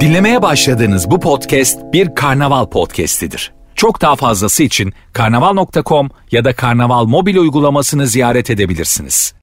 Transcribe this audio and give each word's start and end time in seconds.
Dinlemeye 0.00 0.42
başladığınız 0.42 1.10
bu 1.10 1.20
podcast 1.20 1.78
bir 1.92 2.14
karnaval 2.14 2.66
podcastidir. 2.66 3.52
Çok 3.74 4.00
daha 4.00 4.16
fazlası 4.16 4.62
için 4.62 4.92
karnaval.com 5.12 6.10
ya 6.30 6.44
da 6.44 6.52
karnaval 6.56 7.04
mobil 7.04 7.36
uygulamasını 7.36 8.06
ziyaret 8.06 8.50
edebilirsiniz. 8.50 9.34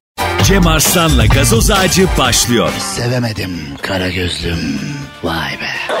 Cem 0.42 0.66
Arslan'la 0.66 1.26
gazoz 1.26 1.70
ağacı 1.70 2.06
başlıyor. 2.18 2.70
Sevemedim 2.78 3.50
kara 3.82 4.08
gözlüm. 4.08 4.80
Vay 5.24 5.52
be. 5.52 5.94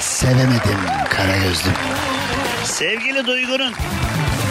Sevemedim 0.00 0.78
kara 1.10 1.36
gözlüm. 1.36 1.74
Sevgili 2.64 3.26
Duygu'nun, 3.26 3.72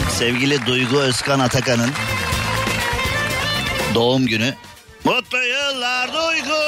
sevgili 0.09 0.65
Duygu 0.65 0.97
Özkan 0.97 1.39
Atakan'ın 1.39 1.89
doğum 3.95 4.25
günü. 4.25 4.53
Mutlu 5.07 5.37
yıllar 5.37 6.13
Duygu, 6.13 6.61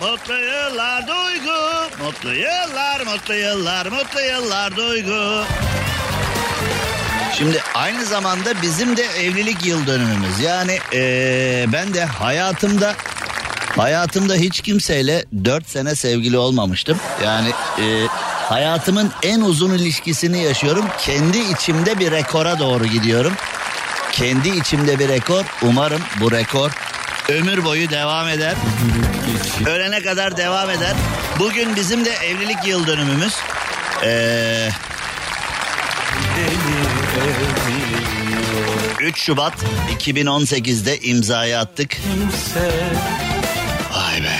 mutlu 0.00 0.34
yıllar 0.34 1.08
Duygu, 1.08 1.60
mutlu 2.04 2.34
yıllar, 2.34 3.00
mutlu 3.00 3.34
yıllar, 3.34 3.86
mutlu 3.86 4.20
yıllar 4.20 4.76
Duygu. 4.76 5.44
Şimdi 7.38 7.62
aynı 7.74 8.04
zamanda 8.04 8.62
bizim 8.62 8.96
de 8.96 9.02
evlilik 9.02 9.66
yıl 9.66 9.86
dönümümüz. 9.86 10.40
Yani 10.40 10.78
eee, 10.92 11.66
ben 11.72 11.94
de 11.94 12.04
hayatımda 12.04 12.94
hayatımda 13.76 14.34
hiç 14.34 14.60
kimseyle 14.60 15.24
4 15.44 15.68
sene 15.68 15.94
sevgili 15.94 16.38
olmamıştım. 16.38 16.98
Yani 17.24 17.50
eee, 17.78 18.06
hayatımın 18.48 19.10
en 19.22 19.40
uzun 19.40 19.74
ilişkisini 19.74 20.42
yaşıyorum. 20.42 20.84
Kendi 20.98 21.38
içimde 21.38 21.98
bir 21.98 22.10
rekora 22.10 22.58
doğru 22.58 22.86
gidiyorum. 22.86 23.32
Kendi 24.12 24.48
içimde 24.48 24.98
bir 24.98 25.08
rekor. 25.08 25.44
Umarım 25.62 26.00
bu 26.20 26.32
rekor 26.32 26.70
ömür 27.28 27.64
boyu 27.64 27.90
devam 27.90 28.28
eder. 28.28 28.54
Ölene 29.66 30.02
kadar 30.02 30.36
devam 30.36 30.70
eder. 30.70 30.94
Bugün 31.38 31.76
bizim 31.76 32.04
de 32.04 32.10
evlilik 32.10 32.66
yıl 32.66 32.86
dönümümüz. 32.86 33.34
Eee 34.02 34.70
3 39.00 39.18
Şubat 39.18 39.54
2018'de 39.98 40.98
imzayı 41.00 41.58
attık. 41.58 41.96
Vay 43.92 44.22
be. 44.22 44.36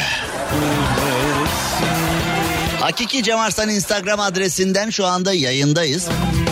Hakiki 2.80 3.22
Cem 3.22 3.38
Arslan 3.38 3.68
Instagram 3.68 4.20
adresinden 4.20 4.90
şu 4.90 5.06
anda 5.06 5.32
yayındayız. 5.32 6.08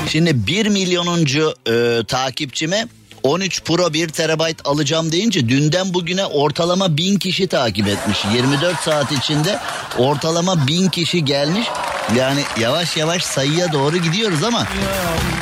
Şimdi 0.09 0.47
1 0.47 0.67
milyonuncu 0.67 1.55
e, 1.69 2.03
takipçime 2.09 2.89
13 3.27 3.63
Pro 3.63 3.93
1 3.93 4.09
terabayt 4.09 4.61
alacağım 4.65 5.13
deyince 5.13 5.49
dünden 5.49 5.95
bugüne 5.95 6.27
ortalama 6.27 6.97
1000 6.97 7.19
kişi 7.19 7.47
takip 7.47 7.89
etmiş. 7.89 8.19
24 8.35 8.81
saat 8.81 9.13
içinde 9.13 9.59
ortalama 9.99 10.67
1000 10.67 10.89
kişi 10.89 11.25
gelmiş. 11.25 11.67
Yani 12.17 12.41
yavaş 12.61 12.97
yavaş 12.97 13.23
sayıya 13.23 13.73
doğru 13.73 13.97
gidiyoruz 13.97 14.45
ama 14.45 14.67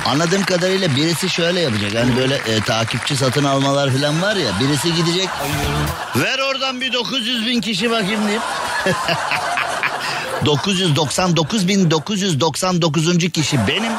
anladığım 0.07 0.45
kadarıyla 0.45 0.97
birisi 0.97 1.31
şöyle 1.31 1.61
yapacak. 1.61 1.95
Hani 1.95 2.17
böyle 2.17 2.35
e, 2.35 2.61
takipçi 2.61 3.17
satın 3.17 3.45
almalar 3.45 3.91
falan 3.91 4.23
var 4.23 4.37
ya 4.37 4.51
birisi 4.61 4.95
gidecek. 4.95 5.29
Ver 6.17 6.39
oradan 6.39 6.81
bir 6.81 6.93
900 6.93 7.47
bin 7.47 7.61
kişi 7.61 7.91
bakayım 7.91 8.29
deyip. 8.29 8.43
999.999. 10.45 13.31
kişi 13.31 13.59
benim. 13.69 13.93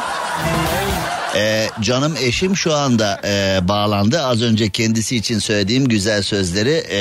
Ee, 1.36 1.70
canım 1.82 2.16
eşim 2.22 2.58
şu 2.58 2.74
anda 2.74 3.22
e, 3.24 3.60
bağlandı. 3.68 4.24
Az 4.24 4.42
önce 4.42 4.70
kendisi 4.70 5.16
için 5.16 5.40
söylediğim 5.40 5.88
güzel 5.88 6.24
sözleri 6.24 6.84
e, 6.92 7.00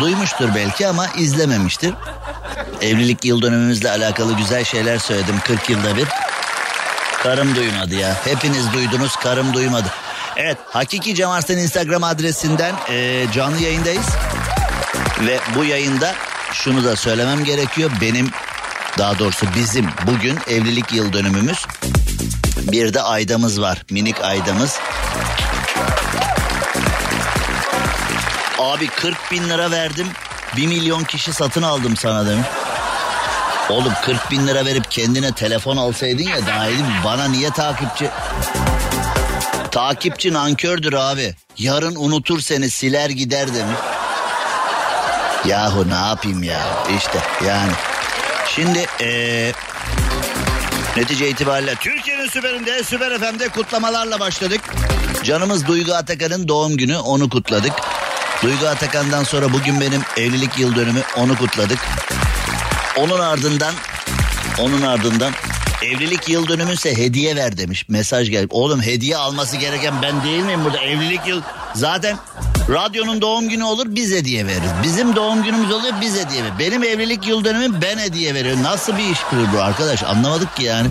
duymuştur 0.00 0.48
belki 0.54 0.88
ama 0.88 1.06
izlememiştir. 1.08 1.94
Evlilik 2.82 3.24
yıl 3.24 3.42
dönümümüzle 3.42 3.90
alakalı 3.90 4.36
güzel 4.36 4.64
şeyler 4.64 4.98
söyledim 4.98 5.34
40 5.44 5.70
yılda 5.70 5.96
bir. 5.96 6.08
Karım 7.22 7.56
duymadı 7.56 7.94
ya. 7.94 8.16
Hepiniz 8.24 8.72
duydunuz 8.72 9.16
karım 9.16 9.54
duymadı. 9.54 9.88
Evet 10.36 10.58
Hakiki 10.70 11.14
Cem 11.14 11.30
Arslan 11.30 11.58
Instagram 11.58 12.04
adresinden 12.04 12.74
e, 12.90 13.26
canlı 13.34 13.62
yayındayız. 13.62 14.06
Ve 15.26 15.38
bu 15.56 15.64
yayında 15.64 16.14
şunu 16.52 16.84
da 16.84 16.96
söylemem 16.96 17.44
gerekiyor. 17.44 17.90
Benim 18.00 18.30
daha 18.98 19.18
doğrusu 19.18 19.46
bizim 19.56 19.86
bugün 20.06 20.38
evlilik 20.48 20.92
yıl 20.92 21.12
dönümümüz. 21.12 21.66
Bir 22.72 22.94
de 22.94 23.02
aydamız 23.02 23.60
var. 23.60 23.82
Minik 23.90 24.20
aydamız. 24.20 24.78
Abi 28.58 28.86
40 28.86 29.30
bin 29.32 29.48
lira 29.48 29.70
verdim. 29.70 30.08
1 30.56 30.66
milyon 30.66 31.04
kişi 31.04 31.32
satın 31.32 31.62
aldım 31.62 31.96
sana 31.96 32.26
demiş. 32.26 32.46
Oğlum 33.70 33.92
40 34.04 34.30
bin 34.30 34.46
lira 34.46 34.64
verip 34.64 34.90
kendine 34.90 35.32
telefon 35.32 35.76
alsaydın 35.76 36.22
ya 36.22 36.46
daha 36.46 36.68
iyiydi. 36.68 36.82
Bana 37.04 37.28
niye 37.28 37.50
takipçi? 37.50 38.10
Takipçi 39.70 40.32
nankördür 40.32 40.92
abi. 40.92 41.34
Yarın 41.58 41.96
unutur 41.96 42.40
seni 42.40 42.70
siler 42.70 43.10
gider 43.10 43.54
demiş. 43.54 43.78
Yahu 45.44 45.90
ne 45.90 45.94
yapayım 46.08 46.42
ya 46.42 46.60
işte 46.98 47.18
yani. 47.46 47.72
Şimdi 48.54 48.86
eee 49.00 49.52
netice 50.96 51.28
itibariyle 51.28 51.74
Türkiye'nin 51.74 52.28
süperinde 52.28 52.84
Süper 52.84 53.18
FM'de 53.18 53.48
kutlamalarla 53.48 54.20
başladık. 54.20 54.60
Canımız 55.24 55.66
Duygu 55.66 55.94
Atakan'ın 55.94 56.48
doğum 56.48 56.76
günü 56.76 56.96
onu 56.96 57.28
kutladık. 57.28 57.72
Duygu 58.42 58.66
Atakan'dan 58.66 59.24
sonra 59.24 59.52
bugün 59.52 59.80
benim 59.80 60.00
evlilik 60.16 60.58
yıl 60.58 60.74
dönümü 60.76 61.02
onu 61.16 61.38
kutladık. 61.38 61.78
Onun 62.96 63.20
ardından 63.20 63.74
onun 64.58 64.82
ardından 64.82 65.32
evlilik 65.82 66.28
yıl 66.28 66.48
dönümünse 66.48 66.96
hediye 66.98 67.36
ver 67.36 67.56
demiş. 67.56 67.88
Mesaj 67.88 68.30
geldi. 68.30 68.46
Oğlum 68.50 68.82
hediye 68.82 69.16
alması 69.16 69.56
gereken 69.56 70.02
ben 70.02 70.24
değil 70.24 70.42
miyim 70.42 70.64
burada? 70.64 70.78
Evlilik 70.78 71.26
yıl 71.26 71.42
zaten 71.74 72.16
radyonun 72.68 73.20
doğum 73.20 73.48
günü 73.48 73.64
olur 73.64 73.86
biz 73.88 74.12
hediye 74.12 74.46
veririz. 74.46 74.70
Bizim 74.82 75.16
doğum 75.16 75.42
günümüz 75.42 75.72
oluyor 75.72 75.94
biz 76.00 76.14
hediye 76.14 76.42
veririz. 76.42 76.58
Benim 76.58 76.84
evlilik 76.84 77.26
yıl 77.26 77.44
dönümüm 77.44 77.82
ben 77.82 77.98
hediye 77.98 78.34
veriyorum. 78.34 78.62
Nasıl 78.62 78.96
bir 78.98 79.10
iş 79.10 79.18
bu 79.54 79.62
arkadaş 79.62 80.02
anlamadık 80.02 80.56
ki 80.56 80.62
yani. 80.62 80.88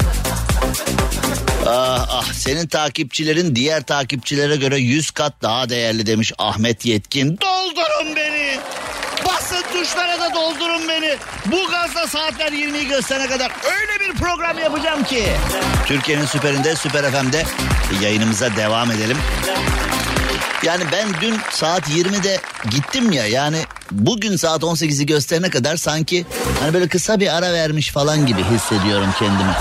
Ah 1.67 2.07
ah 2.09 2.33
senin 2.33 2.67
takipçilerin 2.67 3.55
diğer 3.55 3.83
takipçilere 3.83 4.55
göre 4.55 4.77
100 4.77 5.11
kat 5.11 5.33
daha 5.41 5.69
değerli 5.69 6.05
demiş 6.05 6.33
Ahmet 6.37 6.85
Yetkin. 6.85 7.39
Doldurun 7.41 8.15
beni. 8.15 8.59
Basın 9.27 9.61
tuşlara 9.73 10.19
da 10.19 10.33
doldurun 10.35 10.87
beni. 10.89 11.15
Bu 11.45 11.71
gazla 11.71 12.07
saatler 12.07 12.51
20'yi 12.51 12.87
gösterene 12.87 13.27
kadar 13.27 13.51
öyle 13.65 13.99
bir 13.99 14.19
program 14.19 14.59
yapacağım 14.59 15.03
ki. 15.03 15.25
Türkiye'nin 15.85 16.25
süperinde 16.25 16.75
Süper 16.75 17.11
FM'de 17.11 17.43
yayınımıza 18.01 18.55
devam 18.55 18.91
edelim. 18.91 19.17
Yani 20.63 20.83
ben 20.91 21.07
dün 21.21 21.35
saat 21.51 21.89
20'de 21.89 22.39
gittim 22.71 23.11
ya 23.11 23.27
yani 23.27 23.57
bugün 23.91 24.35
saat 24.35 24.61
18'i 24.61 25.05
gösterene 25.05 25.49
kadar 25.49 25.77
sanki 25.77 26.25
hani 26.59 26.73
böyle 26.73 26.87
kısa 26.87 27.19
bir 27.19 27.37
ara 27.37 27.53
vermiş 27.53 27.91
falan 27.91 28.25
gibi 28.25 28.43
hissediyorum 28.43 29.09
kendimi. 29.19 29.51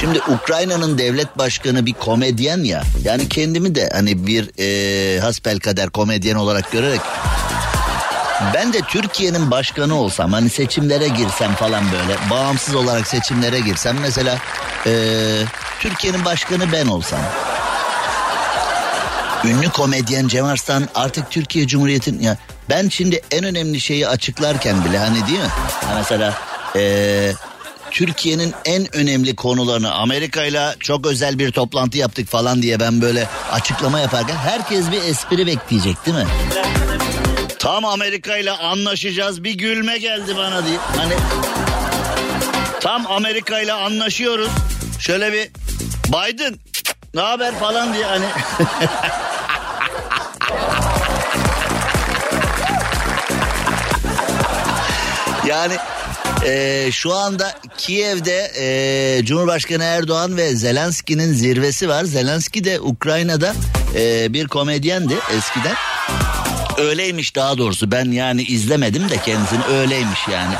Şimdi 0.00 0.20
Ukrayna'nın 0.20 0.98
devlet 0.98 1.38
başkanı 1.38 1.86
bir 1.86 1.92
komedyen 1.92 2.58
ya 2.58 2.82
yani 3.04 3.28
kendimi 3.28 3.74
de 3.74 3.90
hani 3.92 4.26
bir 4.26 4.50
e, 4.58 5.20
hasbelkader 5.20 5.90
komedyen 5.90 6.34
olarak 6.34 6.72
görerek 6.72 7.00
ben 8.54 8.72
de 8.72 8.80
Türkiye'nin 8.80 9.50
başkanı 9.50 9.94
olsam 9.94 10.32
hani 10.32 10.50
seçimlere 10.50 11.08
girsem 11.08 11.54
falan 11.54 11.84
böyle 11.92 12.30
bağımsız 12.30 12.74
olarak 12.74 13.06
seçimlere 13.06 13.60
girsem 13.60 13.96
mesela 14.00 14.38
e, 14.86 14.92
Türkiye'nin 15.80 16.24
başkanı 16.24 16.72
ben 16.72 16.86
olsam 16.86 17.20
ünlü 19.44 19.68
komedyen 19.68 20.28
Cem 20.28 20.44
Arslan 20.44 20.88
artık 20.94 21.30
Türkiye 21.30 21.66
Cumhuriyeti'nin 21.66 22.22
ya 22.22 22.36
ben 22.70 22.88
şimdi 22.88 23.20
en 23.30 23.44
önemli 23.44 23.80
şeyi 23.80 24.08
açıklarken 24.08 24.84
bile 24.84 24.98
hani 24.98 25.26
değil 25.26 25.38
mi? 25.38 25.48
Ha 25.86 25.94
mesela 25.96 26.34
eee 26.74 27.34
Türkiye'nin 27.90 28.54
en 28.64 28.96
önemli 28.96 29.36
konularını 29.36 29.92
Amerika 29.94 30.44
ile 30.44 30.74
çok 30.80 31.06
özel 31.06 31.38
bir 31.38 31.52
toplantı 31.52 31.98
yaptık 31.98 32.28
falan 32.28 32.62
diye 32.62 32.80
ben 32.80 33.00
böyle 33.02 33.28
açıklama 33.52 34.00
yaparken 34.00 34.36
herkes 34.36 34.90
bir 34.90 35.02
espri 35.02 35.46
bekleyecek 35.46 36.06
değil 36.06 36.16
mi? 36.16 36.26
Tam 37.58 37.84
Amerika 37.84 38.36
ile 38.36 38.50
anlaşacağız 38.50 39.44
bir 39.44 39.52
gülme 39.52 39.98
geldi 39.98 40.36
bana 40.36 40.66
diye. 40.66 40.78
Hani 40.96 41.12
tam 42.80 43.06
Amerika 43.06 43.60
ile 43.60 43.72
anlaşıyoruz. 43.72 44.50
Şöyle 44.98 45.32
bir 45.32 45.48
Biden 46.08 46.54
ne 47.14 47.20
haber 47.20 47.54
falan 47.54 47.94
diye 47.94 48.04
hani 48.04 48.24
Yani 55.46 55.74
e, 56.46 56.88
şu 56.92 57.14
anda 57.14 57.54
Kiev'de 57.76 58.52
e, 58.58 59.24
Cumhurbaşkanı 59.24 59.84
Erdoğan 59.84 60.36
ve 60.36 60.56
Zelenski'nin 60.56 61.32
zirvesi 61.32 61.88
var. 61.88 62.04
Zelenski 62.04 62.64
de 62.64 62.80
Ukrayna'da 62.80 63.54
e, 63.94 64.32
bir 64.32 64.48
komedyendi 64.48 65.14
eskiden. 65.36 65.74
Öyleymiş 66.78 67.36
daha 67.36 67.58
doğrusu 67.58 67.90
ben 67.90 68.10
yani 68.10 68.42
izlemedim 68.42 69.08
de 69.08 69.16
kendisini 69.16 69.64
öyleymiş 69.64 70.28
yani. 70.32 70.54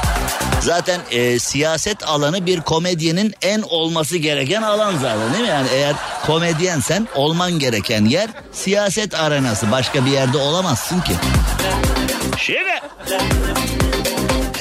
Zaten 0.60 1.00
e, 1.10 1.38
siyaset 1.38 2.08
alanı 2.08 2.46
bir 2.46 2.60
komedyenin 2.60 3.34
en 3.42 3.62
olması 3.62 4.16
gereken 4.16 4.62
alan 4.62 4.94
zaten 5.02 5.32
değil 5.32 5.44
mi? 5.44 5.50
Yani 5.50 5.68
eğer 5.72 5.94
komedyensen 6.26 7.08
olman 7.14 7.58
gereken 7.58 8.04
yer 8.04 8.28
siyaset 8.52 9.14
arenası. 9.14 9.70
Başka 9.70 10.06
bir 10.06 10.10
yerde 10.10 10.38
olamazsın 10.38 11.00
ki. 11.00 11.12
Şimdi 12.38 12.80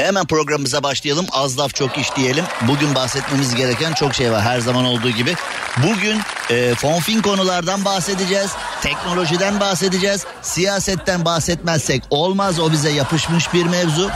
Hemen 0.06 0.26
programımıza 0.26 0.84
başlayalım. 0.84 1.26
Az 1.32 1.60
laf 1.60 1.76
çok 1.76 1.98
iş 1.98 2.16
diyelim. 2.16 2.46
Bugün 2.68 2.96
bahsetmemiz 2.96 3.56
gereken 3.56 3.94
çok 3.94 4.14
şey 4.16 4.32
var 4.32 4.42
her 4.42 4.60
zaman 4.60 4.86
olduğu 4.86 5.10
gibi. 5.10 5.36
Bugün 5.78 6.20
e, 6.50 6.76
fonfin 6.76 7.22
konulardan 7.22 7.86
bahsedeceğiz. 7.86 8.52
Teknolojiden 8.82 9.60
bahsedeceğiz. 9.60 10.26
Siyasetten 10.42 11.26
bahsetmezsek 11.26 12.04
olmaz 12.10 12.60
o 12.60 12.72
bize 12.72 12.90
yapışmış 12.90 13.54
bir 13.54 13.66
mevzu. 13.66 14.10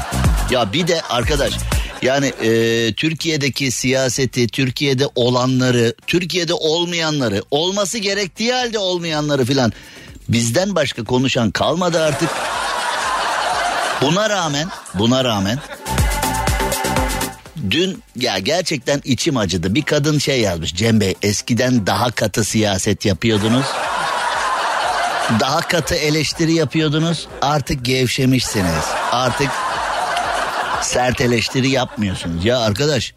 Ya 0.49 0.73
bir 0.73 0.87
de 0.87 1.01
arkadaş 1.01 1.53
yani 2.01 2.27
e, 2.27 2.93
Türkiye'deki 2.93 3.71
siyaseti, 3.71 4.47
Türkiye'de 4.47 5.07
olanları, 5.15 5.93
Türkiye'de 6.07 6.53
olmayanları, 6.53 7.43
olması 7.51 7.97
gerektiği 7.97 8.53
halde 8.53 8.79
olmayanları 8.79 9.45
filan 9.45 9.73
bizden 10.27 10.75
başka 10.75 11.03
konuşan 11.03 11.51
kalmadı 11.51 12.03
artık. 12.03 12.29
Buna 14.01 14.29
rağmen, 14.29 14.67
buna 14.93 15.23
rağmen 15.23 15.59
dün 17.71 18.03
ya 18.15 18.39
gerçekten 18.39 19.01
içim 19.05 19.37
acıdı. 19.37 19.75
Bir 19.75 19.81
kadın 19.81 20.19
şey 20.19 20.41
yazmış 20.41 20.75
Cem 20.75 20.99
Bey 20.99 21.15
eskiden 21.21 21.87
daha 21.87 22.11
katı 22.11 22.43
siyaset 22.43 23.05
yapıyordunuz. 23.05 23.65
Daha 25.39 25.61
katı 25.61 25.95
eleştiri 25.95 26.53
yapıyordunuz. 26.53 27.27
Artık 27.41 27.85
gevşemişsiniz. 27.85 28.85
Artık 29.11 29.49
sert 30.81 31.21
eleştiri 31.21 31.69
yapmıyorsunuz. 31.69 32.45
Ya 32.45 32.59
arkadaş 32.59 33.13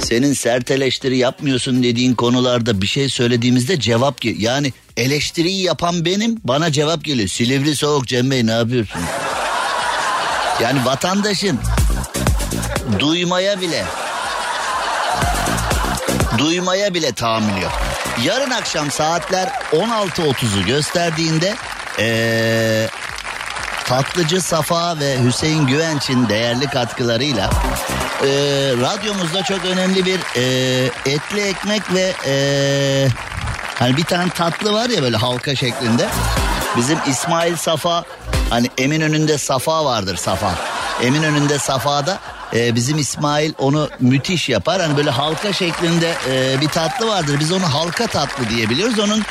senin 0.00 0.32
sert 0.32 0.70
eleştiri 0.70 1.16
yapmıyorsun 1.16 1.82
dediğin 1.82 2.14
konularda 2.14 2.82
bir 2.82 2.86
şey 2.86 3.08
söylediğimizde 3.08 3.80
cevap 3.80 4.24
yani 4.24 4.72
eleştiriyi 4.96 5.62
yapan 5.62 6.04
benim 6.04 6.40
bana 6.44 6.72
cevap 6.72 7.04
geliyor. 7.04 7.28
Silivri 7.28 7.76
soğuk 7.76 8.06
Cem 8.06 8.30
Bey 8.30 8.46
ne 8.46 8.52
yapıyorsun? 8.52 9.00
Yani 10.62 10.84
vatandaşın 10.84 11.58
duymaya 12.98 13.60
bile 13.60 13.84
duymaya 16.38 16.94
bile 16.94 17.12
tahammül 17.12 17.62
yok. 17.62 17.72
Yarın 18.24 18.50
akşam 18.50 18.90
saatler 18.90 19.48
16.30'u 19.72 20.66
gösterdiğinde 20.66 21.54
ee, 21.98 22.88
Tatlıcı 23.84 24.42
Safa 24.42 24.98
ve 24.98 25.24
Hüseyin 25.24 25.66
Güvenç'in 25.66 26.28
değerli 26.28 26.66
katkılarıyla 26.66 27.50
e, 28.22 28.28
radyomuzda 28.80 29.42
çok 29.42 29.64
önemli 29.64 30.04
bir 30.04 30.20
e, 30.36 30.42
etli 31.06 31.40
ekmek 31.40 31.82
ve 31.94 32.14
e, 32.26 32.34
hani 33.78 33.96
bir 33.96 34.04
tane 34.04 34.30
tatlı 34.30 34.72
var 34.72 34.88
ya 34.88 35.02
böyle 35.02 35.16
halka 35.16 35.54
şeklinde. 35.54 36.08
Bizim 36.76 36.98
İsmail 37.06 37.56
Safa 37.56 38.04
hani 38.50 38.70
Emin 38.78 39.00
önünde 39.00 39.38
Safa 39.38 39.84
vardır 39.84 40.16
Safa. 40.16 40.54
Emin 41.02 41.22
önünde 41.22 41.58
Safa'da 41.58 42.18
e, 42.54 42.74
bizim 42.74 42.98
İsmail 42.98 43.52
onu 43.58 43.88
müthiş 44.00 44.48
yapar. 44.48 44.80
Hani 44.80 44.96
böyle 44.96 45.10
halka 45.10 45.52
şeklinde 45.52 46.14
e, 46.30 46.60
bir 46.60 46.68
tatlı 46.68 47.06
vardır. 47.08 47.36
Biz 47.40 47.52
onu 47.52 47.74
halka 47.74 48.06
tatlı 48.06 48.48
diyebiliyoruz. 48.50 48.98
Onun 48.98 49.22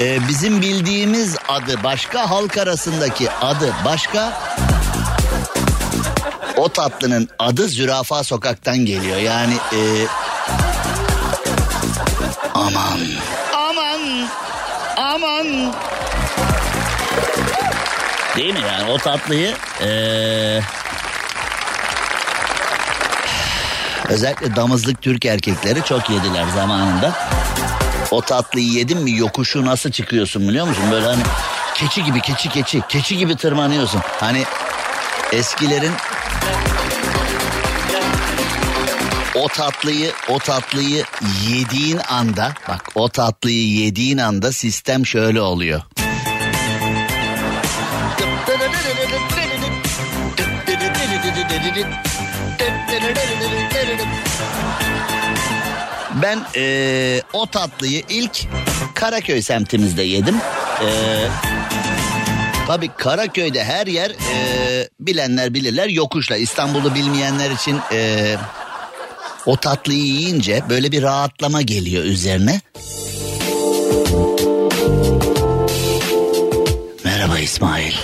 e, 0.00 0.28
bizim 0.28 0.60
bildiğimiz 0.60 1.36
adı 1.48 1.84
başka 1.84 2.30
halk 2.30 2.58
arasındaki 2.58 3.30
adı 3.30 3.74
başka. 3.84 4.42
O 6.56 6.68
tatlının 6.68 7.28
adı 7.38 7.68
Zürafa 7.68 8.24
Sokak'tan 8.24 8.78
geliyor. 8.78 9.16
Yani 9.16 9.54
e, 9.72 9.80
aman 12.54 13.00
aman 13.54 14.28
aman 14.96 15.72
Değil 18.36 18.54
mi 18.54 18.60
yani 18.68 18.90
o 18.90 18.98
tatlıyı 18.98 19.54
ee, 19.82 20.60
özellikle 24.12 24.56
damızlık 24.56 25.02
Türk 25.02 25.24
erkekleri 25.24 25.84
çok 25.84 26.10
yediler 26.10 26.46
zamanında. 26.54 27.12
O 28.10 28.20
tatlıyı 28.20 28.66
yedin 28.66 28.98
mi 28.98 29.16
yokuşu 29.16 29.66
nasıl 29.66 29.90
çıkıyorsun 29.90 30.48
biliyor 30.48 30.66
musun? 30.66 30.84
Böyle 30.90 31.06
hani 31.06 31.22
keçi 31.74 32.04
gibi 32.04 32.20
keçi 32.20 32.48
keçi 32.48 32.80
keçi 32.88 33.16
gibi 33.16 33.36
tırmanıyorsun. 33.36 34.00
Hani 34.20 34.44
eskilerin 35.32 35.92
o 39.34 39.48
tatlıyı 39.48 40.12
o 40.28 40.38
tatlıyı 40.38 41.04
yediğin 41.48 42.00
anda 42.08 42.54
bak 42.68 42.88
o 42.94 43.08
tatlıyı 43.08 43.68
yediğin 43.68 44.18
anda 44.18 44.52
sistem 44.52 45.06
şöyle 45.06 45.40
oluyor. 45.40 45.82
Ben 56.22 56.38
ee, 56.56 57.22
o 57.32 57.46
tatlıyı 57.46 58.02
ilk 58.08 58.46
Karaköy 58.94 59.42
semtimizde 59.42 60.02
yedim. 60.02 60.36
Ee, 60.84 61.28
tabii 62.66 62.88
Karaköy'de 62.96 63.64
her 63.64 63.86
yer 63.86 64.10
ee, 64.10 64.88
bilenler 65.00 65.54
bilirler 65.54 65.88
yokuşla. 65.88 66.36
İstanbul'u 66.36 66.94
bilmeyenler 66.94 67.50
için 67.50 67.80
ee, 67.92 68.36
o 69.46 69.56
tatlıyı 69.56 70.04
yiyince 70.04 70.62
böyle 70.68 70.92
bir 70.92 71.02
rahatlama 71.02 71.62
geliyor 71.62 72.04
üzerine. 72.04 72.60
Merhaba 77.04 77.38
İsmail. 77.38 77.94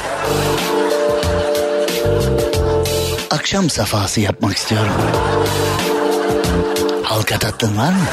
Akşam 3.39 3.71
safhası 3.71 4.21
yapmak 4.21 4.57
istiyorum. 4.57 4.93
Halka 7.03 7.39
tatlın 7.39 7.79
var 7.79 7.93
mı? 7.93 8.05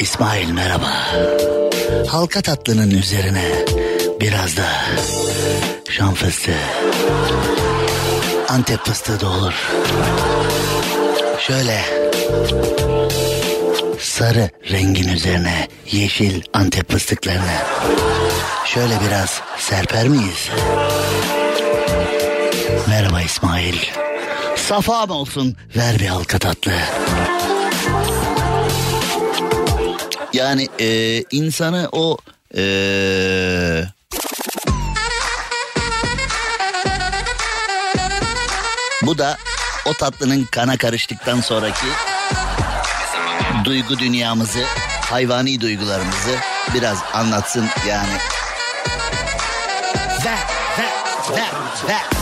İsmail 0.00 0.50
merhaba. 0.50 0.92
Halka 2.08 2.42
tatlının 2.42 2.90
üzerine 2.90 3.44
biraz 4.20 4.56
da 4.56 4.66
şan 5.90 6.14
fıstığı. 6.14 6.52
Antep 8.48 8.84
fıstığı 8.84 9.20
da 9.20 9.28
olur. 9.28 9.54
Şöyle 11.38 11.80
sarı 13.98 14.50
rengin 14.70 15.08
üzerine 15.08 15.68
yeşil 15.90 16.42
Antep 16.52 16.92
fıstıklarını 16.92 17.56
şöyle 18.66 18.94
biraz 19.06 19.40
serper 19.58 20.08
miyiz? 20.08 20.50
Merhaba 22.88 23.22
İsmail. 23.22 23.74
Safam 24.56 25.10
olsun 25.10 25.56
ver 25.76 25.98
bir 25.98 26.06
halka 26.06 26.38
tatlı. 26.38 26.72
Yani 30.32 30.68
e, 30.80 31.20
insanı 31.30 31.88
o 31.92 32.18
e, 32.56 32.62
bu 39.02 39.18
da 39.18 39.36
o 39.86 39.92
tatlının 39.92 40.44
kana 40.44 40.76
karıştıktan 40.76 41.40
sonraki 41.40 41.86
duygu 43.64 43.98
dünyamızı, 43.98 44.64
hayvani 45.00 45.60
duygularımızı 45.60 46.36
biraz 46.74 46.98
anlatsın 47.14 47.66
yani. 47.88 48.12
Ve, 50.24 50.34
ve, 50.78 50.86
ve, 51.36 51.42
ve. 51.88 52.19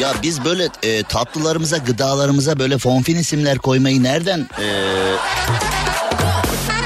Ya 0.00 0.14
biz 0.22 0.44
böyle 0.44 0.68
e, 0.82 1.02
tatlılarımıza, 1.02 1.76
gıdalarımıza 1.78 2.58
böyle 2.58 2.78
fonfin 2.78 3.16
isimler 3.16 3.58
koymayı 3.58 4.02
nereden 4.02 4.48
e, 4.60 4.66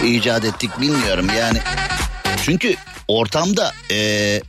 icat 0.09 0.45
ettik 0.45 0.81
bilmiyorum 0.81 1.27
yani. 1.39 1.59
Çünkü 2.45 2.75
ortamda 3.09 3.73
e, 3.91 4.41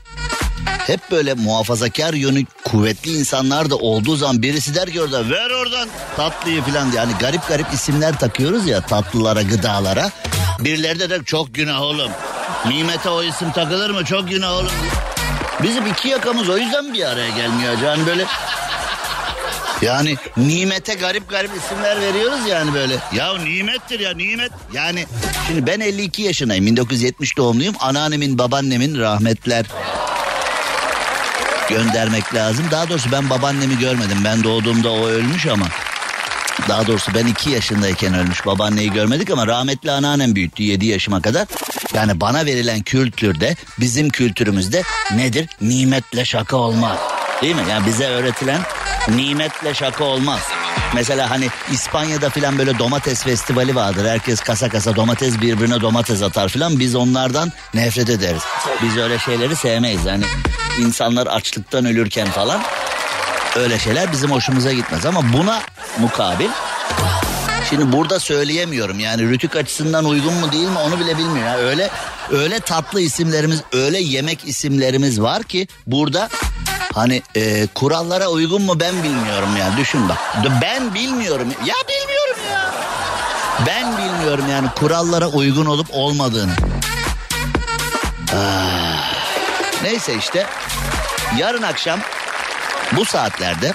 hep 0.87 1.11
böyle 1.11 1.33
muhafazakar 1.33 2.13
yönü 2.13 2.45
kuvvetli 2.63 3.17
insanlar 3.17 3.69
da 3.69 3.75
olduğu 3.75 4.15
zaman 4.15 4.41
birisi 4.41 4.75
der 4.75 4.91
ki 4.91 5.01
orada 5.01 5.29
ver 5.29 5.49
oradan 5.49 5.89
tatlıyı 6.15 6.61
falan. 6.61 6.91
Yani 6.91 7.13
garip 7.19 7.47
garip 7.47 7.73
isimler 7.73 8.19
takıyoruz 8.19 8.67
ya 8.67 8.81
tatlılara, 8.81 9.41
gıdalara. 9.41 10.11
Birileri 10.59 10.99
de 10.99 11.09
der 11.09 11.23
çok 11.23 11.55
günah 11.55 11.81
oğlum. 11.81 12.11
Nimete 12.67 13.09
o 13.09 13.23
isim 13.23 13.51
takılır 13.51 13.89
mı? 13.89 14.05
Çok 14.05 14.29
günah 14.29 14.51
oğlum. 14.51 14.71
Bizim 15.63 15.87
iki 15.87 16.07
yakamız 16.09 16.49
o 16.49 16.57
yüzden 16.57 16.93
bir 16.93 17.03
araya 17.03 17.29
gelmiyor. 17.29 17.77
Yani 17.83 18.05
böyle 18.05 18.25
yani 19.81 20.17
nimete 20.37 20.93
garip 20.93 21.29
garip 21.29 21.51
isimler 21.57 22.01
veriyoruz 22.01 22.47
yani 22.47 22.73
böyle. 22.73 22.97
Ya 23.13 23.37
nimettir 23.37 23.99
ya 23.99 24.13
nimet. 24.13 24.51
Yani 24.73 25.05
şimdi 25.47 25.67
ben 25.67 25.79
52 25.79 26.21
yaşındayım. 26.21 26.65
1970 26.65 27.37
doğumluyum. 27.37 27.75
Anneannemin, 27.79 28.37
babaannemin 28.37 28.99
rahmetler 28.99 29.65
göndermek 31.69 32.35
lazım. 32.35 32.65
Daha 32.71 32.89
doğrusu 32.89 33.11
ben 33.11 33.29
babaannemi 33.29 33.79
görmedim. 33.79 34.17
Ben 34.25 34.43
doğduğumda 34.43 34.91
o 34.91 35.07
ölmüş 35.07 35.47
ama. 35.47 35.65
Daha 36.69 36.87
doğrusu 36.87 37.11
ben 37.15 37.27
iki 37.27 37.49
yaşındayken 37.49 38.13
ölmüş. 38.13 38.45
Babaanneyi 38.45 38.91
görmedik 38.91 39.29
ama 39.31 39.47
rahmetli 39.47 39.91
anneannem 39.91 40.35
büyüttü 40.35 40.63
yedi 40.63 40.85
yaşıma 40.85 41.21
kadar. 41.21 41.47
Yani 41.93 42.21
bana 42.21 42.45
verilen 42.45 42.81
kültürde 42.81 43.55
bizim 43.79 44.09
kültürümüzde 44.09 44.83
nedir? 45.15 45.49
Nimetle 45.61 46.25
şaka 46.25 46.57
olmaz. 46.57 46.97
Değil 47.41 47.55
mi? 47.55 47.61
Yani 47.69 47.85
bize 47.85 48.05
öğretilen 48.07 48.61
nimetle 49.07 49.73
şaka 49.73 50.03
olmaz. 50.03 50.39
Mesela 50.93 51.29
hani 51.29 51.47
İspanya'da 51.71 52.29
filan 52.29 52.57
böyle 52.57 52.79
domates 52.79 53.23
festivali 53.23 53.75
vardır. 53.75 54.05
Herkes 54.09 54.39
kasa 54.39 54.69
kasa 54.69 54.95
domates 54.95 55.41
birbirine 55.41 55.81
domates 55.81 56.21
atar 56.21 56.49
filan. 56.49 56.79
Biz 56.79 56.95
onlardan 56.95 57.51
nefret 57.73 58.09
ederiz. 58.09 58.43
Biz 58.83 58.97
öyle 58.97 59.19
şeyleri 59.19 59.55
sevmeyiz. 59.55 60.05
Yani 60.05 60.23
insanlar 60.79 61.27
açlıktan 61.27 61.85
ölürken 61.85 62.27
falan 62.27 62.61
öyle 63.55 63.79
şeyler 63.79 64.11
bizim 64.11 64.31
hoşumuza 64.31 64.71
gitmez. 64.71 65.05
Ama 65.05 65.33
buna 65.33 65.61
mukabil 65.99 66.49
Şimdi 67.73 67.91
burada 67.91 68.19
söyleyemiyorum 68.19 68.99
yani 68.99 69.21
rütük 69.21 69.55
açısından 69.55 70.05
uygun 70.05 70.33
mu 70.33 70.51
değil 70.51 70.67
mi 70.67 70.77
onu 70.77 70.99
bile 70.99 71.17
bilmiyorum. 71.17 71.43
Yani 71.45 71.57
öyle 71.61 71.89
öyle 72.31 72.59
tatlı 72.59 73.01
isimlerimiz, 73.01 73.61
öyle 73.73 73.99
yemek 73.99 74.47
isimlerimiz 74.47 75.21
var 75.21 75.43
ki 75.43 75.67
burada 75.87 76.29
Hani 76.93 77.21
e, 77.35 77.67
kurallara 77.67 78.27
uygun 78.27 78.61
mu 78.61 78.79
ben 78.79 79.03
bilmiyorum 79.03 79.57
ya 79.59 79.77
düşün 79.77 80.09
bak. 80.09 80.17
Ben 80.61 80.93
bilmiyorum 80.93 81.47
ya 81.65 81.75
bilmiyorum 81.89 82.41
ya. 82.51 82.73
Ben 83.67 83.97
bilmiyorum 83.97 84.45
yani 84.51 84.67
kurallara 84.75 85.27
uygun 85.27 85.65
olup 85.65 85.87
olmadığını. 85.91 86.53
Ah. 88.35 89.13
Neyse 89.83 90.15
işte 90.15 90.47
yarın 91.37 91.61
akşam 91.61 91.99
bu 92.95 93.05
saatlerde 93.05 93.73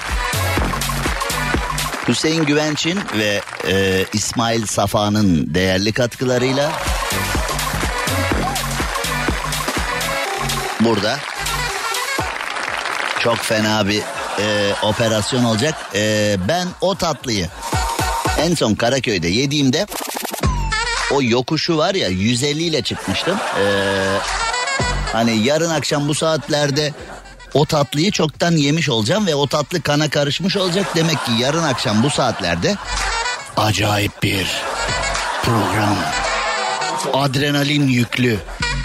Hüseyin 2.08 2.44
Güvenç'in 2.44 3.00
ve 3.18 3.40
e, 3.68 4.04
İsmail 4.12 4.66
Safa'nın 4.66 5.54
değerli 5.54 5.92
katkılarıyla 5.92 6.72
burada 10.80 11.18
çok 13.20 13.36
fena 13.38 13.88
bir 13.88 14.02
e, 14.38 14.74
operasyon 14.82 15.44
olacak. 15.44 15.74
E, 15.94 16.36
ben 16.48 16.68
o 16.80 16.94
tatlıyı 16.94 17.48
en 18.38 18.54
son 18.54 18.74
Karaköy'de 18.74 19.28
yediğimde 19.28 19.86
o 21.12 21.22
yokuşu 21.22 21.76
var 21.76 21.94
ya 21.94 22.08
150 22.08 22.62
ile 22.62 22.82
çıkmıştım. 22.82 23.36
E, 23.36 23.64
hani 25.12 25.38
yarın 25.38 25.70
akşam 25.70 26.08
bu 26.08 26.14
saatlerde 26.14 26.92
o 27.54 27.66
tatlıyı 27.66 28.10
çoktan 28.10 28.52
yemiş 28.52 28.88
olacağım 28.88 29.26
ve 29.26 29.34
o 29.34 29.46
tatlı 29.46 29.82
kana 29.82 30.10
karışmış 30.10 30.56
olacak. 30.56 30.86
Demek 30.96 31.24
ki 31.24 31.32
yarın 31.38 31.62
akşam 31.62 32.02
bu 32.02 32.10
saatlerde 32.10 32.76
acayip 33.56 34.22
bir 34.22 34.46
program. 35.42 35.96
Adrenalin 37.12 37.88
yüklü, 37.88 38.38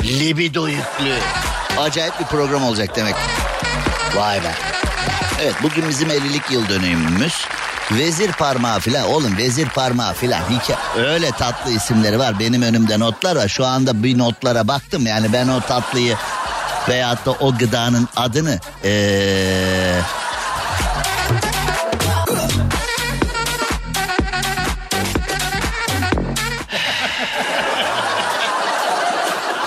libido 0.04 0.68
yüklü. 0.68 1.16
Acayip 1.78 2.20
bir 2.20 2.26
program 2.26 2.64
olacak 2.64 2.96
demek. 2.96 3.16
Vay 4.16 4.44
be. 4.44 4.52
Evet 5.42 5.56
bugün 5.64 5.90
bizim 5.90 6.10
50'lik 6.10 6.52
yıl 6.52 6.70
dönümümüz. 6.70 7.34
Vezir 7.92 8.32
parmağı 8.32 8.80
filan 8.80 9.08
oğlum 9.08 9.38
vezir 9.38 9.70
parmağı 9.70 10.14
filan 10.14 10.42
öyle 10.98 11.32
tatlı 11.32 11.72
isimleri 11.72 12.20
var 12.20 12.40
benim 12.40 12.62
önümde 12.62 13.00
notlar 13.00 13.36
var 13.36 13.48
şu 13.48 13.66
anda 13.66 14.04
bir 14.04 14.18
notlara 14.18 14.68
baktım 14.68 15.08
yani 15.08 15.34
ben 15.34 15.48
o 15.48 15.62
tatlıyı 15.62 16.16
veyahut 16.90 17.26
da 17.26 17.32
o 17.32 17.58
gıdanın 17.58 18.10
adını 18.16 18.60
ee... 18.84 20.00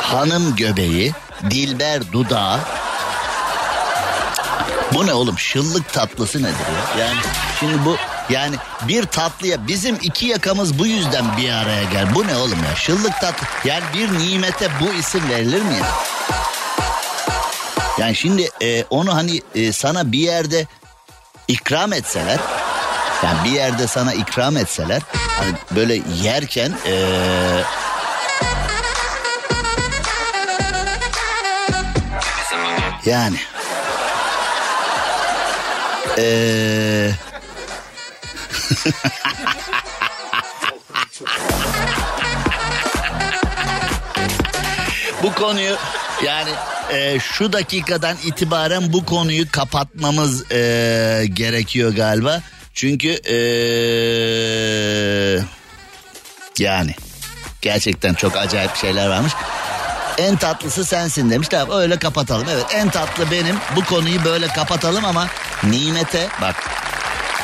hanım 0.02 0.56
göbeği 0.56 1.12
dilber 1.50 2.12
dudağı 2.12 2.60
bu 4.94 5.06
ne 5.06 5.12
oğlum 5.12 5.38
şıllık 5.38 5.92
tatlısı 5.92 6.38
nedir 6.38 6.48
ya? 6.98 7.06
Yani 7.06 7.18
şimdi 7.60 7.84
bu 7.84 7.96
yani 8.28 8.56
bir 8.88 9.04
tatlıya 9.04 9.66
bizim 9.66 9.98
iki 10.02 10.26
yakamız 10.26 10.78
bu 10.78 10.86
yüzden 10.86 11.36
bir 11.36 11.50
araya 11.50 11.84
gel. 11.84 12.14
Bu 12.14 12.26
ne 12.26 12.36
oğlum 12.36 12.64
ya? 12.64 12.76
Şıllık 12.76 13.20
tatlı. 13.20 13.46
Yani 13.64 13.84
bir 13.94 14.18
nimete 14.18 14.68
bu 14.80 14.92
isim 14.92 15.28
verilir 15.28 15.62
mi 15.62 15.74
ya? 15.74 15.86
Yani 17.98 18.16
şimdi 18.16 18.48
e, 18.62 18.84
onu 18.90 19.14
hani 19.14 19.40
e, 19.54 19.72
sana 19.72 20.12
bir 20.12 20.18
yerde 20.18 20.66
ikram 21.48 21.92
etseler 21.92 22.38
yani 23.22 23.44
bir 23.44 23.50
yerde 23.50 23.86
sana 23.86 24.14
ikram 24.14 24.56
etseler 24.56 25.02
hani 25.38 25.52
böyle 25.70 26.02
yerken 26.22 26.72
e, 26.86 26.92
yani 33.04 33.36
ee... 36.18 37.10
bu 45.22 45.34
konuyu 45.34 45.76
yani 46.24 46.50
e, 46.92 47.20
şu 47.20 47.52
dakikadan 47.52 48.16
itibaren 48.24 48.92
bu 48.92 49.04
konuyu 49.04 49.50
kapatmamız 49.52 50.52
e, 50.52 50.56
gerekiyor 51.32 51.94
galiba. 51.94 52.42
Çünkü 52.74 53.08
e, 53.08 53.36
yani 56.58 56.94
gerçekten 57.62 58.14
çok 58.14 58.36
acayip 58.36 58.76
şeyler 58.76 59.08
varmış. 59.08 59.32
En 60.18 60.36
tatlısı 60.36 60.84
sensin 60.84 61.30
demiş. 61.30 61.48
Tamam 61.48 61.78
öyle 61.78 61.98
kapatalım. 61.98 62.46
Evet 62.52 62.64
en 62.74 62.88
tatlı 62.90 63.30
benim. 63.30 63.56
Bu 63.76 63.84
konuyu 63.84 64.24
böyle 64.24 64.46
kapatalım 64.48 65.04
ama 65.04 65.26
nimete 65.64 66.28
bak. 66.42 66.56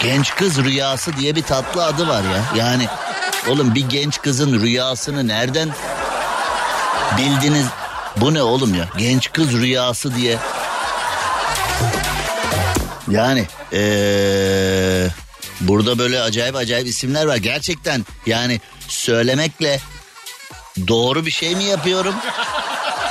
Genç 0.02 0.35
kız 0.35 0.64
rüyası 0.64 1.17
diye 1.17 1.37
bir 1.37 1.43
tatlı 1.43 1.85
adı 1.85 2.09
var 2.09 2.23
ya. 2.23 2.64
Yani 2.64 2.87
oğlum 3.49 3.75
bir 3.75 3.88
genç 3.88 4.21
kızın 4.21 4.61
rüyasını 4.61 5.29
nereden 5.29 5.69
bildiniz? 7.19 7.67
Bu 8.16 8.35
ne 8.35 8.42
oğlum 8.42 8.75
ya? 8.75 8.88
Genç 8.99 9.33
kız 9.33 9.52
rüyası 9.52 10.14
diye. 10.14 10.38
Yani 13.11 13.47
ee, 13.73 15.09
burada 15.61 15.99
böyle 15.99 16.21
acayip 16.21 16.57
acayip 16.57 16.88
isimler 16.88 17.26
var. 17.26 17.37
Gerçekten 17.37 18.07
yani 18.26 18.61
söylemekle 18.88 19.81
doğru 20.88 21.26
bir 21.26 21.31
şey 21.31 21.57
mi 21.57 21.64
yapıyorum? 21.64 22.14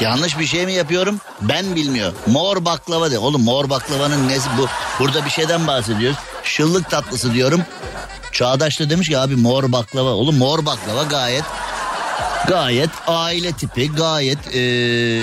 Yanlış 0.02 0.40
bir 0.40 0.46
şey 0.46 0.66
mi 0.66 0.74
yapıyorum? 0.74 1.20
Ben 1.42 1.76
bilmiyorum. 1.76 2.18
Mor 2.28 2.66
baklava 2.66 3.12
de. 3.12 3.20
Oğlum 3.20 3.44
mor 3.44 3.70
baklavanın 3.70 4.28
nesi 4.28 4.50
bu? 4.58 4.68
Burada 5.00 5.26
bir 5.26 5.30
şeyden 5.30 5.68
bahsediyoruz. 5.68 6.18
Şıllık 6.44 6.90
tatlısı 6.90 7.34
diyorum. 7.34 7.62
Çağdaş 8.32 8.80
da 8.80 8.90
demiş 8.90 9.10
ki 9.10 9.18
abi 9.18 9.36
mor 9.36 9.72
baklava. 9.72 10.10
Oğlum 10.10 10.38
mor 10.38 10.66
baklava 10.66 11.04
gayet 11.04 11.44
gayet 12.48 12.90
aile 13.08 13.52
tipi 13.52 13.92
gayet 13.92 14.56
ee, 14.56 15.22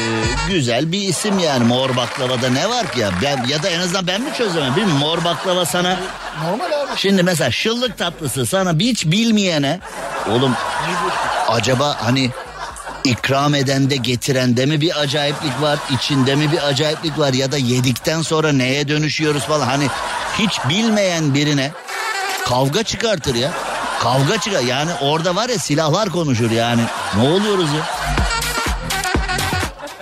güzel 0.48 0.92
bir 0.92 1.00
isim 1.00 1.38
yani. 1.38 1.64
Mor 1.64 1.96
baklavada 1.96 2.50
ne 2.50 2.70
var 2.70 2.92
ki 2.92 3.00
ya? 3.00 3.10
Ben 3.22 3.44
ya 3.44 3.62
da 3.62 3.68
en 3.68 3.80
azından 3.80 4.06
ben 4.06 4.20
mi 4.20 4.30
çözemem? 4.38 4.74
Mi 4.74 4.84
mor 4.84 5.24
baklava 5.24 5.64
sana 5.64 5.96
normal 6.44 6.72
abi. 6.80 6.90
Şimdi 6.96 7.22
mesela 7.22 7.50
şıllık 7.50 7.98
tatlısı 7.98 8.46
sana 8.46 8.78
hiç 8.78 9.06
bilmeyene 9.06 9.80
oğlum 10.30 10.54
acaba 11.48 11.96
hani 12.00 12.30
ikram 13.04 13.54
eden 13.54 13.90
de 13.90 13.96
getiren 13.96 14.56
de 14.56 14.66
mi 14.66 14.80
bir 14.80 15.00
acayiplik 15.00 15.62
var? 15.62 15.78
İçinde 15.90 16.36
mi 16.36 16.52
bir 16.52 16.68
acayiplik 16.68 17.18
var? 17.18 17.32
Ya 17.32 17.52
da 17.52 17.56
yedikten 17.56 18.22
sonra 18.22 18.52
neye 18.52 18.88
dönüşüyoruz 18.88 19.42
falan? 19.42 19.66
Hani 19.66 19.88
hiç 20.38 20.58
bilmeyen 20.68 21.34
birine 21.34 21.70
kavga 22.44 22.82
çıkartır 22.82 23.34
ya 23.34 23.50
kavga 24.00 24.40
çıkar. 24.40 24.60
Yani 24.60 24.90
orada 25.00 25.36
var 25.36 25.48
ya 25.48 25.58
silahlar 25.58 26.10
konuşur 26.10 26.50
yani. 26.50 26.82
Ne 27.16 27.28
oluyoruz 27.28 27.68
ya? 27.72 27.86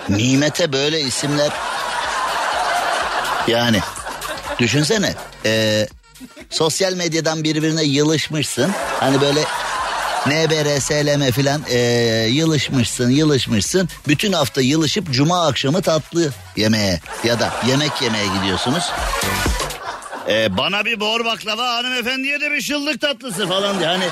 Nimete 0.09 0.73
böyle 0.73 1.01
isimler. 1.01 1.51
Yani 3.47 3.79
düşünsene 4.59 5.13
ee, 5.45 5.87
sosyal 6.49 6.93
medyadan 6.93 7.43
birbirine 7.43 7.83
yılışmışsın. 7.83 8.71
Hani 8.99 9.21
böyle 9.21 9.39
NBR, 10.25 10.79
SLM 10.79 11.31
filan 11.31 11.61
e, 11.69 11.77
yılışmışsın 12.31 13.09
yılışmışsın. 13.09 13.89
Bütün 14.07 14.33
hafta 14.33 14.61
yılışıp 14.61 15.11
cuma 15.11 15.47
akşamı 15.47 15.81
tatlı 15.81 16.31
yemeye 16.55 16.99
ya 17.23 17.39
da 17.39 17.53
yemek 17.67 18.01
yemeye 18.01 18.27
gidiyorsunuz. 18.27 18.83
E, 20.29 20.57
bana 20.57 20.85
bir 20.85 20.99
bor 20.99 21.25
baklava 21.25 21.67
hanımefendiye 21.67 22.41
de 22.41 22.51
bir 22.51 22.61
şıllık 22.61 23.01
tatlısı 23.01 23.47
falan 23.47 23.79
diye. 23.79 23.87
Hani 23.87 24.05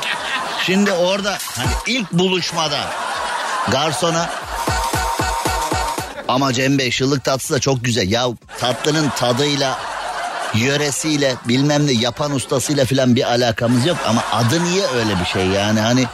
şimdi 0.65 0.91
orada 0.91 1.37
hani 1.55 1.71
ilk 1.87 2.11
buluşmada 2.11 2.79
garsona 3.71 4.29
ama 6.27 6.53
Cem 6.53 6.77
Bey 6.77 6.91
şıllık 6.91 7.23
tatlısı 7.23 7.53
da 7.53 7.59
çok 7.59 7.85
güzel. 7.85 8.11
Ya 8.11 8.25
tatlının 8.59 9.09
tadıyla 9.09 9.79
yöresiyle 10.53 11.35
bilmem 11.47 11.87
ne 11.87 11.91
yapan 11.91 12.31
ustasıyla 12.31 12.85
filan 12.85 13.15
bir 13.15 13.31
alakamız 13.31 13.85
yok 13.85 13.97
ama 14.07 14.23
adı 14.31 14.63
niye 14.63 14.87
öyle 14.87 15.19
bir 15.19 15.25
şey 15.25 15.47
yani 15.47 15.79
hani 15.79 16.05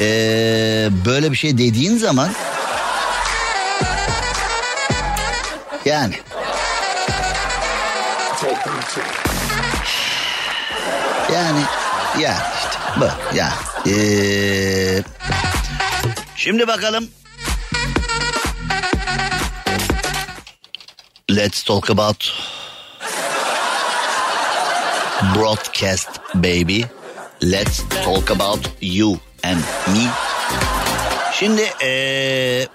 ee, 0.00 0.88
böyle 1.06 1.30
bir 1.30 1.36
şey 1.36 1.58
dediğin 1.58 1.96
zaman 1.96 2.28
yani 5.84 6.14
yani 11.34 11.60
ya 12.18 12.52
işte 12.58 12.78
bu 12.96 13.36
ya. 13.36 13.52
Ee, 13.86 15.02
şimdi 16.36 16.66
bakalım. 16.66 17.08
Let's 21.30 21.62
talk 21.62 21.90
about 21.90 22.32
broadcast 25.34 26.08
baby. 26.34 26.82
Let's 27.42 27.82
talk 28.04 28.30
about 28.30 28.68
you 28.80 29.18
and 29.42 29.60
me. 29.86 30.10
Şimdi 31.32 31.62
ee, 31.82 32.66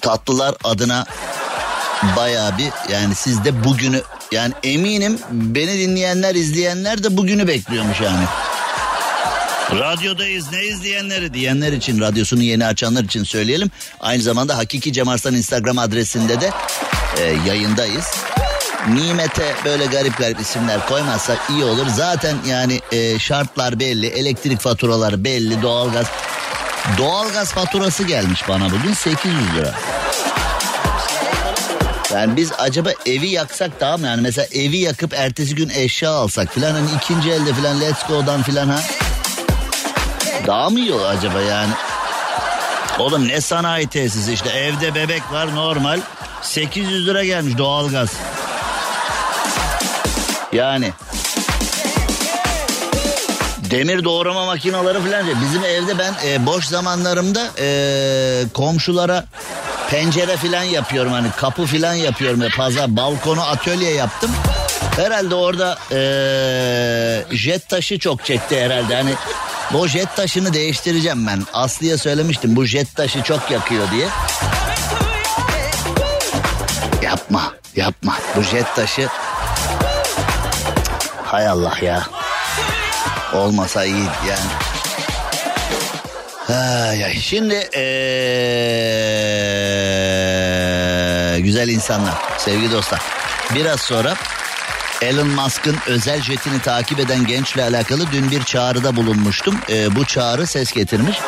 tatlılar 0.00 0.54
adına 0.64 1.06
baya 2.16 2.58
bir 2.58 2.92
yani 2.92 3.14
siz 3.14 3.44
de 3.44 3.64
bugünü 3.64 4.02
yani 4.32 4.54
eminim 4.62 5.18
beni 5.30 5.78
dinleyenler 5.78 6.34
izleyenler 6.34 7.04
de 7.04 7.16
bugünü 7.16 7.48
bekliyormuş 7.48 8.00
yani. 8.00 8.24
Radyodayız 9.72 10.52
ne 10.52 10.64
izleyenleri 10.64 11.34
diyenler 11.34 11.72
için 11.72 12.00
radyosunu 12.00 12.42
yeni 12.42 12.66
açanlar 12.66 13.04
için 13.04 13.24
söyleyelim. 13.24 13.70
Aynı 14.00 14.22
zamanda 14.22 14.56
Hakiki 14.56 14.92
Cem 14.92 15.08
Arslan 15.08 15.34
Instagram 15.34 15.78
adresinde 15.78 16.40
de 16.40 16.50
e, 17.20 17.48
yayındayız. 17.48 18.06
Nimete 18.88 19.54
böyle 19.64 19.86
garip 19.86 20.18
garip 20.18 20.40
isimler 20.40 20.86
koymazsak 20.88 21.38
iyi 21.50 21.64
olur. 21.64 21.86
Zaten 21.96 22.36
yani 22.48 22.80
e, 22.92 23.18
şartlar 23.18 23.80
belli, 23.80 24.06
elektrik 24.06 24.60
faturaları 24.60 25.24
belli, 25.24 25.62
doğalgaz. 25.62 26.06
Doğalgaz 26.98 27.52
faturası 27.52 28.02
gelmiş 28.02 28.48
bana 28.48 28.66
bugün 28.70 28.92
800 28.92 29.34
lira. 29.56 29.74
Yani 32.16 32.36
biz 32.36 32.52
acaba 32.58 32.90
evi 33.06 33.28
yaksak 33.28 33.80
daha 33.80 33.96
mı 33.96 34.06
yani 34.06 34.20
mesela 34.20 34.48
evi 34.52 34.76
yakıp 34.76 35.14
ertesi 35.14 35.54
gün 35.54 35.68
eşya 35.68 36.10
alsak 36.10 36.54
filan 36.54 36.72
hani 36.72 36.88
ikinci 36.96 37.30
elde 37.30 37.54
filan 37.54 37.80
let's 37.80 38.06
go'dan 38.08 38.42
filan 38.42 38.68
ha. 38.68 38.80
Daha 40.46 40.70
mı 40.70 40.78
iyi 40.78 40.92
olur 40.92 41.04
acaba 41.04 41.40
yani? 41.40 41.72
Oğlum 42.98 43.28
ne 43.28 43.40
sanayi 43.40 43.86
tesisi 43.86 44.32
işte 44.32 44.48
evde 44.48 44.94
bebek 44.94 45.32
var 45.32 45.54
normal 45.54 46.00
800 46.42 47.06
lira 47.06 47.24
gelmiş 47.24 47.58
doğalgaz. 47.58 48.08
Yani 50.52 50.92
demir 53.70 54.04
doğrama 54.04 54.44
makineleri 54.44 55.00
falan 55.00 55.26
bizim 55.42 55.64
evde 55.64 55.98
ben 55.98 56.14
e, 56.26 56.46
boş 56.46 56.64
zamanlarımda 56.66 57.48
e, 57.58 58.44
komşulara 58.54 59.24
pencere 59.90 60.36
filan 60.36 60.62
yapıyorum 60.62 61.12
hani 61.12 61.30
kapı 61.36 61.64
filan 61.64 61.94
yapıyorum 61.94 62.42
ya 62.42 62.48
pazar 62.56 62.96
balkonu 62.96 63.42
atölye 63.42 63.90
yaptım. 63.90 64.30
Herhalde 64.96 65.34
orada 65.34 65.78
e, 65.92 67.36
jet 67.36 67.68
taşı 67.68 67.98
çok 67.98 68.24
çekti 68.24 68.60
herhalde 68.60 68.94
hani 68.94 69.14
bu 69.72 69.88
jet 69.88 70.16
taşını 70.16 70.52
değiştireceğim 70.52 71.26
ben. 71.26 71.42
Aslı'ya 71.52 71.98
söylemiştim 71.98 72.56
bu 72.56 72.64
jet 72.64 72.96
taşı 72.96 73.22
çok 73.22 73.50
yakıyor 73.50 73.90
diye. 73.90 74.08
Yapma 77.02 77.52
yapma 77.76 78.14
bu 78.36 78.42
jet 78.42 78.74
taşı 78.76 79.08
hay 81.24 81.48
Allah 81.48 81.74
ya 81.82 82.06
olmasa 83.34 83.84
iyi 83.84 84.04
yani. 84.28 84.75
Ay, 86.48 87.04
ay. 87.04 87.20
Şimdi 87.20 87.54
ee, 87.54 87.80
güzel 91.40 91.68
insanlar, 91.68 92.14
sevgili 92.38 92.72
dostlar. 92.72 93.00
Biraz 93.54 93.80
sonra 93.80 94.14
Elon 95.02 95.28
Musk'ın 95.28 95.76
özel 95.86 96.22
jetini 96.22 96.60
takip 96.60 97.00
eden 97.00 97.26
gençle 97.26 97.62
alakalı 97.62 98.12
dün 98.12 98.30
bir 98.30 98.42
çağrıda 98.42 98.96
bulunmuştum. 98.96 99.60
Ee, 99.70 99.96
bu 99.96 100.04
çağrı 100.04 100.46
ses 100.46 100.72
getirmiş. 100.72 101.18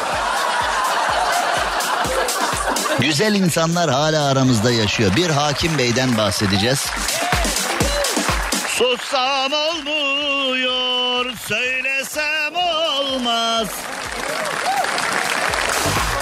Güzel 3.00 3.34
insanlar 3.34 3.90
hala 3.90 4.24
aramızda 4.24 4.70
yaşıyor. 4.70 5.16
Bir 5.16 5.30
hakim 5.30 5.78
beyden 5.78 6.16
bahsedeceğiz. 6.16 6.86
Sussam 8.68 9.52
olmuyor, 9.52 11.32
söylesem 11.48 12.54
olmaz. 12.54 13.68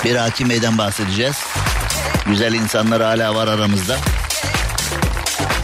Bir 0.07 0.17
hakim 0.17 0.51
beyden 0.51 0.79
bahsedeceğiz. 0.79 1.37
Güzel 2.27 2.53
insanlar 2.55 3.03
hala 3.03 3.35
var 3.35 3.49
aramızda. 3.49 3.97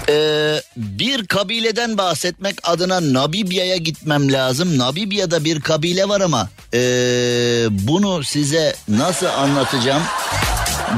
Ee, 0.08 0.62
bir 0.76 1.26
kabileden 1.26 1.98
bahsetmek 1.98 2.56
adına 2.62 3.12
Nabibya'ya 3.12 3.76
gitmem 3.76 4.32
lazım. 4.32 4.78
Nabibya'da 4.78 5.44
bir 5.44 5.60
kabile 5.60 6.08
var 6.08 6.20
ama 6.20 6.48
ee, 6.74 6.78
bunu 7.70 8.24
size 8.24 8.74
nasıl 8.88 9.26
anlatacağım? 9.26 10.02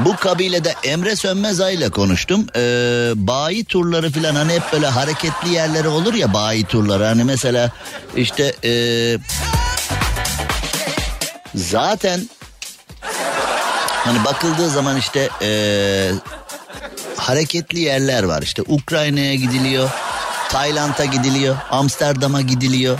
Bu 0.05 0.15
kabilede 0.15 0.73
Emre 0.83 1.15
Sönmezay 1.15 1.75
ile 1.75 1.89
konuştum. 1.89 2.47
Ee, 2.55 3.11
bayi 3.15 3.65
turları 3.65 4.11
falan 4.11 4.35
hani 4.35 4.53
hep 4.53 4.63
böyle 4.73 4.87
hareketli 4.87 5.53
yerleri 5.53 5.87
olur 5.87 6.13
ya 6.13 6.33
bayi 6.33 6.65
turları. 6.65 7.05
Hani 7.05 7.23
mesela 7.23 7.71
işte 8.15 8.55
ee, 8.63 9.17
zaten 11.55 12.21
hani 14.05 14.25
bakıldığı 14.25 14.69
zaman 14.69 14.97
işte 14.97 15.29
ee, 15.41 16.11
hareketli 17.17 17.79
yerler 17.79 18.23
var. 18.23 18.41
İşte 18.41 18.61
Ukrayna'ya 18.67 19.35
gidiliyor, 19.35 19.89
Tayland'a 20.49 21.05
gidiliyor, 21.05 21.55
Amsterdam'a 21.71 22.41
gidiliyor. 22.41 22.99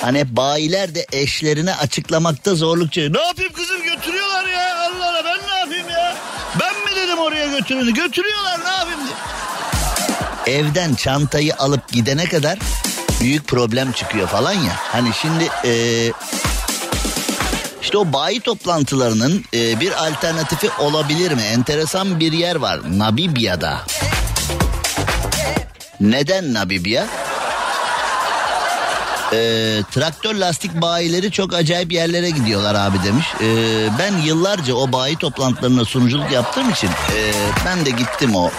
Hani 0.00 0.36
bayiler 0.36 0.94
de 0.94 1.06
eşlerine 1.12 1.74
açıklamakta 1.74 2.54
zorluk 2.54 2.92
çekiyor. 2.92 3.14
Ne 3.14 3.26
yapayım 3.26 3.52
kızım 3.52 3.82
götürüyorlar 3.82 4.44
ya 4.44 4.76
Allah 4.78 5.08
Allah 5.08 5.22
ben 5.24 5.48
ne 5.48 5.58
yapayım 5.58 5.88
ya? 5.88 6.16
Ben 6.60 6.74
mi 6.74 6.96
dedim 6.96 7.18
oraya 7.18 7.46
götürün? 7.46 7.94
Götürüyorlar 7.94 8.60
ne 8.64 8.70
yapayım 8.70 9.00
diye. 9.06 10.56
Evden 10.56 10.94
çantayı 10.94 11.54
alıp 11.56 11.92
gidene 11.92 12.24
kadar 12.24 12.58
büyük 13.20 13.48
problem 13.48 13.92
çıkıyor 13.92 14.28
falan 14.28 14.52
ya. 14.52 14.72
Hani 14.76 15.10
şimdi 15.22 15.48
ee, 15.64 16.12
işte 17.84 17.98
o 17.98 18.12
bayi 18.12 18.40
toplantılarının 18.40 19.44
e, 19.54 19.80
bir 19.80 20.06
alternatifi 20.06 20.70
olabilir 20.78 21.32
mi? 21.32 21.42
Enteresan 21.42 22.20
bir 22.20 22.32
yer 22.32 22.56
var 22.56 22.80
Nabibya'da. 22.98 23.82
Neden 26.00 26.54
Namibya? 26.54 27.06
Ee, 29.32 29.80
traktör 29.90 30.34
lastik 30.34 30.80
bayileri 30.80 31.30
çok 31.30 31.54
acayip 31.54 31.92
yerlere 31.92 32.30
gidiyorlar 32.30 32.74
abi 32.74 32.98
demiş. 33.04 33.26
Ee, 33.40 33.88
ben 33.98 34.18
yıllarca 34.18 34.74
o 34.74 34.92
bayi 34.92 35.16
toplantılarına 35.16 35.84
sunuculuk 35.84 36.32
yaptığım 36.32 36.70
için 36.70 36.88
e, 36.88 37.32
ben 37.66 37.86
de 37.86 37.90
gittim 37.90 38.36
o 38.36 38.50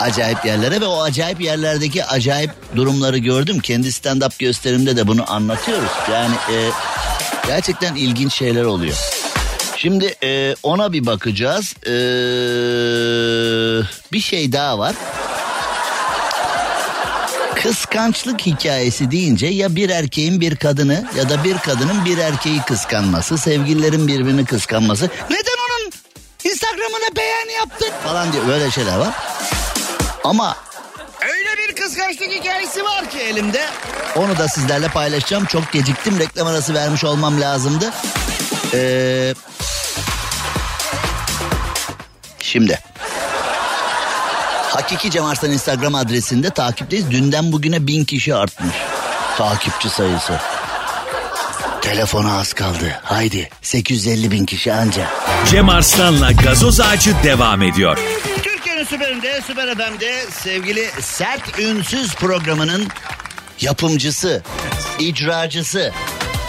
acayip 0.00 0.44
yerlere 0.44 0.80
ve 0.80 0.86
o 0.86 1.02
acayip 1.02 1.40
yerlerdeki 1.40 2.04
acayip 2.04 2.50
durumları 2.76 3.18
gördüm. 3.18 3.60
Kendi 3.60 3.88
stand-up 3.88 4.32
gösterimde 4.38 4.96
de 4.96 5.06
bunu 5.06 5.32
anlatıyoruz. 5.32 5.90
Yani 6.12 6.34
e, 6.52 6.56
gerçekten 7.46 7.94
ilginç 7.94 8.34
şeyler 8.34 8.64
oluyor. 8.64 8.96
Şimdi 9.76 10.14
e, 10.22 10.54
ona 10.62 10.92
bir 10.92 11.06
bakacağız. 11.06 11.74
E, 11.86 11.92
bir 14.12 14.20
şey 14.20 14.52
daha 14.52 14.78
var. 14.78 14.94
Kıskançlık 17.54 18.40
hikayesi 18.40 19.10
deyince 19.10 19.46
ya 19.46 19.76
bir 19.76 19.90
erkeğin 19.90 20.40
bir 20.40 20.56
kadını 20.56 21.04
ya 21.16 21.28
da 21.28 21.44
bir 21.44 21.58
kadının 21.58 22.04
bir 22.04 22.18
erkeği 22.18 22.60
kıskanması, 22.62 23.38
sevgililerin 23.38 24.08
birbirini 24.08 24.44
kıskanması. 24.44 25.10
Neden 25.30 25.56
onun 25.68 25.92
Instagram'ına 26.44 27.16
beğen 27.16 27.58
yaptın 27.60 27.88
falan 28.04 28.32
diyor 28.32 28.48
böyle 28.48 28.70
şeyler 28.70 28.98
var. 28.98 29.14
Ama 30.24 30.56
kıskançlık 31.90 32.30
hikayesi 32.30 32.84
var 32.84 33.10
ki 33.10 33.18
elimde. 33.18 33.66
Onu 34.16 34.38
da 34.38 34.48
sizlerle 34.48 34.88
paylaşacağım. 34.88 35.44
Çok 35.44 35.72
geciktim 35.72 36.18
reklam 36.18 36.46
arası 36.46 36.74
vermiş 36.74 37.04
olmam 37.04 37.40
lazımdı. 37.40 37.90
Ee, 38.74 39.34
şimdi. 42.38 42.78
Hakiki 44.68 45.10
Cem 45.10 45.24
Arslan 45.24 45.52
Instagram 45.52 45.94
adresinde 45.94 46.50
takipteyiz. 46.50 47.10
Dünden 47.10 47.52
bugüne 47.52 47.86
bin 47.86 48.04
kişi 48.04 48.34
artmış. 48.34 48.76
Takipçi 49.38 49.90
sayısı. 49.90 50.32
Telefona 51.82 52.38
az 52.38 52.52
kaldı. 52.52 53.00
Haydi 53.02 53.50
850 53.62 54.30
bin 54.30 54.46
kişi 54.46 54.72
anca. 54.72 55.06
Cem 55.50 55.68
Arslan'la 55.68 56.32
gazoz 56.32 56.80
ağacı 56.80 57.14
devam 57.24 57.62
ediyor. 57.62 57.98
Süperinde, 58.90 59.40
süper 59.46 59.74
FM'de 59.74 60.24
sevgili 60.30 60.90
Sert 61.00 61.58
Ünsüz 61.58 62.14
programının 62.14 62.88
yapımcısı, 63.60 64.42
icracısı, 64.98 65.92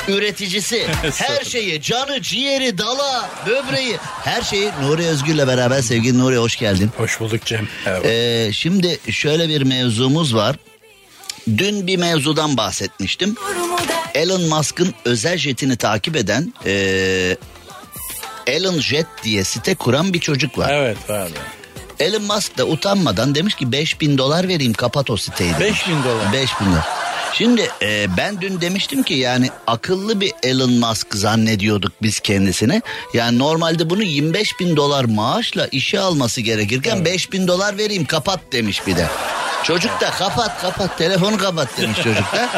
üreticisi, 0.08 0.88
her 1.14 1.44
şeyi, 1.44 1.82
canı, 1.82 2.22
ciğeri, 2.22 2.78
dala, 2.78 3.30
böbreği, 3.48 3.98
her 4.24 4.42
şeyi 4.42 4.72
Nuri 4.82 5.06
Özgür'le 5.06 5.48
beraber 5.48 5.82
sevgili 5.82 6.20
Nuri 6.20 6.38
hoş 6.38 6.56
geldin. 6.56 6.92
Hoş 6.98 7.20
bulduk 7.20 7.46
Cem. 7.46 7.68
Evet. 7.86 8.06
Ee, 8.06 8.54
şimdi 8.54 9.00
şöyle 9.12 9.50
bir 9.50 9.62
mevzumuz 9.62 10.36
var. 10.36 10.56
Dün 11.58 11.88
bir 11.88 11.98
mevzudan 11.98 12.58
bahsetmiştim. 12.58 13.36
Elon 14.16 14.42
Musk'ın 14.42 14.94
özel 15.06 15.38
jetini 15.38 15.78
takip 15.78 16.16
eden 16.16 16.54
ee, 16.66 17.38
Elon 18.48 18.80
Jet 18.80 19.08
diye 19.24 19.44
site 19.44 19.76
kuran 19.76 20.14
bir 20.14 20.20
çocuk 20.20 20.58
var. 20.58 20.74
evet 20.74 21.10
vardı. 21.10 21.40
Elon 22.02 22.24
Musk 22.24 22.58
da 22.58 22.66
utanmadan 22.66 23.36
demiş 23.36 23.56
ki 23.56 23.72
5000 23.72 24.18
dolar 24.18 24.48
vereyim 24.48 24.74
kapat 24.74 25.10
o 25.10 25.18
siteyi. 25.18 25.54
demiş. 25.60 25.88
5000 25.88 26.04
dolar. 26.04 26.34
5000 26.34 26.66
dolar. 26.66 26.86
Şimdi 27.34 27.70
e, 27.82 28.18
ben 28.18 28.42
dün 28.42 28.62
demiştim 28.62 29.04
ki 29.04 29.14
yani 29.14 29.50
akıllı 29.68 30.22
bir 30.22 30.32
Elon 30.44 30.72
Musk 30.72 31.16
zannediyorduk 31.16 31.92
biz 32.02 32.20
kendisini. 32.20 32.82
Yani 33.14 33.40
normalde 33.40 33.90
bunu 33.90 34.04
25 34.04 34.60
bin 34.60 34.76
dolar 34.76 35.06
maaşla 35.06 35.68
işe 35.68 36.00
alması 36.00 36.42
gerekirken 36.42 37.06
5 37.06 37.32
bin 37.32 37.48
dolar 37.48 37.78
vereyim 37.78 38.06
kapat 38.06 38.40
demiş 38.52 38.88
bir 38.88 38.96
de. 38.96 39.08
Çocuk 39.64 40.02
da 40.02 40.12
kapat 40.12 40.62
kapat 40.62 40.98
telefonu 40.98 41.38
kapat 41.38 41.78
demiş 41.78 41.98
çocuk 41.98 42.34
da. 42.34 42.50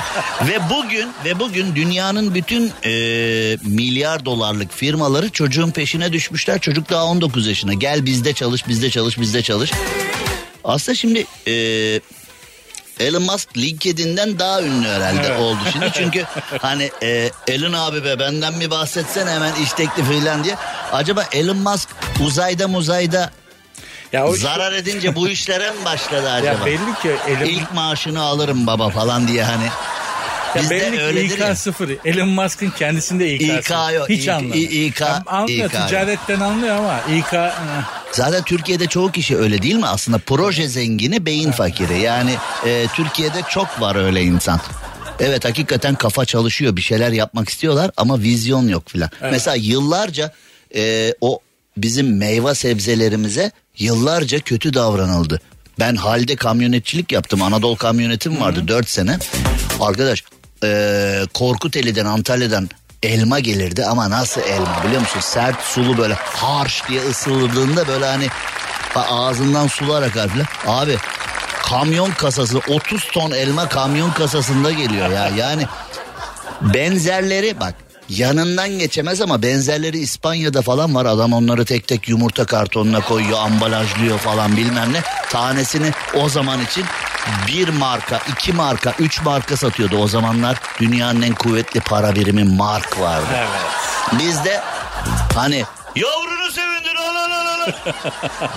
ve 0.48 0.60
bugün 0.70 1.12
ve 1.26 1.40
bugün 1.40 1.76
dünyanın 1.76 2.36
bütün 2.36 2.72
e, 2.86 2.92
milyar 3.64 4.26
dolarlık 4.26 4.74
firmaları 4.74 5.30
çocuğun 5.30 5.72
peşine 5.72 6.14
düşmüşler. 6.14 6.60
Çocuk 6.60 6.90
daha 6.90 7.06
19 7.06 7.48
yaşına 7.48 7.74
gel 7.74 8.06
bizde 8.06 8.34
çalış 8.34 8.68
bizde 8.68 8.90
çalış 8.90 9.20
bizde 9.20 9.42
çalış. 9.42 9.72
Aslında 10.64 10.96
şimdi 10.96 11.26
e, 11.48 11.54
Elon 13.00 13.24
Musk 13.24 13.58
LinkedIn'den 13.58 14.40
daha 14.40 14.62
ünlü 14.62 14.88
herhalde 14.88 15.34
oldu 15.34 15.60
şimdi. 15.72 15.92
Çünkü 15.94 16.26
hani 16.62 16.92
e, 17.04 17.30
Elon 17.48 17.74
abi 17.74 18.04
be 18.04 18.20
benden 18.20 18.54
mi 18.54 18.72
bahsetsen 18.72 19.28
hemen 19.28 19.56
iş 19.56 19.74
teklifi 19.74 20.20
falan 20.22 20.44
diye. 20.44 20.56
Acaba 20.92 21.26
Elon 21.32 21.58
Musk 21.58 21.90
uzayda 22.26 22.68
muzayda 22.68 23.32
Ya 24.14 24.28
o 24.28 24.36
zarar 24.36 24.72
edince 24.74 25.16
bu 25.16 25.30
işlere 25.30 25.70
mi 25.72 25.86
başladı 25.86 26.26
ya 26.26 26.32
acaba? 26.34 26.66
belli 26.66 26.78
ki 27.02 27.12
Elon, 27.28 27.46
İlk 27.50 27.74
maaşını 27.74 28.22
alırım 28.22 28.68
baba 28.68 28.90
falan 28.90 29.28
diye 29.28 29.44
hani. 29.44 29.64
ya 30.56 30.62
Bizde 30.62 30.76
belli 30.76 30.96
ki 30.96 31.02
öyledir 31.02 31.30
İK 31.36 31.40
ya. 31.40 31.56
sıfır. 31.56 31.90
Elon 32.06 32.30
Musk'ın 32.30 32.70
kendisinde 32.70 33.34
İK, 33.34 33.42
İK 33.42 33.66
sıfır. 33.66 33.94
yok. 33.94 34.10
Hiç 34.10 34.28
İ- 34.28 34.32
anlamıyor. 34.34 34.72
İK 34.72 34.96
Tam 34.98 35.24
anlıyor 35.28 35.70
İK 35.70 35.74
yok. 35.74 35.88
ticaretten 35.88 36.40
anlıyor 36.40 36.76
ama 36.76 37.00
İK 37.18 37.34
ıı, 37.34 37.52
Zaten 38.12 38.44
Türkiye'de 38.44 38.88
çoğu 38.88 39.12
kişi 39.12 39.38
öyle 39.38 39.62
değil 39.62 39.76
mi? 39.76 39.88
Aslında 39.88 40.18
proje 40.18 40.68
zengini 40.68 41.26
beyin 41.26 41.52
fakiri. 41.52 42.00
Yani 42.00 42.36
e, 42.66 42.88
Türkiye'de 42.96 43.42
çok 43.50 43.82
var 43.82 43.96
öyle 43.96 44.24
insan. 44.24 44.60
Evet 45.20 45.46
hakikaten 45.46 45.96
kafa 45.96 46.26
çalışıyor 46.26 46.76
bir 46.76 46.82
şeyler 46.82 47.12
yapmak 47.12 47.50
istiyorlar 47.50 47.92
ama 47.98 48.20
vizyon 48.20 48.68
yok 48.68 48.90
filan. 48.90 49.10
Mesela 49.32 49.56
yıllarca 49.56 50.34
e, 50.76 51.14
o 51.22 51.40
bizim 51.78 52.18
meyve 52.18 52.56
sebzelerimize 52.56 53.52
yıllarca 53.80 54.40
kötü 54.40 54.74
davranıldı. 54.74 55.42
Ben 55.80 55.96
halde 55.96 56.36
kamyonetçilik 56.36 57.12
yaptım. 57.12 57.42
Anadolu 57.42 57.76
kamyonetim 57.76 58.42
vardı 58.42 58.68
4 58.68 58.90
sene. 58.90 59.18
Arkadaş 59.80 60.24
e, 60.64 61.22
Korkuteli'den 61.34 62.06
Antalya'dan 62.06 62.70
elma 63.04 63.40
gelirdi 63.40 63.86
ama 63.86 64.10
nasıl 64.10 64.42
elma 64.42 64.84
biliyor 64.86 65.02
musun? 65.02 65.20
Sert 65.20 65.62
sulu 65.62 65.98
böyle 65.98 66.14
harş 66.14 66.84
diye 66.90 67.02
ısırıldığında 67.02 67.88
böyle 67.88 68.06
hani 68.06 68.28
ağzından 68.96 69.68
sular 69.68 70.02
akar 70.02 70.30
filan. 70.30 70.48
Abi 70.68 70.98
kamyon 71.64 72.12
kasası 72.12 72.58
30 72.58 73.04
ton 73.12 73.32
elma 73.32 73.70
kamyon 73.70 74.12
kasasında 74.12 74.72
geliyor 74.72 75.10
ya. 75.10 75.30
Yani 75.38 75.66
benzerleri 76.62 77.60
bak 77.60 77.76
yanından 78.18 78.70
geçemez 78.70 79.22
ama 79.22 79.42
benzerleri 79.42 79.98
İspanya'da 79.98 80.62
falan 80.62 80.96
var. 80.96 81.06
Adam 81.06 81.34
onları 81.34 81.66
tek 81.66 81.88
tek 81.88 82.10
yumurta 82.10 82.46
kartonuna 82.46 83.02
koyuyor, 83.02 83.40
ambalajlıyor 83.40 84.18
falan 84.20 84.58
bilmem 84.58 84.94
ne. 84.94 85.02
Tanesini 85.30 85.92
o 86.14 86.30
zaman 86.30 86.62
için 86.62 86.86
bir 87.48 87.70
marka, 87.70 88.22
iki 88.32 88.54
marka, 88.54 88.94
üç 89.00 89.22
marka 89.22 89.58
satıyordu. 89.58 89.98
O 89.98 90.08
zamanlar 90.08 90.58
dünyanın 90.80 91.22
en 91.22 91.34
kuvvetli 91.36 91.80
para 91.80 92.16
birimi 92.16 92.44
mark 92.44 93.00
vardı. 93.00 93.28
evet. 93.38 94.20
Bizde 94.20 94.62
hani 95.36 95.64
yavrunu 95.96 96.52
sevindir 96.52 96.96
al 96.96 97.16
al 97.16 97.32
al 97.32 97.62
al. 97.62 97.94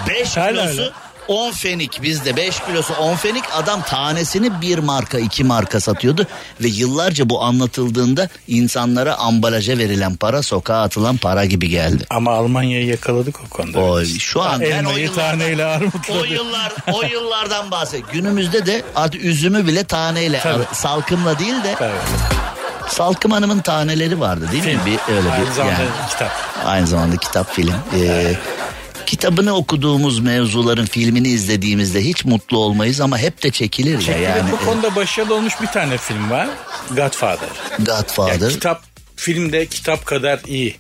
5 0.08 0.36
Hala 0.36 0.50
kilosu. 0.72 0.92
10 1.28 1.52
fenik 1.52 2.02
bizde 2.02 2.36
5 2.36 2.60
kilosu 2.60 2.94
10 2.94 3.16
fenik 3.16 3.44
adam 3.54 3.82
tanesini 3.82 4.60
bir 4.60 4.78
marka 4.78 5.18
iki 5.18 5.44
marka 5.44 5.80
satıyordu 5.80 6.26
ve 6.60 6.68
yıllarca 6.68 7.28
bu 7.28 7.42
anlatıldığında 7.42 8.28
insanlara 8.48 9.14
ambalaja 9.14 9.78
verilen 9.78 10.16
para 10.16 10.42
sokağa 10.42 10.82
atılan 10.82 11.16
para 11.16 11.44
gibi 11.44 11.68
geldi. 11.68 12.04
Ama 12.10 12.30
Almanya'yı 12.32 12.86
yakaladık 12.86 13.40
o 13.46 13.48
konuda. 13.48 13.78
O, 13.78 14.04
şu 14.04 14.42
an 14.42 14.60
ben 14.60 14.84
o 14.84 14.96
yıllardan, 14.96 15.14
taneyle 15.38 15.64
armutladı. 15.64 16.20
o 16.20 16.24
yıllar 16.24 16.72
o 16.92 17.02
yıllardan 17.02 17.70
bahset. 17.70 18.12
Günümüzde 18.12 18.66
de 18.66 18.82
artık 18.96 19.24
üzümü 19.24 19.66
bile 19.66 19.84
taneyle 19.84 20.40
Tabii. 20.42 20.64
salkımla 20.72 21.38
değil 21.38 21.64
de 21.64 21.74
Evet. 21.80 21.92
Salkım 22.88 23.32
Hanım'ın 23.32 23.58
taneleri 23.58 24.20
vardı 24.20 24.48
değil 24.52 24.64
mi? 24.64 24.78
Bir, 24.86 25.14
öyle 25.16 25.30
Aynı 25.32 25.46
bir 25.46 25.52
zamanda 25.52 25.80
yani. 25.80 25.90
kitap. 26.10 26.30
Aynı 26.64 26.86
zamanda 26.86 27.16
kitap 27.16 27.54
film. 27.54 27.74
Ee, 28.00 28.34
kitabını 29.06 29.54
okuduğumuz 29.56 30.18
mevzuların 30.20 30.86
filmini 30.86 31.28
izlediğimizde 31.28 32.04
hiç 32.04 32.24
mutlu 32.24 32.58
olmayız 32.58 33.00
ama 33.00 33.18
hep 33.18 33.42
de 33.42 33.50
çekilir 33.50 34.06
ya 34.08 34.16
yani. 34.18 34.50
bu 34.52 34.64
konuda 34.64 34.96
başarılı 34.96 35.34
olmuş 35.34 35.54
bir 35.62 35.66
tane 35.66 35.98
film 35.98 36.30
var. 36.30 36.48
Godfather. 36.90 37.48
Godfather. 37.78 38.40
Yani 38.40 38.52
kitap 38.52 38.82
filmde 39.16 39.66
kitap 39.66 40.06
kadar 40.06 40.40
iyi. 40.46 40.76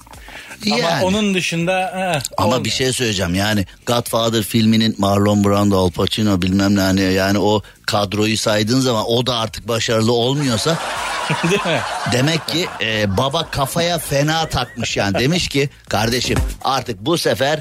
Ama 0.66 0.78
Yani. 0.78 1.04
onun 1.04 1.34
dışında 1.34 1.80
eh, 1.80 2.22
Ama 2.36 2.46
olmuyor. 2.46 2.64
bir 2.64 2.70
şey 2.70 2.92
söyleyeceğim 2.92 3.34
yani 3.34 3.66
Godfather 3.86 4.42
filminin 4.42 4.94
Marlon 4.98 5.44
Brando, 5.44 5.78
Al 5.78 5.90
Pacino 5.90 6.42
bilmem 6.42 6.76
ne 6.76 6.80
hani 6.80 7.00
yani 7.00 7.38
o 7.38 7.62
kadroyu 7.86 8.38
saydığın 8.38 8.80
zaman 8.80 9.04
o 9.08 9.26
da 9.26 9.36
artık 9.36 9.68
başarılı 9.68 10.12
olmuyorsa 10.12 10.78
Değil 11.50 11.66
mi? 11.66 11.80
demek 12.12 12.48
ki 12.48 12.66
e, 12.80 13.16
baba 13.16 13.50
kafaya 13.50 13.98
fena 13.98 14.48
takmış 14.48 14.96
yani 14.96 15.18
demiş 15.18 15.48
ki 15.48 15.68
kardeşim 15.88 16.38
artık 16.64 17.00
bu 17.00 17.18
sefer 17.18 17.60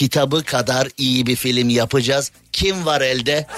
kitabı 0.00 0.44
kadar 0.44 0.88
iyi 0.98 1.26
bir 1.26 1.36
film 1.36 1.68
yapacağız. 1.68 2.30
Kim 2.52 2.86
var 2.86 3.00
elde? 3.00 3.46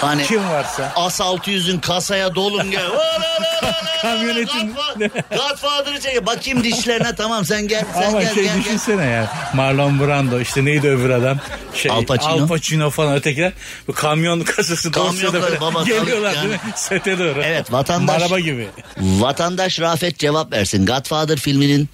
Hani 0.00 0.24
Kim 0.26 0.48
varsa. 0.50 0.92
As 0.96 1.20
600'ün 1.20 1.78
kasaya 1.80 2.34
dolun 2.34 2.70
gel. 2.70 2.82
Kamyonetin- 4.02 4.70
Godfather- 4.74 5.36
Godfather'ı 5.36 6.00
çek. 6.00 6.26
Bakayım 6.26 6.64
dişlerine 6.64 7.14
tamam 7.14 7.44
sen 7.44 7.68
gel 7.68 7.84
sen 7.94 8.02
Ama 8.08 8.22
gel 8.22 8.34
şey 8.34 8.44
gel, 8.44 8.54
gel. 8.54 8.64
düşünsene 8.64 9.04
ya. 9.06 9.32
Marlon 9.54 10.00
Brando 10.00 10.40
işte 10.40 10.64
neydi 10.64 10.88
öbür 10.88 11.10
adam? 11.10 11.38
Şey, 11.74 11.90
Al 11.92 12.04
Pacino. 12.04 12.30
Al 12.32 12.48
Pacino 12.48 12.90
falan 12.90 13.14
ötekiler. 13.16 13.52
Bu 13.88 13.92
kamyon 13.92 14.40
kasası 14.40 14.90
Kamyon 14.92 15.12
dosyada 15.14 15.60
baba, 15.60 15.82
geliyorlar 15.82 16.34
yani. 16.34 16.48
değil 16.48 16.54
mi? 16.64 16.72
Sete 16.76 17.18
doğru. 17.18 17.42
Evet, 17.44 17.70
vatandaş- 17.72 18.22
Araba 18.22 18.40
gibi. 18.40 18.68
Vatandaş 18.98 19.80
Rafet 19.80 20.18
cevap 20.18 20.52
versin. 20.52 20.86
Godfather 20.86 21.36
filminin 21.38 21.88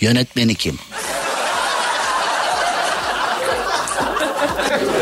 yönetmeni 0.00 0.54
kim? 0.54 0.78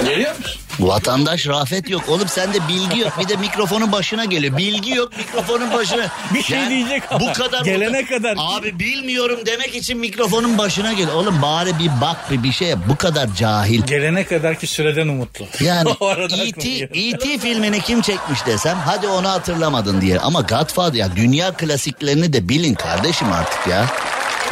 Geliyor 0.04 0.36
musun? 0.38 0.60
Vatandaş 0.80 1.46
Rafet 1.46 1.90
yok. 1.90 2.02
Oğlum 2.08 2.28
sende 2.28 2.68
bilgi 2.68 3.00
yok. 3.00 3.12
Bir 3.20 3.28
de 3.28 3.36
mikrofonun 3.36 3.92
başına 3.92 4.24
geliyor. 4.24 4.56
Bilgi 4.56 4.90
yok 4.94 5.12
mikrofonun 5.18 5.72
başına. 5.72 6.06
Bir 6.34 6.42
şey 6.42 6.68
diyecek 6.68 7.02
ama. 7.10 7.20
Bu 7.20 7.32
kadar. 7.32 7.64
Gelene 7.64 8.04
kadar. 8.04 8.34
Abi 8.38 8.78
bilmiyorum 8.78 9.40
demek 9.46 9.74
için 9.74 9.98
mikrofonun 9.98 10.58
başına 10.58 10.92
geliyor. 10.92 11.14
Oğlum 11.14 11.42
bari 11.42 11.78
bir 11.78 11.90
bak 12.00 12.16
bir 12.30 12.42
bir 12.42 12.52
şey 12.52 12.68
yap. 12.68 12.78
Bu 12.88 12.96
kadar 12.96 13.34
cahil. 13.34 13.82
Gelene 13.82 14.24
kadar 14.24 14.58
ki 14.58 14.66
süreden 14.66 15.08
umutlu. 15.08 15.46
Yani 15.60 15.90
E.T. 16.40 16.68
E.T. 16.94 17.38
filmini 17.38 17.80
kim 17.80 18.00
çekmiş 18.02 18.46
desem 18.46 18.78
hadi 18.86 19.06
onu 19.08 19.28
hatırlamadın 19.28 20.00
diye. 20.00 20.18
Ama 20.20 20.40
Godfather 20.40 20.98
ya 20.98 21.16
dünya 21.16 21.52
klasiklerini 21.52 22.32
de 22.32 22.48
bilin 22.48 22.74
kardeşim 22.74 23.32
artık 23.32 23.66
ya. 23.66 23.86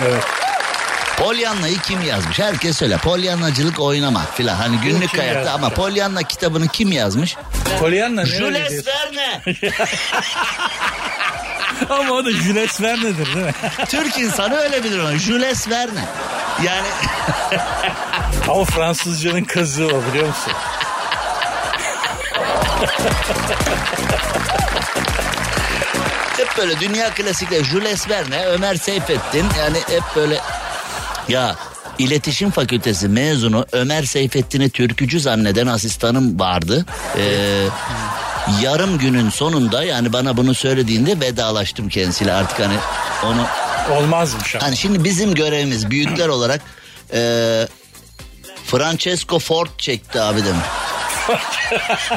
Evet. 0.06 0.24
Pollyanna'yı 1.18 1.78
kim 1.78 2.02
yazmış? 2.02 2.38
Herkes 2.38 2.76
söyle. 2.78 2.96
Pollyannacılık 2.96 3.80
oynamak 3.80 4.36
filan. 4.36 4.54
Hani 4.54 4.76
günlük 4.80 5.10
kim 5.10 5.20
hayatta 5.20 5.38
yazmış? 5.38 5.54
ama 5.54 5.70
Pollyanna 5.70 6.22
kitabını 6.22 6.68
kim 6.68 6.92
yazmış? 6.92 7.36
Pollyanna 7.80 8.20
ne 8.20 8.26
Jules? 8.26 8.86
Verne. 8.86 9.42
Ama 11.90 12.12
o 12.12 12.24
da 12.24 12.30
Jules 12.30 12.80
Verne'dir 12.80 13.26
değil 13.34 13.46
mi? 13.46 13.52
Türk 13.88 14.18
insanı 14.18 14.56
öyle 14.56 14.84
bilir 14.84 14.98
onu. 14.98 15.16
Jules 15.16 15.70
Verne. 15.70 16.04
Yani 16.62 16.86
Ama 18.48 18.64
Fransızcanın 18.64 19.44
kazığı 19.44 19.86
o 19.86 20.02
biliyor 20.12 20.26
musun? 20.28 20.52
hep 26.36 26.58
böyle 26.58 26.80
dünya 26.80 27.10
klasikleri. 27.10 27.64
Jules 27.64 28.08
Verne, 28.08 28.46
Ömer 28.46 28.74
Seyfettin. 28.74 29.46
Yani 29.58 29.78
hep 29.78 30.02
böyle 30.16 30.40
ya 31.28 31.56
İletişim 31.98 32.50
Fakültesi 32.50 33.08
mezunu 33.08 33.66
Ömer 33.72 34.02
Seyfettin'i 34.04 34.70
türkücü 34.70 35.20
zanneden 35.20 35.66
asistanım 35.66 36.40
vardı. 36.40 36.86
Ee, 37.18 37.22
yarım 38.62 38.98
günün 38.98 39.30
sonunda 39.30 39.82
yani 39.84 40.12
bana 40.12 40.36
bunu 40.36 40.54
söylediğinde 40.54 41.20
vedalaştım 41.20 41.88
kendisiyle 41.88 42.32
artık 42.32 42.60
hani 42.60 42.76
onu 43.24 43.46
Olmazmış. 43.98 44.54
Hani 44.54 44.76
şimdi 44.76 45.04
bizim 45.04 45.34
görevimiz 45.34 45.90
büyükler 45.90 46.28
olarak 46.28 46.60
e, 47.12 47.20
Francesco 48.66 49.38
Ford 49.38 49.66
çekti 49.78 50.20
abi 50.20 50.40
dedim. 50.40 50.56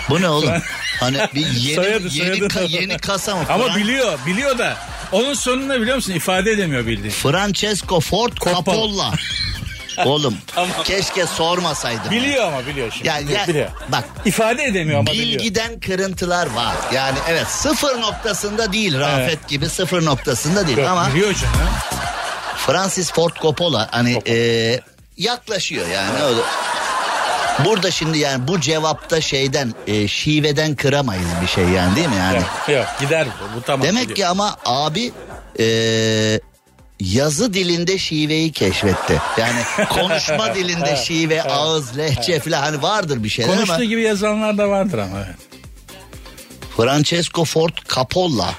Bu 0.09 0.21
ne 0.21 0.29
oğlum? 0.29 0.53
Hani 0.99 1.17
bir 1.35 1.47
yeni 1.47 1.75
Soyadı, 1.75 2.07
yeni, 2.11 2.37
soyadı. 2.37 2.45
ka- 2.53 2.69
yeni 2.81 2.97
kasa 2.97 3.35
mı? 3.35 3.41
Ama 3.49 3.65
Fran- 3.67 3.75
biliyor, 3.75 4.19
biliyor 4.25 4.57
da. 4.57 4.77
Onun 5.11 5.33
sonunda 5.33 5.81
biliyor 5.81 5.95
musun? 5.95 6.13
İfade 6.13 6.51
edemiyor 6.51 6.85
bildiğin. 6.87 7.09
Francesco 7.13 7.99
Ford 7.99 8.33
Coppola. 8.33 8.55
Coppola. 8.55 9.13
Oğlum 10.05 10.37
Tamam. 10.55 10.83
keşke 10.83 11.25
sormasaydım. 11.25 12.11
Biliyor 12.11 12.43
ama 12.47 12.65
biliyor 12.67 12.91
şimdi. 12.91 13.07
Ya, 13.07 13.19
biliyor, 13.19 13.39
ya, 13.39 13.47
biliyor. 13.47 13.69
bak 13.89 14.03
İfade 14.25 14.63
edemiyor 14.63 14.99
ama 14.99 15.11
biliyor. 15.11 15.39
bilgiden 15.39 15.79
kırıntılar 15.79 16.47
var. 16.53 16.75
Yani 16.93 17.17
evet 17.29 17.47
sıfır 17.47 18.01
noktasında 18.01 18.73
değil 18.73 18.99
Rafet 18.99 19.47
gibi 19.47 19.69
sıfır 19.69 20.05
noktasında 20.05 20.67
değil 20.67 20.77
Yok, 20.77 20.87
ama 20.89 21.09
Biliyor 21.13 21.33
canım. 21.33 21.55
Francis 22.57 23.11
Ford 23.11 23.35
Coppola 23.41 23.87
hani 23.91 24.21
e, 24.27 24.79
yaklaşıyor 25.17 25.87
yani 25.87 26.23
öyle. 26.23 26.41
Burada 27.65 27.91
şimdi 27.91 28.17
yani 28.17 28.47
bu 28.47 28.59
cevapta 28.59 29.21
şeyden 29.21 29.73
e, 29.87 30.07
şiveden 30.07 30.75
kıramayız 30.75 31.27
bir 31.41 31.47
şey 31.47 31.63
yani 31.63 31.95
değil 31.95 32.07
mi 32.07 32.15
yani? 32.15 32.35
Yok, 32.35 32.69
yok 32.69 32.85
gider 32.99 33.27
bu. 33.27 33.57
Bu 33.57 33.61
tamam. 33.61 33.87
Demek 33.87 34.03
biliyor. 34.03 34.15
ki 34.15 34.27
ama 34.27 34.57
abi 34.65 35.11
e, 35.59 35.65
yazı 36.99 37.53
dilinde 37.53 37.97
şiveyi 37.97 38.51
keşfetti. 38.51 39.21
Yani 39.37 39.87
konuşma 39.89 40.55
dilinde 40.55 40.95
şive, 40.95 41.43
ağız, 41.43 41.97
lehçe 41.97 42.39
falan 42.39 42.61
hani 42.61 42.81
vardır 42.81 43.23
bir 43.23 43.29
şeyler 43.29 43.55
Konuştuğu 43.55 43.73
ama 43.73 43.83
gibi 43.83 44.01
yazanlar 44.01 44.57
da 44.57 44.69
vardır 44.69 44.97
ama. 44.97 45.17
Evet. 45.17 45.35
Francesco 46.77 47.45
Ford 47.45 47.73
Coppola. 47.89 48.49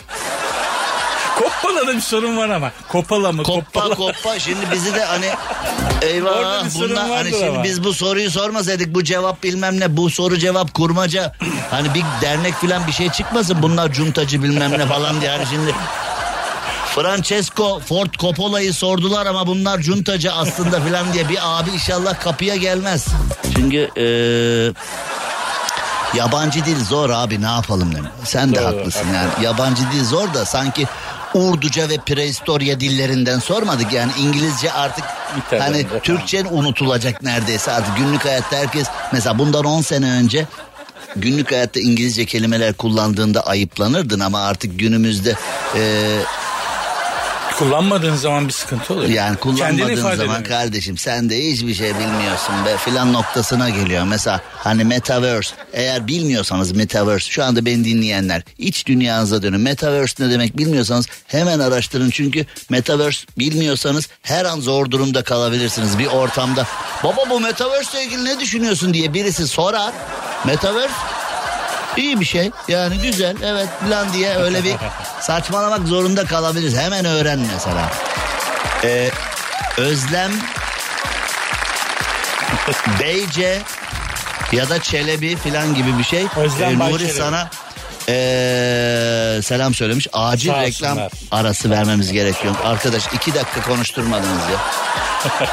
Koppala'da 1.38 1.96
bir 1.96 2.00
sorun 2.00 2.36
var 2.36 2.48
ama. 2.48 2.72
Kopala 2.88 3.32
mı? 3.32 3.42
Koppa 3.42 3.80
Koppala. 3.80 3.94
koppa 3.94 4.38
şimdi 4.38 4.60
bizi 4.72 4.94
de 4.94 5.04
hani 5.04 5.26
eyvah 6.02 6.36
Orada 6.36 6.64
bir 6.64 6.70
sorun 6.70 6.90
bunlar 6.90 7.02
hani 7.02 7.10
vardır 7.10 7.30
şimdi 7.30 7.50
ama. 7.50 7.64
biz 7.64 7.84
bu 7.84 7.94
soruyu 7.94 8.30
sormasaydık 8.30 8.94
bu 8.94 9.04
cevap 9.04 9.42
bilmem 9.42 9.80
ne 9.80 9.96
bu 9.96 10.10
soru 10.10 10.38
cevap 10.38 10.74
kurmaca 10.74 11.32
hani 11.70 11.94
bir 11.94 12.02
dernek 12.22 12.54
falan 12.54 12.86
bir 12.86 12.92
şey 12.92 13.10
çıkmasın 13.10 13.62
bunlar 13.62 13.92
cuntacı 13.92 14.42
bilmem 14.42 14.72
ne 14.72 14.86
falan 14.86 15.20
diye 15.20 15.30
hani 15.30 15.46
şimdi 15.50 15.74
Francesco 16.94 17.80
Ford 17.80 18.14
Coppola'yı 18.18 18.74
sordular 18.74 19.26
ama 19.26 19.46
bunlar 19.46 19.78
cuntacı 19.80 20.32
aslında 20.32 20.80
falan 20.80 21.12
diye 21.12 21.28
bir 21.28 21.38
abi 21.60 21.70
inşallah 21.70 22.20
kapıya 22.20 22.56
gelmez. 22.56 23.06
Çünkü 23.56 23.90
eee 23.96 24.72
yabancı 26.14 26.64
dil 26.64 26.84
zor 26.84 27.10
abi 27.10 27.42
ne 27.42 27.46
yapalım 27.46 27.92
dedim. 27.92 28.06
Sen 28.24 28.52
de 28.54 28.56
Doğru, 28.56 28.64
haklısın 28.66 29.06
yani 29.14 29.44
yabancı 29.44 29.82
dil 29.92 30.04
zor 30.04 30.34
da 30.34 30.44
sanki 30.46 30.86
Urduca 31.34 31.88
ve 31.88 31.96
prehistorya 31.96 32.80
dillerinden 32.80 33.38
sormadık 33.38 33.92
yani 33.92 34.12
İngilizce 34.18 34.72
artık 34.72 35.04
Biter 35.36 35.60
hani. 35.60 35.86
Türkçen 36.02 36.46
unutulacak 36.50 37.22
neredeyse 37.22 37.72
artık 37.72 37.96
günlük 37.96 38.24
hayatta 38.24 38.56
herkes 38.56 38.86
mesela 39.12 39.38
bundan 39.38 39.64
10 39.64 39.80
sene 39.80 40.10
önce 40.10 40.46
günlük 41.16 41.52
hayatta 41.52 41.80
İngilizce 41.80 42.24
kelimeler 42.24 42.72
kullandığında 42.74 43.46
ayıplanırdın 43.46 44.20
ama 44.20 44.40
artık 44.40 44.78
günümüzde 44.78 45.34
e, 45.76 45.80
Kullanmadığın 47.60 48.16
zaman 48.16 48.48
bir 48.48 48.52
sıkıntı 48.52 48.94
oluyor. 48.94 49.08
yani 49.08 49.36
kullanmadığın 49.36 50.16
zaman 50.16 50.42
kardeşim 50.42 50.98
sen 50.98 51.30
de 51.30 51.38
hiçbir 51.38 51.74
şey 51.74 51.94
bilmiyorsun 51.94 52.54
be 52.66 52.76
filan 52.76 53.12
noktasına 53.12 53.70
geliyor. 53.70 54.04
Mesela 54.04 54.40
hani 54.56 54.84
metaverse 54.84 55.54
eğer 55.72 56.06
bilmiyorsanız 56.06 56.72
metaverse 56.72 57.30
şu 57.30 57.44
anda 57.44 57.66
beni 57.66 57.84
dinleyenler 57.84 58.42
iç 58.58 58.86
dünyanıza 58.86 59.42
dönün. 59.42 59.60
Metaverse 59.60 60.24
ne 60.24 60.30
demek 60.30 60.58
bilmiyorsanız 60.58 61.06
hemen 61.26 61.58
araştırın. 61.58 62.10
Çünkü 62.10 62.46
metaverse 62.70 63.26
bilmiyorsanız 63.38 64.08
her 64.22 64.44
an 64.44 64.60
zor 64.60 64.90
durumda 64.90 65.22
kalabilirsiniz 65.22 65.98
bir 65.98 66.06
ortamda. 66.06 66.66
Baba 67.04 67.30
bu 67.30 67.40
metaverse 67.40 67.98
ile 67.98 68.06
ilgili 68.06 68.24
ne 68.24 68.40
düşünüyorsun 68.40 68.94
diye 68.94 69.14
birisi 69.14 69.48
sorar. 69.48 69.92
Metaverse 70.44 70.94
İyi 71.96 72.20
bir 72.20 72.24
şey 72.24 72.50
yani 72.68 72.98
güzel 72.98 73.36
evet 73.44 73.68
falan 73.84 74.12
diye 74.12 74.36
öyle 74.36 74.64
bir 74.64 74.74
saçmalamak 75.20 75.88
zorunda 75.88 76.24
kalabiliriz. 76.24 76.76
Hemen 76.76 77.04
öğren 77.04 77.38
mesela. 77.54 77.90
Ee, 78.84 79.10
Özlem 79.76 80.30
Beyce 83.00 83.62
ya 84.52 84.68
da 84.68 84.82
Çelebi 84.82 85.36
falan 85.36 85.74
gibi 85.74 85.98
bir 85.98 86.04
şey. 86.04 86.26
Özlem 86.36 86.82
Ee, 86.82 86.90
Nuri 86.90 86.98
Çelebi. 86.98 87.12
sana 87.18 87.50
ee, 88.08 89.40
selam 89.42 89.74
söylemiş. 89.74 90.08
Acil 90.12 90.50
Sağ 90.50 90.62
reklam 90.62 90.90
olsunlar. 90.92 91.12
arası 91.30 91.70
vermemiz 91.70 92.12
gerekiyor. 92.12 92.54
Arkadaş 92.64 93.02
iki 93.12 93.34
dakika 93.34 93.62
konuşturmadınız 93.62 94.42
ya. 94.52 94.58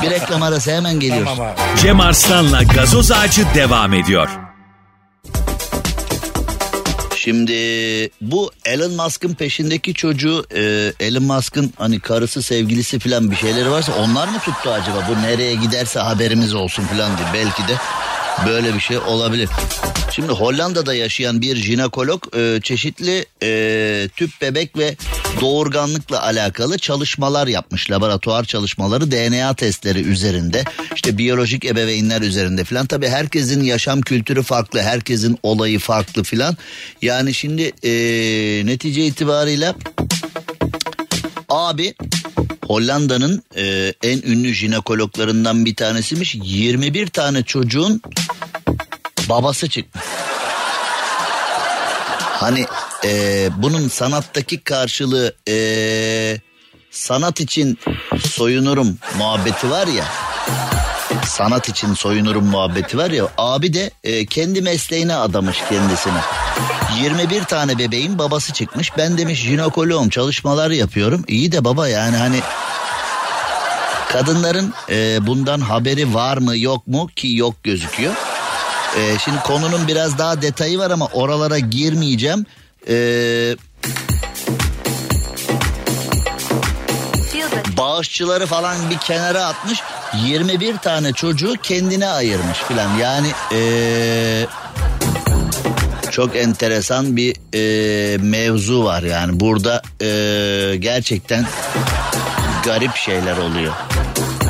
bir 0.01 0.09
reklam 0.09 0.43
arası 0.43 0.71
hemen 0.75 0.99
geliyoruz. 0.99 1.33
Tamam 1.37 1.47
abi. 1.53 1.79
Cem 1.81 1.99
Arslan'la 1.99 2.63
gazoz 2.63 3.11
ağacı 3.11 3.45
devam 3.55 3.93
ediyor. 3.93 4.29
Şimdi 7.27 7.53
bu 8.21 8.51
Elon 8.65 8.91
Musk'ın 8.91 9.33
peşindeki 9.33 9.93
çocuğu 9.93 10.45
e, 10.55 10.93
Elon 10.99 11.23
Musk'ın 11.23 11.73
hani 11.77 11.99
karısı 11.99 12.43
sevgilisi 12.43 12.99
falan 12.99 13.31
bir 13.31 13.35
şeyleri 13.35 13.71
varsa 13.71 13.93
onlar 13.99 14.27
mı 14.27 14.39
tuttu 14.39 14.69
acaba? 14.69 15.07
Bu 15.09 15.21
nereye 15.21 15.55
giderse 15.55 15.99
haberimiz 15.99 16.53
olsun 16.53 16.83
falan 16.83 17.17
diye 17.17 17.27
belki 17.33 17.61
de 17.61 17.77
böyle 18.45 18.73
bir 18.73 18.79
şey 18.79 18.97
olabilir. 18.97 19.49
Şimdi 20.11 20.31
Hollanda'da 20.31 20.93
yaşayan 20.93 21.41
bir 21.41 21.55
jinekolog 21.55 22.35
e, 22.37 22.59
çeşitli 22.63 23.25
e, 23.43 24.09
tüp 24.15 24.41
bebek 24.41 24.77
ve 24.77 24.95
doğurganlıkla 25.41 26.23
alakalı 26.23 26.77
çalışmalar 26.77 27.47
yapmış. 27.47 27.91
Laboratuvar 27.91 28.43
çalışmaları 28.43 29.11
DNA 29.11 29.53
testleri 29.53 29.99
üzerinde 29.99 30.63
işte 30.95 31.17
biyolojik 31.17 31.65
ebeveynler 31.65 32.21
üzerinde 32.21 32.63
filan. 32.63 32.85
Tabii 32.85 33.07
herkesin 33.07 33.63
yaşam 33.63 34.01
kültürü 34.01 34.43
farklı 34.43 34.81
herkesin 34.81 35.37
olayı 35.43 35.79
farklı 35.79 36.23
filan. 36.23 36.57
Yani 37.01 37.33
şimdi 37.33 37.71
e, 37.83 37.91
netice 38.65 39.05
itibariyle 39.05 39.73
abi 41.49 41.93
Hollanda'nın 42.67 43.43
e, 43.55 43.93
en 44.03 44.21
ünlü 44.21 44.53
jinekologlarından 44.53 45.65
bir 45.65 45.75
tanesiymiş. 45.75 46.35
21 46.35 47.07
tane 47.07 47.43
çocuğun 47.43 48.01
babası 49.29 49.69
çıkmış. 49.69 50.03
Hani 52.19 52.65
e, 53.05 53.49
bunun 53.57 53.87
sanattaki 53.87 54.59
karşılığı 54.59 55.35
e, 55.49 56.37
sanat 56.91 57.39
için 57.39 57.79
soyunurum 58.19 58.97
muhabbeti 59.17 59.69
var 59.69 59.87
ya. 59.87 60.05
Sanat 61.27 61.69
için 61.69 61.93
soyunurum 61.93 62.45
muhabbeti 62.45 62.97
var 62.97 63.11
ya. 63.11 63.27
Abi 63.37 63.73
de 63.73 63.91
e, 64.03 64.25
kendi 64.25 64.61
mesleğine 64.61 65.15
adamış 65.15 65.57
kendisine. 65.69 66.21
21 67.03 67.43
tane 67.43 67.77
bebeğin 67.77 68.19
babası 68.19 68.53
çıkmış. 68.53 68.97
Ben 68.97 69.17
demiş 69.17 69.39
jinekoloğum 69.39 70.09
çalışmalar 70.09 70.71
yapıyorum. 70.71 71.25
İyi 71.27 71.51
de 71.51 71.65
baba 71.65 71.87
yani 71.87 72.17
hani 72.17 72.39
kadınların 74.09 74.73
e, 74.89 75.27
bundan 75.27 75.59
haberi 75.59 76.13
var 76.13 76.37
mı 76.37 76.57
yok 76.57 76.87
mu 76.87 77.07
ki 77.15 77.35
yok 77.35 77.63
gözüküyor. 77.63 78.13
E, 78.97 79.19
şimdi 79.19 79.39
konunun 79.39 79.87
biraz 79.87 80.17
daha 80.17 80.41
detayı 80.41 80.79
var 80.79 80.91
ama 80.91 81.05
oralara 81.05 81.59
girmeyeceğim. 81.59 82.45
E, 82.89 82.95
bağışçıları 87.77 88.45
falan 88.45 88.89
bir 88.89 88.97
kenara 88.97 89.45
atmış. 89.45 89.79
21 90.25 90.77
tane 90.77 91.13
çocuğu 91.13 91.53
kendine 91.63 92.07
ayırmış 92.07 92.57
filan. 92.57 92.97
Yani 92.97 93.27
eee, 93.51 94.47
çok 96.11 96.35
enteresan 96.35 97.17
bir 97.17 97.35
eee, 97.53 98.17
mevzu 98.17 98.83
var 98.83 99.03
yani. 99.03 99.39
Burada 99.39 99.81
eee, 100.01 100.75
gerçekten 100.75 101.45
garip 102.65 102.95
şeyler 102.95 103.37
oluyor. 103.37 103.73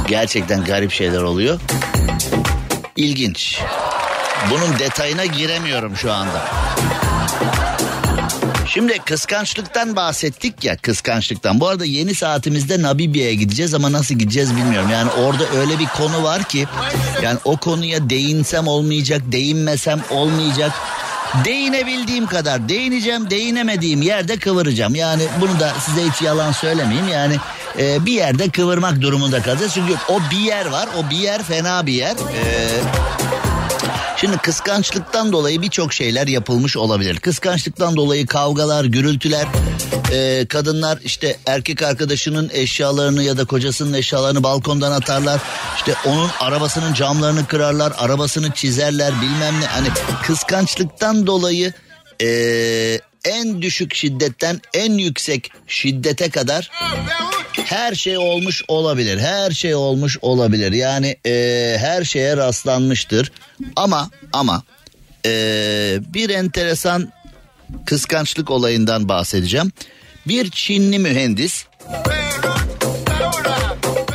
Gerçekten 0.08 0.64
garip 0.66 0.92
şeyler 0.92 1.22
oluyor. 1.22 1.60
İlginç. 2.96 3.62
Bunun 4.52 4.80
detayına 4.80 5.26
giremiyorum 5.26 5.98
şu 5.98 6.14
anda. 6.14 6.46
Şimdi 8.78 9.00
kıskançlıktan 9.00 9.96
bahsettik 9.96 10.64
ya 10.64 10.78
kıskançlıktan. 10.78 11.60
Bu 11.60 11.68
arada 11.68 11.86
yeni 11.86 12.16
saatimizde 12.16 12.82
Nabibya'ya 12.82 13.34
gideceğiz 13.34 13.74
ama 13.74 13.92
nasıl 13.92 14.16
gideceğiz 14.16 14.56
bilmiyorum. 14.56 14.90
Yani 14.92 15.12
orada 15.12 15.44
öyle 15.58 15.80
bir 15.80 15.86
konu 15.86 16.24
var 16.24 16.44
ki 16.44 16.68
yani 17.24 17.40
o 17.46 17.58
konuya 17.58 18.10
değinsem 18.10 18.68
olmayacak, 18.68 19.22
değinmesem 19.26 20.02
olmayacak. 20.12 20.72
Değinebildiğim 21.46 22.26
kadar 22.26 22.70
değineceğim, 22.70 23.30
değinemediğim 23.30 24.02
yerde 24.02 24.38
kıvıracağım. 24.38 24.96
Yani 24.96 25.24
bunu 25.42 25.60
da 25.60 25.74
size 25.86 26.10
hiç 26.10 26.22
yalan 26.22 26.52
söylemeyeyim. 26.52 27.08
Yani 27.08 27.36
e, 27.80 28.06
bir 28.06 28.14
yerde 28.14 28.50
kıvırmak 28.50 29.02
durumunda 29.02 29.42
kalacağız. 29.42 29.74
Çünkü 29.74 29.94
o 30.10 30.20
bir 30.32 30.40
yer 30.40 30.66
var. 30.66 30.90
O 30.98 31.10
bir 31.10 31.18
yer 31.18 31.44
fena 31.44 31.86
bir 31.86 31.94
yer. 31.94 32.16
E, 32.16 32.70
Şimdi 34.18 34.38
kıskançlıktan 34.38 35.32
dolayı 35.32 35.62
birçok 35.62 35.94
şeyler 35.94 36.28
yapılmış 36.28 36.78
olabilir. 36.78 37.20
Kıskançlıktan 37.20 37.96
dolayı 37.96 38.28
kavgalar, 38.28 38.86
gürültüler, 38.86 39.48
e, 40.12 40.46
kadınlar 40.48 41.00
işte 41.04 41.38
erkek 41.46 41.82
arkadaşının 41.82 42.50
eşyalarını 42.54 43.24
ya 43.24 43.38
da 43.38 43.46
kocasının 43.46 43.94
eşyalarını 43.94 44.44
balkondan 44.44 44.92
atarlar. 44.92 45.42
İşte 45.78 45.96
onun 46.06 46.30
arabasının 46.40 46.94
camlarını 46.94 47.48
kırarlar, 47.48 47.94
arabasını 47.98 48.52
çizerler 48.52 49.22
bilmem 49.22 49.62
ne. 49.62 49.66
Hani 49.66 49.88
kıskançlıktan 50.24 51.28
dolayı 51.28 51.74
e, 52.22 52.28
en 53.28 53.62
düşük 53.62 53.96
şiddetten 53.96 54.62
en 54.74 54.94
yüksek 54.94 55.52
şiddete 55.68 56.30
kadar 56.30 56.70
her 57.54 57.96
şey 57.96 58.18
olmuş 58.18 58.64
olabilir. 58.68 59.20
Her 59.20 59.52
şey 59.52 59.76
olmuş 59.76 60.18
olabilir. 60.22 60.72
Yani 60.72 61.16
e, 61.26 61.76
her 61.80 62.04
şeye 62.04 62.38
rastlanmıştır. 62.38 63.32
Ama 63.76 64.10
ama 64.34 64.64
e, 65.26 65.32
bir 66.14 66.30
enteresan 66.30 67.12
kıskançlık 67.86 68.52
olayından 68.52 69.10
bahsedeceğim. 69.10 69.72
Bir 70.28 70.52
Çinli 70.52 71.00
mühendis 71.00 71.66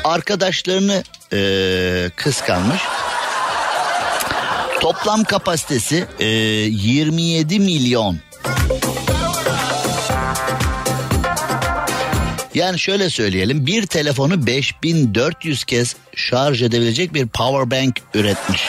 arkadaşlarını 0.04 1.02
e, 1.32 2.10
kıskanmış. 2.16 2.82
Toplam 4.80 5.24
kapasitesi 5.24 6.06
e, 6.20 6.26
27 6.26 7.60
milyon. 7.60 8.18
Yani 12.54 12.78
şöyle 12.78 13.10
söyleyelim 13.10 13.66
bir 13.66 13.86
telefonu 13.86 14.46
5400 14.46 15.64
kez 15.64 15.96
şarj 16.16 16.62
edebilecek 16.62 17.14
bir 17.14 17.28
power 17.28 17.70
bank 17.70 18.00
üretmiş. 18.14 18.68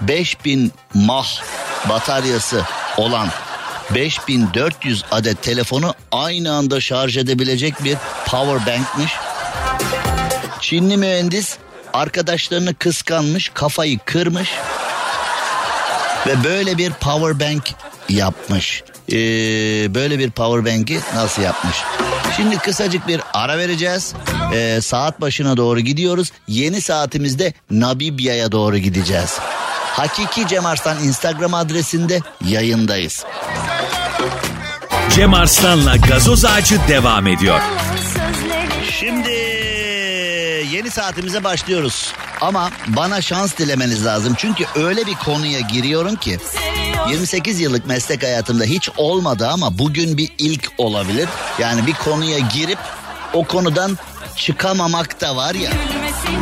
5000 0.00 0.72
mah 0.94 1.26
bataryası 1.88 2.62
olan 2.96 3.28
5400 3.94 5.04
adet 5.10 5.42
telefonu 5.42 5.94
aynı 6.12 6.52
anda 6.52 6.80
şarj 6.80 7.16
edebilecek 7.16 7.84
bir 7.84 7.96
power 8.26 8.66
bankmiş. 8.66 9.12
Çinli 10.60 10.96
mühendis 10.96 11.56
arkadaşlarını 11.92 12.74
kıskanmış, 12.74 13.48
kafayı 13.54 13.98
kırmış 13.98 14.50
ve 16.26 16.44
böyle 16.44 16.78
bir 16.78 16.92
power 16.92 17.40
bank 17.40 17.64
yapmış. 18.08 18.82
Ee, 19.08 19.14
böyle 19.94 20.18
bir 20.18 20.30
power 20.30 20.72
bank'i 20.74 21.00
nasıl 21.14 21.42
yapmış? 21.42 21.76
Şimdi 22.36 22.58
kısacık 22.58 23.08
bir 23.08 23.20
ara 23.34 23.58
vereceğiz. 23.58 24.14
Ee, 24.54 24.78
saat 24.82 25.20
başına 25.20 25.56
doğru 25.56 25.80
gidiyoruz. 25.80 26.32
Yeni 26.48 26.80
saatimizde 26.80 27.52
Namibya'ya 27.70 28.52
doğru 28.52 28.78
gideceğiz. 28.78 29.38
Hakiki 29.92 30.48
Cem 30.48 30.66
Arslan 30.66 31.04
Instagram 31.04 31.54
adresinde 31.54 32.20
yayındayız. 32.44 33.24
Cem 35.14 35.34
Arslan'la 35.34 35.96
gazoz 35.96 36.44
ağacı 36.44 36.80
devam 36.88 37.26
ediyor. 37.26 37.60
Şimdi 39.00 39.30
yeni 40.72 40.90
saatimize 40.90 41.44
başlıyoruz. 41.44 42.12
Ama 42.40 42.70
bana 42.86 43.22
şans 43.22 43.58
dilemeniz 43.58 44.06
lazım. 44.06 44.34
Çünkü 44.38 44.64
öyle 44.74 45.06
bir 45.06 45.14
konuya 45.14 45.60
giriyorum 45.60 46.16
ki 46.16 46.38
28 47.08 47.60
yıllık 47.60 47.86
meslek 47.86 48.22
hayatımda 48.22 48.64
hiç 48.64 48.90
olmadı 48.96 49.48
ama 49.48 49.78
bugün 49.78 50.16
bir 50.16 50.32
ilk 50.38 50.72
olabilir. 50.78 51.28
Yani 51.58 51.86
bir 51.86 51.92
konuya 51.92 52.38
girip 52.38 52.78
o 53.32 53.44
konudan 53.44 53.98
çıkamamak 54.36 55.20
da 55.20 55.36
var 55.36 55.54
ya. 55.54 55.70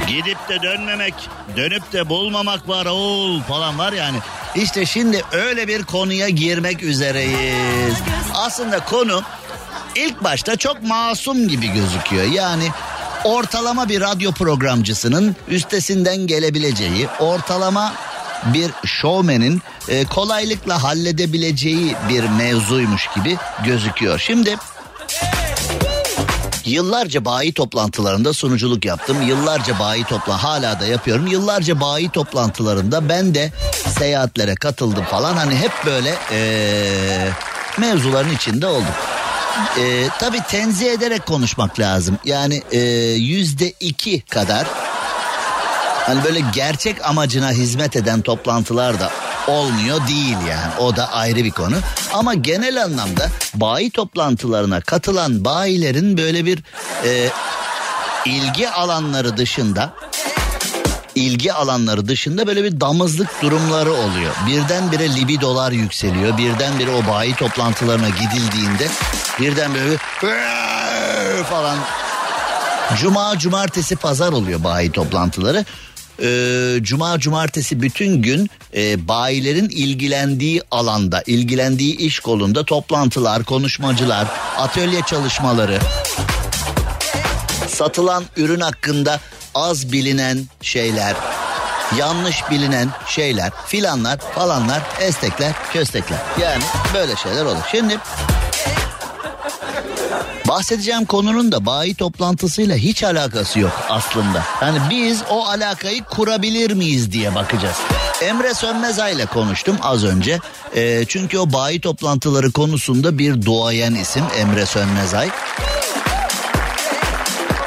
Gidip 0.07 0.49
de 0.49 0.63
dönmemek, 0.63 1.15
dönüp 1.57 1.93
de 1.93 2.09
bulmamak 2.09 2.69
var 2.69 2.87
oğul 2.87 3.41
falan 3.43 3.79
var 3.79 3.93
yani. 3.93 4.19
İşte 4.55 4.87
şimdi 4.87 5.23
öyle 5.33 5.69
bir 5.69 5.83
konuya 5.83 6.29
girmek 6.29 6.83
üzereyiz. 6.83 7.95
Aslında 8.35 8.85
konu 8.85 9.23
ilk 9.95 10.25
başta 10.25 10.57
çok 10.57 10.83
masum 10.83 11.49
gibi 11.49 11.67
gözüküyor. 11.73 12.25
Yani 12.25 12.69
ortalama 13.25 13.89
bir 13.89 14.01
radyo 14.01 14.33
programcısının 14.33 15.37
üstesinden 15.49 16.17
gelebileceği, 16.17 17.09
ortalama 17.21 17.93
bir 18.45 18.71
şovmenin 18.85 19.63
e, 19.89 20.05
kolaylıkla 20.05 20.83
halledebileceği 20.83 21.97
bir 22.09 22.25
mevzuymuş 22.25 23.09
gibi 23.17 23.37
gözüküyor. 23.65 24.19
Şimdi 24.19 24.57
Yıllarca 26.65 27.25
bayi 27.25 27.53
toplantılarında 27.53 28.33
sunuculuk 28.33 28.85
yaptım. 28.85 29.23
Yıllarca 29.29 29.79
bayi 29.79 30.05
topla 30.05 30.43
hala 30.43 30.81
da 30.81 30.87
yapıyorum. 30.87 31.27
Yıllarca 31.27 31.81
bayi 31.81 32.11
toplantılarında 32.11 33.09
ben 33.09 33.35
de 33.35 33.53
seyahatlere 33.99 34.55
katıldım 34.55 35.05
falan. 35.05 35.37
Hani 35.37 35.57
hep 35.57 35.73
böyle 35.87 36.15
ee, 36.33 37.29
mevzuların 37.79 38.35
içinde 38.35 38.67
oldum. 38.67 38.95
E, 39.81 40.09
tabii 40.19 40.41
tenzih 40.49 40.93
ederek 40.93 41.27
konuşmak 41.27 41.81
lazım. 41.81 42.19
Yani 42.25 42.63
yüzde 43.17 43.71
iki 43.81 44.21
kadar 44.21 44.67
hani 46.11 46.25
böyle 46.25 46.41
gerçek 46.55 47.07
amacına 47.07 47.53
hizmet 47.53 47.97
eden 47.97 48.21
toplantılar 48.21 49.01
da 49.01 49.11
olmuyor 49.47 50.09
değil 50.09 50.37
yani. 50.49 50.75
O 50.79 50.97
da 50.97 51.13
ayrı 51.13 51.45
bir 51.45 51.51
konu. 51.51 51.77
Ama 52.13 52.35
genel 52.35 52.85
anlamda 52.85 53.29
bayi 53.55 53.91
toplantılarına 53.91 54.81
katılan 54.81 55.45
bayilerin 55.45 56.19
böyle 56.19 56.45
bir 56.45 56.63
e, 57.05 57.29
ilgi 58.25 58.71
alanları 58.71 59.37
dışında 59.37 59.93
ilgi 61.15 61.53
alanları 61.53 62.09
dışında 62.09 62.47
böyle 62.47 62.65
bir 62.65 62.81
damızlık 62.81 63.43
durumları 63.43 63.93
oluyor. 63.93 64.35
Birdenbire 64.47 65.15
libidolar 65.15 65.73
yükseliyor. 65.73 66.39
Birdenbire 66.39 66.91
o 66.91 67.13
bayi 67.13 67.35
toplantılarına 67.35 68.09
gidildiğinde 68.09 68.89
birden 69.41 69.75
böyle 69.75 69.97
falan 71.45 71.77
Cuma, 72.97 73.39
cumartesi, 73.39 73.97
pazar 73.97 74.33
oluyor 74.33 74.65
bayi 74.65 74.93
toplantıları 74.93 75.65
e, 76.23 76.79
cuma 76.83 77.19
cumartesi 77.19 77.83
bütün 77.83 78.23
gün 78.23 78.51
e, 78.77 79.09
bayilerin 79.09 79.69
ilgilendiği 79.69 80.63
alanda, 80.71 81.23
ilgilendiği 81.27 81.97
iş 81.97 82.21
kolunda 82.21 82.65
toplantılar, 82.65 83.45
konuşmacılar, 83.45 84.29
atölye 84.59 85.01
çalışmaları, 85.03 85.79
satılan 87.69 88.25
ürün 88.37 88.61
hakkında 88.61 89.21
az 89.55 89.93
bilinen 89.93 90.39
şeyler, 90.63 91.17
yanlış 91.99 92.51
bilinen 92.51 92.89
şeyler, 93.07 93.53
filanlar, 93.67 94.19
falanlar, 94.35 94.83
estekler, 95.01 95.53
köstekler. 95.73 96.19
Yani 96.41 96.63
böyle 96.95 97.17
şeyler 97.17 97.45
olur. 97.45 97.63
Şimdi 97.71 97.99
Bahsedeceğim 100.51 101.05
konunun 101.05 101.53
da 101.53 101.67
bayi 101.67 101.95
toplantısıyla 101.95 102.77
hiç 102.77 103.03
alakası 103.03 103.59
yok 103.59 103.73
aslında. 103.89 104.45
Yani 104.63 104.79
biz 104.91 105.23
o 105.31 105.47
alakayı 105.47 106.05
kurabilir 106.05 106.71
miyiz 106.71 107.13
diye 107.13 107.35
bakacağız. 107.35 107.77
Emre 108.23 108.55
Sönmezay 108.55 109.15
ile 109.15 109.27
konuştum 109.27 109.77
az 109.83 110.05
önce. 110.05 110.39
E, 110.75 111.05
çünkü 111.09 111.39
o 111.39 111.53
bayi 111.53 111.81
toplantıları 111.81 112.53
konusunda 112.53 113.19
bir 113.19 113.43
duayen 113.43 113.95
isim 113.95 114.25
Emre 114.39 114.67
Sönmezay. 114.67 115.31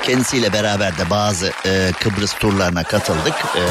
Kendisiyle 0.04 0.54
beraber 0.54 0.98
de 0.98 1.10
bazı 1.10 1.52
e, 1.65 1.91
Kıbrıs 2.00 2.34
turlarına 2.34 2.84
katıldık. 2.84 3.34
E, 3.56 3.63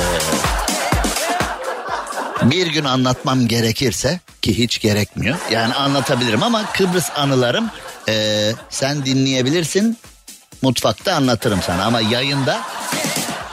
bir 2.50 2.66
gün 2.66 2.84
anlatmam 2.84 3.48
gerekirse 3.48 4.20
ki 4.42 4.58
hiç 4.58 4.80
gerekmiyor. 4.80 5.38
Yani 5.50 5.74
anlatabilirim 5.74 6.42
ama 6.42 6.64
Kıbrıs 6.72 7.10
anılarım 7.16 7.70
e, 8.08 8.50
sen 8.70 9.04
dinleyebilirsin. 9.04 9.98
Mutfakta 10.62 11.14
anlatırım 11.14 11.62
sana 11.62 11.84
ama 11.84 12.00
yayında 12.00 12.60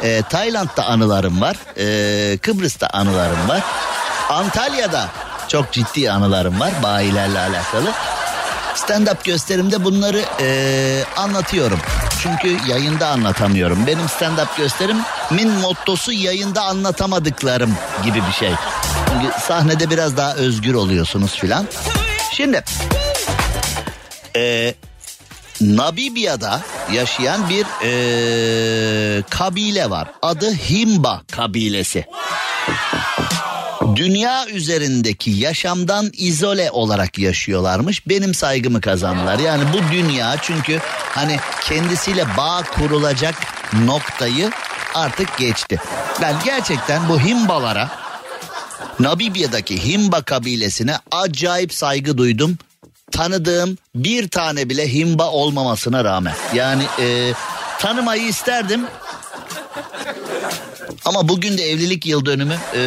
e, 0.03 0.21
Tayland'da 0.29 0.85
anılarım 0.85 1.41
var. 1.41 1.57
E, 1.77 2.37
Kıbrıs'ta 2.37 2.87
anılarım 2.87 3.49
var. 3.49 3.61
Antalya'da 4.29 5.07
çok 5.47 5.71
ciddi 5.71 6.11
anılarım 6.11 6.59
var 6.59 6.71
bayilerle 6.83 7.39
alakalı. 7.39 7.91
Stand-up 8.75 9.17
gösterimde 9.23 9.83
bunları 9.83 10.23
e, 10.41 11.03
anlatıyorum. 11.17 11.79
Çünkü 12.23 12.57
yayında 12.67 13.07
anlatamıyorum. 13.07 13.87
Benim 13.87 14.05
stand-up 14.05 14.57
gösterimin 14.57 15.49
mottosu 15.51 16.11
yayında 16.11 16.61
anlatamadıklarım 16.61 17.73
gibi 18.03 18.21
bir 18.27 18.33
şey. 18.33 18.51
Çünkü 19.09 19.39
sahnede 19.41 19.89
biraz 19.89 20.17
daha 20.17 20.35
özgür 20.35 20.73
oluyorsunuz 20.73 21.35
filan. 21.35 21.65
Şimdi 22.33 22.63
e, 24.39 24.73
Namibya'da 25.61 26.61
yaşayan 26.93 27.49
bir 27.49 27.65
e, 27.83 29.23
kabile 29.29 29.89
var. 29.89 30.07
Adı 30.21 30.53
Himba 30.53 31.21
kabilesi. 31.31 32.05
dünya 33.95 34.47
üzerindeki 34.47 35.31
yaşamdan 35.31 36.11
izole 36.17 36.71
olarak 36.71 37.19
yaşıyorlarmış. 37.19 38.07
Benim 38.07 38.33
saygımı 38.33 38.81
kazandılar. 38.81 39.39
Yani 39.39 39.63
bu 39.73 39.91
dünya 39.91 40.35
çünkü 40.41 40.79
hani 41.05 41.39
kendisiyle 41.63 42.25
bağ 42.37 42.63
kurulacak 42.75 43.35
noktayı 43.85 44.51
artık 44.95 45.37
geçti. 45.37 45.79
Ben 46.21 46.35
gerçekten 46.45 47.09
bu 47.09 47.19
Himbalara 47.19 47.89
Namibya'daki 48.99 49.85
Himba 49.85 50.21
kabilesine 50.21 50.97
acayip 51.11 51.73
saygı 51.73 52.17
duydum. 52.17 52.57
Tanıdığım 53.11 53.77
bir 53.95 54.27
tane 54.27 54.69
bile 54.69 54.93
Himba 54.93 55.29
olmamasına 55.29 56.03
rağmen. 56.03 56.35
Yani 56.53 56.83
e, 56.99 57.33
tanımayı 57.79 58.23
isterdim. 58.23 58.85
Ama 61.05 61.27
bugün 61.27 61.57
de 61.57 61.63
evlilik 61.63 62.05
yıl 62.05 62.25
dönümü. 62.25 62.55
E, 62.75 62.81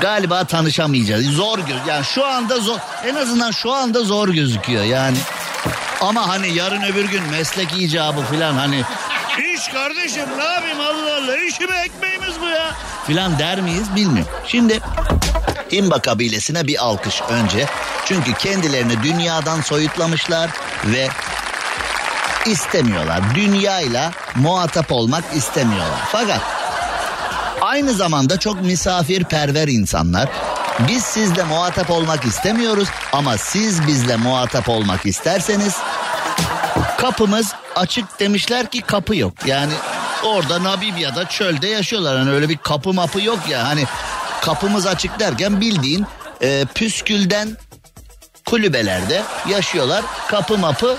galiba 0.00 0.44
tanışamayacağız. 0.44 1.26
Zor 1.26 1.58
göz. 1.58 1.76
Yani 1.88 2.04
şu 2.04 2.26
anda 2.26 2.58
zor. 2.60 2.78
En 3.06 3.14
azından 3.14 3.50
şu 3.50 3.72
anda 3.72 4.04
zor 4.04 4.28
gözüküyor 4.28 4.84
yani. 4.84 5.16
Ama 6.00 6.28
hani 6.28 6.54
yarın 6.54 6.82
öbür 6.82 7.04
gün 7.04 7.22
meslek 7.30 7.68
icabı 7.78 8.20
falan 8.20 8.54
hani 8.54 8.84
iş 9.54 9.68
kardeşim 9.68 10.26
ne 10.38 10.44
yapayım 10.44 10.80
Allah 10.80 11.16
Allah 11.16 11.36
işim 11.36 11.72
ekmeğimiz 11.72 12.40
bu 12.40 12.46
ya 12.48 12.72
filan 13.06 13.38
der 13.38 13.60
miyiz 13.60 13.94
bilmiyorum. 13.96 14.32
Şimdi 14.46 14.80
İmba 15.70 15.98
kabilesine 15.98 16.66
bir 16.66 16.84
alkış 16.84 17.22
önce. 17.30 17.66
Çünkü 18.04 18.34
kendilerini 18.34 19.02
dünyadan 19.02 19.60
soyutlamışlar 19.60 20.50
ve 20.84 21.08
istemiyorlar. 22.46 23.34
Dünyayla 23.34 24.12
muhatap 24.34 24.92
olmak 24.92 25.24
istemiyorlar. 25.34 26.00
Fakat 26.12 26.40
aynı 27.60 27.94
zamanda 27.94 28.38
çok 28.38 28.62
misafirperver 28.62 29.68
insanlar. 29.68 30.28
Biz 30.88 31.04
sizle 31.04 31.44
muhatap 31.44 31.90
olmak 31.90 32.24
istemiyoruz 32.24 32.88
ama 33.12 33.38
siz 33.38 33.86
bizle 33.86 34.16
muhatap 34.16 34.68
olmak 34.68 35.06
isterseniz 35.06 35.76
kapımız 36.98 37.54
açık 37.76 38.20
demişler 38.20 38.66
ki 38.66 38.80
kapı 38.80 39.16
yok. 39.16 39.32
Yani 39.46 39.72
orada 40.24 40.62
Namibya'da 40.64 41.28
çölde 41.28 41.66
yaşıyorlar. 41.66 42.18
Hani 42.18 42.30
öyle 42.30 42.48
bir 42.48 42.56
kapı 42.56 42.92
mapı 42.92 43.22
yok 43.22 43.38
ya. 43.48 43.68
Hani 43.68 43.84
kapımız 44.46 44.86
açık 44.86 45.20
derken 45.20 45.60
bildiğin 45.60 46.06
e, 46.40 46.64
püskülden 46.74 47.56
kulübelerde 48.44 49.22
yaşıyorlar. 49.48 50.04
Kapı 50.28 50.58
mapı 50.58 50.96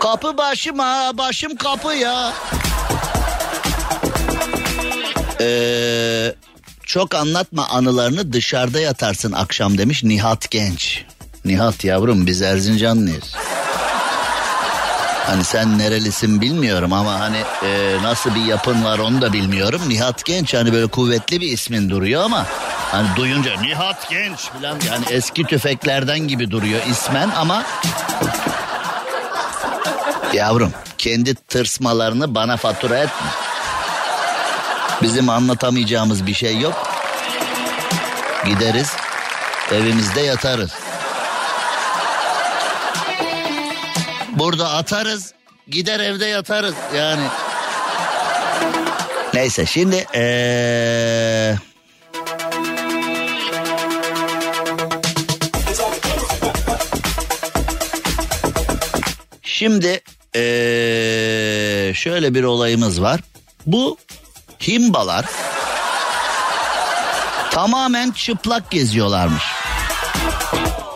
Kapı 0.00 0.36
başım 0.36 0.78
ha 0.78 1.10
başım 1.14 1.56
kapı 1.56 1.94
ya. 1.94 2.32
Ee, 5.40 6.34
çok 6.82 7.14
anlatma 7.14 7.68
anılarını 7.68 8.32
dışarıda 8.32 8.80
yatarsın 8.80 9.32
akşam 9.32 9.78
demiş 9.78 10.04
Nihat 10.04 10.50
Genç. 10.50 11.04
Nihat 11.44 11.84
yavrum 11.84 12.26
biz 12.26 12.42
Erzincanlıyız. 12.42 13.34
Hani 15.28 15.44
sen 15.44 15.78
nerelisin 15.78 16.40
bilmiyorum 16.40 16.92
ama 16.92 17.20
hani 17.20 17.36
e, 17.64 17.96
nasıl 18.02 18.34
bir 18.34 18.44
yapın 18.44 18.84
var 18.84 18.98
onu 18.98 19.22
da 19.22 19.32
bilmiyorum. 19.32 19.80
Nihat 19.88 20.24
Genç 20.24 20.54
hani 20.54 20.72
böyle 20.72 20.86
kuvvetli 20.86 21.40
bir 21.40 21.52
ismin 21.52 21.90
duruyor 21.90 22.22
ama 22.24 22.46
hani 22.92 23.08
duyunca 23.16 23.60
Nihat 23.60 24.10
Genç 24.10 24.38
falan 24.38 24.76
yani 24.88 25.04
eski 25.10 25.44
tüfeklerden 25.44 26.18
gibi 26.18 26.50
duruyor 26.50 26.80
ismen 26.90 27.30
ama 27.36 27.64
Yavrum 30.32 30.72
kendi 30.98 31.34
tırsmalarını 31.34 32.34
bana 32.34 32.56
fatura 32.56 32.96
etme. 32.96 33.28
Bizim 35.02 35.28
anlatamayacağımız 35.28 36.26
bir 36.26 36.34
şey 36.34 36.58
yok. 36.58 36.88
Gideriz 38.46 38.92
evimizde 39.72 40.20
yatarız. 40.20 40.87
Burada 44.48 44.70
atarız 44.70 45.32
gider 45.68 46.00
evde 46.00 46.26
yatarız 46.26 46.74
yani. 46.96 47.22
Neyse 49.34 49.66
şimdi 49.66 50.06
ee... 50.14 51.54
Şimdi 59.42 60.00
ee, 60.36 61.92
şöyle 61.94 62.34
bir 62.34 62.44
olayımız 62.44 63.02
var. 63.02 63.20
Bu 63.66 63.98
himbalar 64.60 65.24
tamamen 67.50 68.10
çıplak 68.10 68.70
geziyorlarmış. 68.70 69.44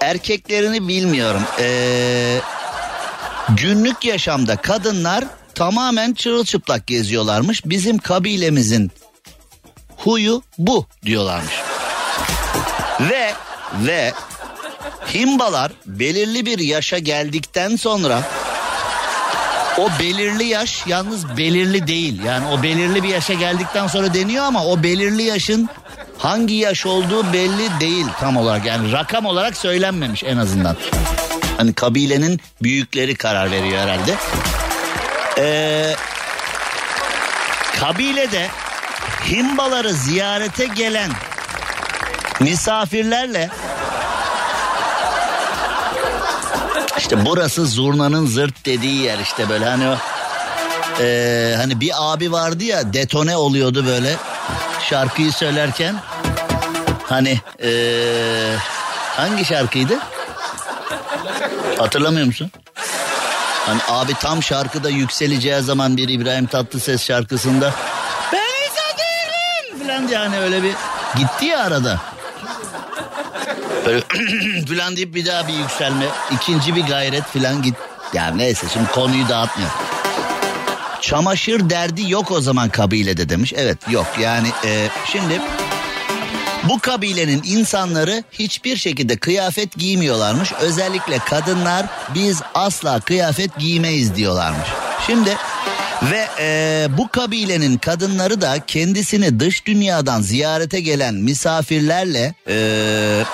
Erkeklerini 0.00 0.88
bilmiyorum. 0.88 1.42
Ee, 1.58 2.40
günlük 3.48 4.04
yaşamda 4.04 4.56
kadınlar 4.56 5.24
tamamen 5.54 6.14
çırılçıplak 6.14 6.86
geziyorlarmış. 6.86 7.66
Bizim 7.66 7.98
kabilemizin 7.98 8.90
huyu 9.96 10.42
bu 10.58 10.86
diyorlarmış. 11.04 11.54
Ve 13.00 13.32
ve 13.74 14.12
himbalar 15.14 15.72
belirli 15.86 16.46
bir 16.46 16.58
yaşa 16.58 16.98
geldikten 16.98 17.76
sonra 17.76 18.22
o 19.78 19.88
belirli 20.00 20.44
yaş 20.44 20.86
yalnız 20.86 21.36
belirli 21.36 21.86
değil. 21.86 22.22
Yani 22.24 22.46
o 22.46 22.62
belirli 22.62 23.02
bir 23.02 23.08
yaşa 23.08 23.34
geldikten 23.34 23.86
sonra 23.86 24.14
deniyor 24.14 24.44
ama 24.44 24.66
o 24.66 24.82
belirli 24.82 25.22
yaşın 25.22 25.68
hangi 26.18 26.54
yaş 26.54 26.86
olduğu 26.86 27.32
belli 27.32 27.80
değil 27.80 28.06
tam 28.20 28.36
olarak. 28.36 28.66
Yani 28.66 28.92
rakam 28.92 29.26
olarak 29.26 29.56
söylenmemiş 29.56 30.24
en 30.24 30.36
azından. 30.36 30.76
Hani 31.56 31.74
kabilenin 31.74 32.40
büyükleri 32.62 33.14
karar 33.14 33.50
veriyor 33.50 33.78
herhalde. 33.78 34.14
Ee, 35.38 35.94
kabilede 37.80 38.48
himbaları 39.24 39.92
ziyarete 39.92 40.66
gelen 40.66 41.10
misafirlerle 42.40 43.50
İşte 46.98 47.26
burası 47.26 47.66
zurnanın 47.66 48.26
zırt 48.26 48.66
dediği 48.66 49.02
yer 49.02 49.18
işte 49.18 49.48
böyle 49.48 49.64
hani 49.64 49.88
o 49.88 49.96
ee, 51.00 51.54
hani 51.56 51.80
bir 51.80 51.92
abi 51.96 52.32
vardı 52.32 52.64
ya 52.64 52.92
detone 52.92 53.36
oluyordu 53.36 53.86
böyle 53.86 54.16
şarkıyı 54.90 55.32
söylerken 55.32 55.94
hani 57.06 57.40
ee, 57.62 58.54
hangi 59.16 59.44
şarkıydı 59.44 59.98
hatırlamıyor 61.78 62.26
musun? 62.26 62.50
Hani 63.66 63.80
abi 63.88 64.14
tam 64.14 64.42
şarkıda 64.42 64.90
yükseleceği 64.90 65.62
zaman 65.62 65.96
bir 65.96 66.08
İbrahim 66.08 66.46
Tatlıses 66.46 67.04
şarkısında 67.06 67.72
ben 68.32 68.38
insan 68.38 68.98
değilim 68.98 69.88
falan 69.88 70.08
diye 70.08 70.18
hani 70.18 70.38
öyle 70.38 70.62
bir 70.62 70.72
gitti 71.18 71.44
ya 71.46 71.60
arada. 71.60 72.00
Böyle 73.86 74.00
filan 74.66 74.96
deyip 74.96 75.14
bir 75.14 75.26
daha 75.26 75.48
bir 75.48 75.52
yükselme. 75.52 76.04
ikinci 76.32 76.76
bir 76.76 76.82
gayret 76.82 77.24
filan 77.32 77.62
git. 77.62 77.74
Ya 78.12 78.26
neyse 78.26 78.66
şimdi 78.72 78.90
konuyu 78.90 79.28
dağıtmıyor. 79.28 79.70
Çamaşır 81.00 81.70
derdi 81.70 82.10
yok 82.10 82.30
o 82.30 82.40
zaman 82.40 82.68
kabilede 82.68 83.28
demiş. 83.28 83.52
Evet 83.56 83.78
yok 83.90 84.06
yani 84.20 84.48
e, 84.64 84.88
şimdi 85.12 85.40
bu 86.68 86.78
kabilenin 86.78 87.42
insanları 87.44 88.24
hiçbir 88.32 88.76
şekilde 88.76 89.16
kıyafet 89.16 89.76
giymiyorlarmış. 89.76 90.52
Özellikle 90.52 91.18
kadınlar 91.18 91.86
biz 92.14 92.42
asla 92.54 93.00
kıyafet 93.00 93.58
giymeyiz 93.58 94.16
diyorlarmış. 94.16 94.68
Şimdi 95.06 95.36
ve 96.02 96.26
e, 96.38 96.86
bu 96.98 97.08
kabilenin 97.08 97.78
kadınları 97.78 98.40
da 98.40 98.58
kendisini 98.66 99.40
dış 99.40 99.66
dünyadan 99.66 100.22
ziyarete 100.22 100.80
gelen 100.80 101.14
misafirlerle 101.14 102.34
e, 102.48 103.24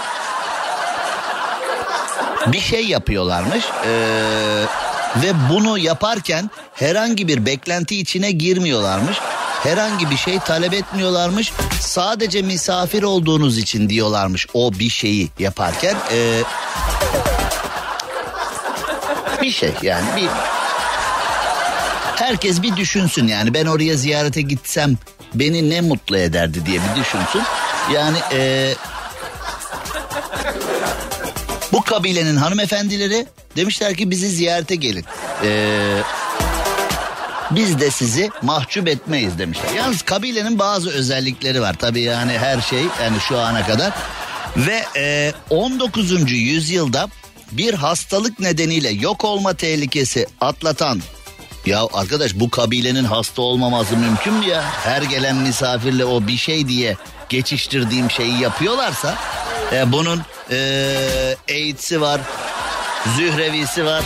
bir 2.52 2.60
şey 2.60 2.86
yapıyorlarmış. 2.86 3.64
Ee, 3.84 4.64
ve 5.16 5.32
bunu 5.50 5.78
yaparken 5.78 6.50
herhangi 6.74 7.28
bir 7.28 7.46
beklenti 7.46 8.00
içine 8.00 8.30
girmiyorlarmış. 8.30 9.16
Herhangi 9.62 10.10
bir 10.10 10.16
şey 10.16 10.38
talep 10.38 10.74
etmiyorlarmış. 10.74 11.52
Sadece 11.80 12.42
misafir 12.42 13.02
olduğunuz 13.02 13.58
için 13.58 13.88
diyorlarmış 13.88 14.46
o 14.54 14.72
bir 14.72 14.90
şeyi 14.90 15.28
yaparken. 15.38 15.96
Ee, 16.12 16.42
bir 19.42 19.50
şey 19.50 19.72
yani 19.82 20.06
bir 20.16 20.28
herkes 22.16 22.62
bir 22.62 22.76
düşünsün 22.76 23.26
yani 23.26 23.54
ben 23.54 23.66
oraya 23.66 23.96
ziyarete 23.96 24.42
gitsem 24.42 24.96
beni 25.34 25.70
ne 25.70 25.80
mutlu 25.80 26.16
ederdi 26.18 26.66
diye 26.66 26.80
bir 26.80 27.00
düşünsün. 27.00 27.42
Yani 27.94 28.18
e, 28.32 28.74
bu 31.72 31.82
kabilenin 31.82 32.36
hanımefendileri 32.36 33.26
demişler 33.56 33.94
ki 33.94 34.10
bizi 34.10 34.28
ziyarete 34.28 34.74
gelin. 34.74 35.04
Ee, 35.44 35.98
Biz 37.50 37.80
de 37.80 37.90
sizi 37.90 38.30
mahcup 38.42 38.88
etmeyiz 38.88 39.38
demişler. 39.38 39.70
Yalnız 39.76 40.02
kabilenin 40.02 40.58
bazı 40.58 40.90
özellikleri 40.90 41.60
var. 41.60 41.76
Tabii 41.78 42.00
yani 42.00 42.38
her 42.38 42.60
şey 42.60 42.82
yani 43.02 43.20
şu 43.28 43.38
ana 43.38 43.66
kadar. 43.66 43.92
Ve 44.56 44.84
e, 44.96 45.32
19. 45.50 46.32
yüzyılda 46.32 47.08
bir 47.52 47.74
hastalık 47.74 48.40
nedeniyle 48.40 48.88
yok 48.88 49.24
olma 49.24 49.54
tehlikesi 49.54 50.26
atlatan 50.40 51.02
ya 51.66 51.86
arkadaş 51.92 52.34
bu 52.34 52.50
kabilenin 52.50 53.04
hasta 53.04 53.42
olmaması 53.42 53.96
mümkün 53.96 54.34
mü 54.34 54.46
ya? 54.46 54.64
Her 54.84 55.02
gelen 55.02 55.36
misafirle 55.36 56.04
o 56.04 56.26
bir 56.26 56.36
şey 56.36 56.68
diye 56.68 56.96
geçiştirdiğim 57.28 58.10
şeyi 58.10 58.40
yapıyorlarsa 58.40 59.14
e, 59.72 59.92
bunun 59.92 60.22
e, 60.50 61.36
AIDS'i 61.50 62.00
var, 62.00 62.20
zührevisi 63.16 63.84
var, 63.84 64.02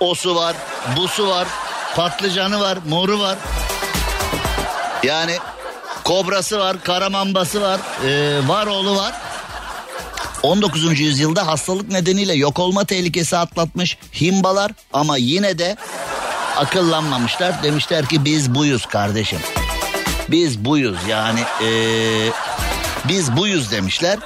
osu 0.00 0.34
var, 0.34 0.56
busu 0.96 1.28
var, 1.28 1.48
patlıcanı 1.96 2.60
var, 2.60 2.78
moru 2.88 3.20
var. 3.20 3.38
Yani 5.02 5.36
kobrası 6.04 6.58
var, 6.58 6.82
karamambası 6.82 7.62
var, 7.62 7.80
e, 8.06 8.40
var 8.48 8.66
oğlu 8.66 8.96
var. 8.96 9.14
19. 10.42 11.00
yüzyılda 11.00 11.46
hastalık 11.46 11.90
nedeniyle 11.90 12.34
yok 12.34 12.58
olma 12.58 12.84
tehlikesi 12.84 13.36
atlatmış 13.36 13.98
himbalar 14.20 14.70
ama 14.92 15.16
yine 15.16 15.58
de 15.58 15.76
akıllanmamışlar. 16.56 17.62
Demişler 17.62 18.06
ki 18.06 18.24
biz 18.24 18.54
buyuz 18.54 18.86
kardeşim. 18.86 19.38
Biz 20.28 20.64
buyuz 20.64 20.98
yani 21.08 21.40
e, 21.40 21.70
biz 23.04 23.36
buyuz 23.36 23.70
demişler. 23.70 24.18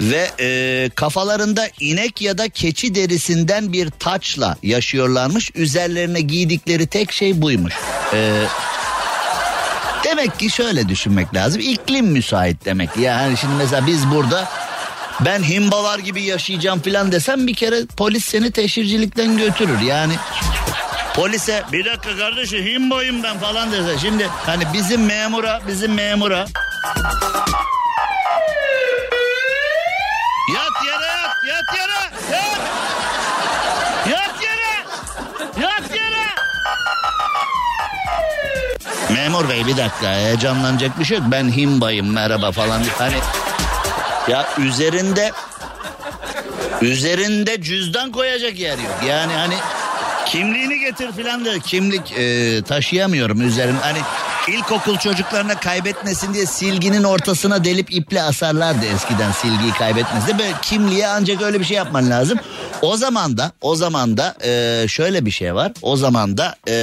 Ve 0.00 0.30
e, 0.40 0.90
kafalarında 0.94 1.68
inek 1.80 2.22
ya 2.22 2.38
da 2.38 2.48
keçi 2.48 2.94
derisinden 2.94 3.72
bir 3.72 3.90
taçla 3.90 4.56
yaşıyorlarmış. 4.62 5.50
Üzerlerine 5.54 6.20
giydikleri 6.20 6.86
tek 6.86 7.12
şey 7.12 7.42
buymuş. 7.42 7.74
E, 8.14 8.44
demek 10.04 10.38
ki 10.38 10.50
şöyle 10.50 10.88
düşünmek 10.88 11.34
lazım. 11.34 11.60
İklim 11.60 12.06
müsait 12.06 12.64
demek. 12.64 12.96
Yani 12.96 13.36
şimdi 13.36 13.54
mesela 13.54 13.86
biz 13.86 14.10
burada 14.10 14.48
ben 15.20 15.42
himbalar 15.42 15.98
gibi 15.98 16.22
yaşayacağım 16.22 16.80
filan 16.80 17.12
desem 17.12 17.46
bir 17.46 17.54
kere 17.54 17.86
polis 17.96 18.24
seni 18.24 18.50
teşhircilikten 18.50 19.36
götürür. 19.36 19.80
Yani 19.80 20.14
polise 21.14 21.62
bir 21.72 21.84
dakika 21.84 22.16
kardeşim 22.16 22.64
himboyum 22.64 23.22
ben 23.22 23.38
falan 23.38 23.72
dese. 23.72 23.98
Şimdi 23.98 24.28
hani 24.46 24.64
bizim 24.72 25.06
memura 25.06 25.60
bizim 25.68 25.94
memura 25.94 26.46
Memur 39.14 39.48
bey 39.48 39.66
bir 39.66 39.76
dakika 39.76 40.14
heyecanlanacak 40.14 40.98
bir 40.98 41.04
şey 41.04 41.18
yok. 41.18 41.26
Ben 41.30 41.48
himbayım 41.52 42.12
merhaba 42.12 42.52
falan. 42.52 42.82
Hani 42.98 43.16
ya 44.28 44.46
üzerinde 44.58 45.32
üzerinde 46.82 47.62
cüzdan 47.62 48.12
koyacak 48.12 48.58
yer 48.58 48.78
yok. 48.78 49.00
Yani 49.08 49.32
hani 49.32 49.54
kimliğini 50.26 50.80
getir 50.80 51.12
filan 51.12 51.44
da 51.44 51.58
kimlik 51.58 52.12
e, 52.12 52.62
taşıyamıyorum 52.62 53.40
üzerim. 53.40 53.76
Hani 53.82 53.98
ilkokul 54.48 54.96
çocuklarına 54.96 55.54
kaybetmesin 55.54 56.34
diye 56.34 56.46
silginin 56.46 57.04
ortasına 57.04 57.64
delip 57.64 57.94
iple 57.94 58.22
asarlardı 58.22 58.86
eskiden 58.86 59.32
silgiyi 59.32 59.72
kaybetmesin. 59.72 60.38
Böyle 60.38 60.54
kimliğe 60.62 61.08
ancak 61.08 61.42
öyle 61.42 61.60
bir 61.60 61.64
şey 61.64 61.76
yapman 61.76 62.10
lazım. 62.10 62.38
O 62.82 62.96
zaman 62.96 63.36
da 63.38 63.52
o 63.60 63.76
zaman 63.76 64.16
da 64.16 64.34
e, 64.44 64.84
şöyle 64.88 65.26
bir 65.26 65.30
şey 65.30 65.54
var. 65.54 65.72
O 65.82 65.96
zaman 65.96 66.38
da 66.38 66.54
e, 66.68 66.74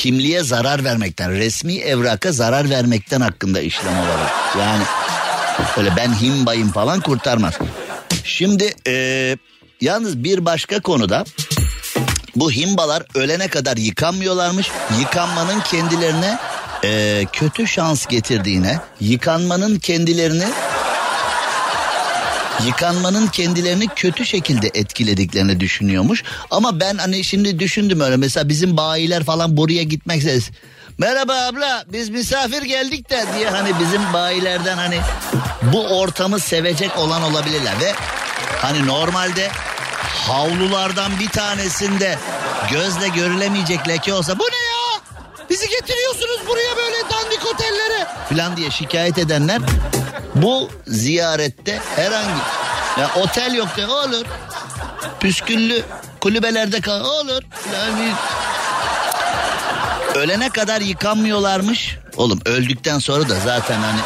kimliğe 0.00 0.42
zarar 0.42 0.84
vermekten, 0.84 1.30
resmi 1.30 1.76
evraka 1.78 2.32
zarar 2.32 2.70
vermekten 2.70 3.20
hakkında 3.20 3.60
işlem 3.60 3.98
olarak. 3.98 4.30
Yani 4.58 4.82
öyle 5.76 5.96
ben 5.96 6.14
himbayım 6.14 6.72
falan 6.72 7.00
kurtarmaz. 7.00 7.54
Şimdi 8.24 8.74
e, 8.86 9.36
yalnız 9.80 10.24
bir 10.24 10.44
başka 10.44 10.80
konuda 10.80 11.24
bu 12.36 12.50
himbalar 12.50 13.02
ölene 13.14 13.48
kadar 13.48 13.76
yıkanmıyorlarmış. 13.76 14.70
Yıkanmanın 15.00 15.60
kendilerine 15.60 16.38
e, 16.84 17.24
kötü 17.32 17.66
şans 17.66 18.06
getirdiğine, 18.06 18.78
yıkanmanın 19.00 19.78
kendilerini 19.78 20.46
yıkanmanın 22.66 23.26
kendilerini 23.26 23.88
kötü 23.96 24.26
şekilde 24.26 24.70
etkilediklerini 24.74 25.60
düşünüyormuş. 25.60 26.24
Ama 26.50 26.80
ben 26.80 26.98
hani 26.98 27.24
şimdi 27.24 27.58
düşündüm 27.58 28.00
öyle 28.00 28.16
mesela 28.16 28.48
bizim 28.48 28.76
bayiler 28.76 29.24
falan 29.24 29.56
buraya 29.56 29.82
gitmek 29.82 30.22
Merhaba 30.98 31.34
abla 31.34 31.84
biz 31.92 32.08
misafir 32.08 32.62
geldik 32.62 33.10
de 33.10 33.24
diye 33.36 33.50
hani 33.50 33.70
bizim 33.80 34.12
bayilerden 34.12 34.76
hani 34.76 34.98
bu 35.62 35.86
ortamı 35.86 36.40
sevecek 36.40 36.98
olan 36.98 37.22
olabilirler 37.22 37.80
ve 37.80 37.92
hani 38.56 38.86
normalde 38.86 39.48
havlulardan 40.28 41.12
bir 41.20 41.28
tanesinde 41.28 42.18
gözle 42.72 43.08
görülemeyecek 43.08 43.88
leke 43.88 44.12
olsa 44.12 44.38
bu 44.38 44.44
ne? 44.44 44.69
Bizi 45.50 45.68
getiriyorsunuz 45.68 46.40
buraya 46.48 46.76
böyle 46.76 46.96
dandik 46.96 47.46
otellere 47.54 48.06
falan 48.28 48.56
diye 48.56 48.70
şikayet 48.70 49.18
edenler 49.18 49.60
bu 50.34 50.70
ziyarette 50.86 51.80
herhangi 51.96 52.40
ya 53.00 53.10
otel 53.16 53.54
yok 53.54 53.76
de 53.76 53.86
olur. 53.86 54.26
Püsküllü 55.20 55.82
kulübelerde 56.20 56.80
kal 56.80 57.04
olur. 57.04 57.42
Yani 57.74 58.12
ölene 60.14 60.48
kadar 60.50 60.80
yıkanmıyorlarmış. 60.80 61.96
Oğlum 62.16 62.40
öldükten 62.44 62.98
sonra 62.98 63.28
da 63.28 63.40
zaten 63.40 63.80
hani 63.80 64.00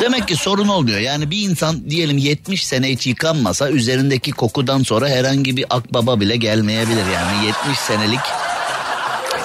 Demek 0.00 0.28
ki 0.28 0.36
sorun 0.36 0.68
olmuyor. 0.68 0.98
Yani 0.98 1.30
bir 1.30 1.42
insan 1.50 1.90
diyelim 1.90 2.18
70 2.18 2.66
sene 2.66 2.88
hiç 2.88 3.06
yıkanmasa 3.06 3.70
üzerindeki 3.70 4.30
kokudan 4.30 4.82
sonra 4.82 5.08
herhangi 5.08 5.56
bir 5.56 5.66
akbaba 5.70 6.20
bile 6.20 6.36
gelmeyebilir. 6.36 7.04
Yani 7.14 7.46
70 7.46 7.78
senelik 7.78 8.20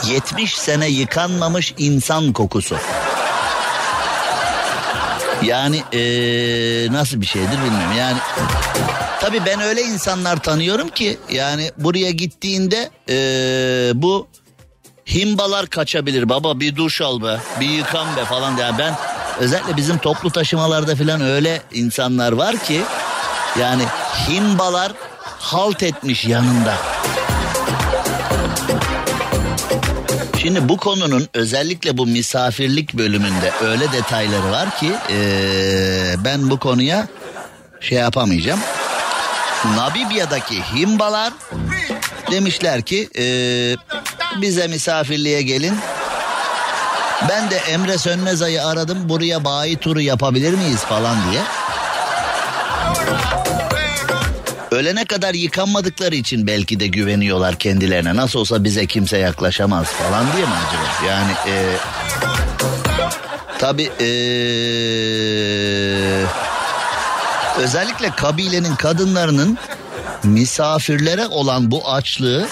70 0.05 0.57
sene 0.57 0.87
yıkanmamış 0.87 1.73
insan 1.77 2.33
kokusu. 2.33 2.77
Yani 5.43 5.77
ee, 5.93 6.91
nasıl 6.91 7.21
bir 7.21 7.25
şeydir 7.25 7.57
bilmiyorum. 7.57 7.97
Yani 7.97 8.17
tabii 9.21 9.45
ben 9.45 9.61
öyle 9.61 9.81
insanlar 9.81 10.37
tanıyorum 10.37 10.89
ki 10.89 11.17
yani 11.31 11.71
buraya 11.77 12.11
gittiğinde 12.11 12.89
ee, 13.09 13.91
bu 13.95 14.27
himbalar 15.07 15.67
kaçabilir. 15.67 16.29
Baba 16.29 16.59
bir 16.59 16.75
duş 16.75 17.01
al 17.01 17.23
be, 17.23 17.37
bir 17.59 17.69
yıkan 17.69 18.15
be 18.17 18.25
falan. 18.25 18.57
Yani 18.57 18.77
ben 18.77 18.93
özellikle 19.39 19.77
bizim 19.77 19.97
toplu 19.97 20.31
taşımalarda 20.31 20.95
falan 20.95 21.21
öyle 21.21 21.61
insanlar 21.73 22.31
var 22.31 22.57
ki 22.57 22.81
yani 23.59 23.83
himbalar 24.29 24.91
halt 25.39 25.83
etmiş 25.83 26.25
yanında. 26.25 26.73
Şimdi 30.47 30.69
bu 30.69 30.77
konunun 30.77 31.27
özellikle 31.33 31.97
bu 31.97 32.05
misafirlik 32.05 32.93
bölümünde 32.93 33.51
öyle 33.61 33.91
detayları 33.91 34.51
var 34.51 34.77
ki 34.77 34.91
ee, 35.09 36.15
ben 36.25 36.49
bu 36.49 36.59
konuya 36.59 37.07
şey 37.81 37.97
yapamayacağım. 37.97 38.59
Namibya'daki 39.75 40.63
himbalar 40.75 41.33
demişler 42.31 42.81
ki 42.81 43.09
ee, 43.17 43.75
bize 44.41 44.67
misafirliğe 44.67 45.41
gelin. 45.41 45.75
Ben 47.29 47.49
de 47.49 47.55
Emre 47.55 47.97
Sönmezay'ı 47.97 48.65
aradım 48.65 49.09
buraya 49.09 49.45
bayi 49.45 49.77
turu 49.77 50.01
yapabilir 50.01 50.53
miyiz 50.53 50.79
falan 50.79 51.17
diye. 51.31 51.41
Ölene 54.71 55.05
kadar 55.05 55.33
yıkanmadıkları 55.33 56.15
için 56.15 56.47
belki 56.47 56.79
de 56.79 56.87
güveniyorlar 56.87 57.55
kendilerine. 57.55 58.15
Nasıl 58.15 58.39
olsa 58.39 58.63
bize 58.63 58.85
kimse 58.85 59.17
yaklaşamaz 59.17 59.87
falan 59.87 60.25
diye 60.35 60.45
mi 60.45 60.51
acaba? 60.67 61.07
Yani 61.07 61.31
e, 61.47 61.55
tabii 63.59 63.89
e, 63.99 64.09
özellikle 67.57 68.09
kabilenin 68.09 68.75
kadınlarının 68.75 69.57
misafirlere 70.23 71.27
olan 71.27 71.71
bu 71.71 71.91
açlığı 71.91 72.47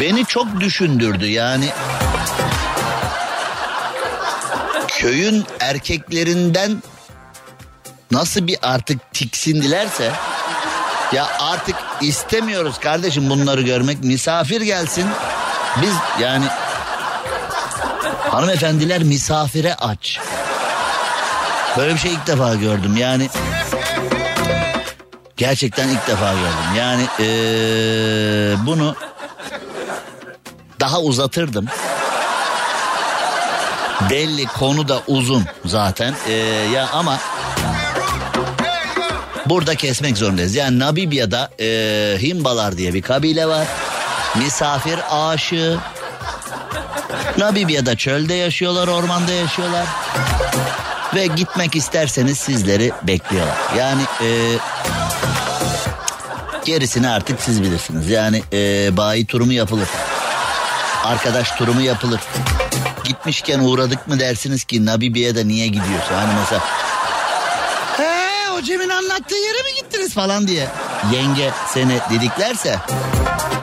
beni 0.00 0.26
çok 0.26 0.60
düşündürdü. 0.60 1.26
Yani 1.26 1.68
köyün 4.88 5.44
erkeklerinden 5.60 6.82
nasıl 8.10 8.46
bir 8.46 8.58
artık 8.62 9.12
tiksindilerse 9.12 10.12
ya 11.12 11.28
artık 11.38 11.76
istemiyoruz 12.00 12.78
kardeşim 12.78 13.30
bunları 13.30 13.62
görmek. 13.62 14.04
Misafir 14.04 14.60
gelsin. 14.60 15.06
Biz 15.82 15.94
yani 16.20 16.44
hanımefendiler 18.30 19.02
misafire 19.02 19.74
aç. 19.74 20.20
Böyle 21.76 21.94
bir 21.94 21.98
şey 21.98 22.12
ilk 22.12 22.26
defa 22.26 22.54
gördüm. 22.54 22.96
Yani 22.96 23.28
Gerçekten 25.40 25.88
ilk 25.88 26.06
defa 26.06 26.32
gördüm. 26.32 26.74
Yani 26.76 27.02
ee, 27.20 28.66
bunu 28.66 28.96
daha 30.80 31.00
uzatırdım. 31.00 31.66
Belli 34.10 34.46
konu 34.46 34.88
da 34.88 35.02
uzun 35.06 35.44
zaten. 35.64 36.14
Ee, 36.28 36.32
ya 36.74 36.88
ama 36.92 37.18
burada 39.50 39.74
kesmek 39.74 40.18
zorundayız. 40.18 40.54
Yani 40.54 40.78
Namibya'da 40.78 41.50
e, 41.60 41.66
Himbalar 42.22 42.76
diye 42.76 42.94
bir 42.94 43.02
kabile 43.02 43.46
var. 43.46 43.66
Misafir 44.36 44.98
aşığı. 45.10 45.78
Namibya'da 47.38 47.96
çölde 47.96 48.34
yaşıyorlar, 48.34 48.88
ormanda 48.88 49.32
yaşıyorlar. 49.32 49.86
Ve 51.14 51.26
gitmek 51.26 51.76
isterseniz 51.76 52.38
sizleri 52.38 52.92
bekliyorlar. 53.02 53.56
Yani 53.78 54.02
e, 54.22 54.28
gerisini 56.64 57.08
artık 57.08 57.40
siz 57.40 57.62
bilirsiniz. 57.62 58.10
Yani 58.10 58.42
e, 58.52 58.96
bayi 58.96 59.26
turumu 59.26 59.52
yapılır. 59.52 59.88
Arkadaş 61.04 61.50
turumu 61.50 61.80
yapılır. 61.80 62.20
Gitmişken 63.04 63.60
uğradık 63.60 64.08
mı 64.08 64.20
dersiniz 64.20 64.64
ki 64.64 64.86
Namibya'da 64.86 65.44
niye 65.44 65.66
gidiyorsun? 65.66 66.14
Hani 66.14 66.32
mesela 66.40 66.62
Cem'in 68.62 68.88
anlattığı 68.88 69.34
yere 69.34 69.62
mi 69.62 69.82
gittiniz 69.82 70.14
falan 70.14 70.48
diye. 70.48 70.68
Yenge 71.12 71.50
seni 71.74 71.98
dediklerse. 72.10 72.78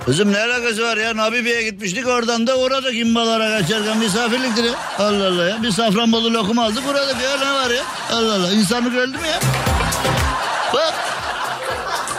Kızım 0.05 0.33
ne 0.33 0.39
alakası 0.39 0.83
var 0.83 0.97
ya 0.97 1.17
Nabibi'ye 1.17 1.63
gitmiştik 1.63 2.07
oradan 2.07 2.47
da 2.47 2.57
uğradık 2.57 2.95
imbalara 2.97 3.59
kaçarken 3.59 3.97
misafirliktir 3.97 4.63
ya. 4.63 4.71
Allah 4.99 5.27
Allah 5.27 5.49
ya 5.49 5.63
bir 5.63 5.71
safranbolu 5.71 6.33
lokum 6.33 6.59
aldık 6.59 6.83
uğradık 6.89 7.15
ya 7.23 7.37
ne 7.37 7.53
var 7.53 7.69
ya. 7.69 7.83
Allah 8.11 8.33
Allah 8.33 8.51
insanlık 8.51 8.95
öldü 8.95 9.17
mü 9.17 9.27
ya? 9.27 9.39
Bak 10.73 10.93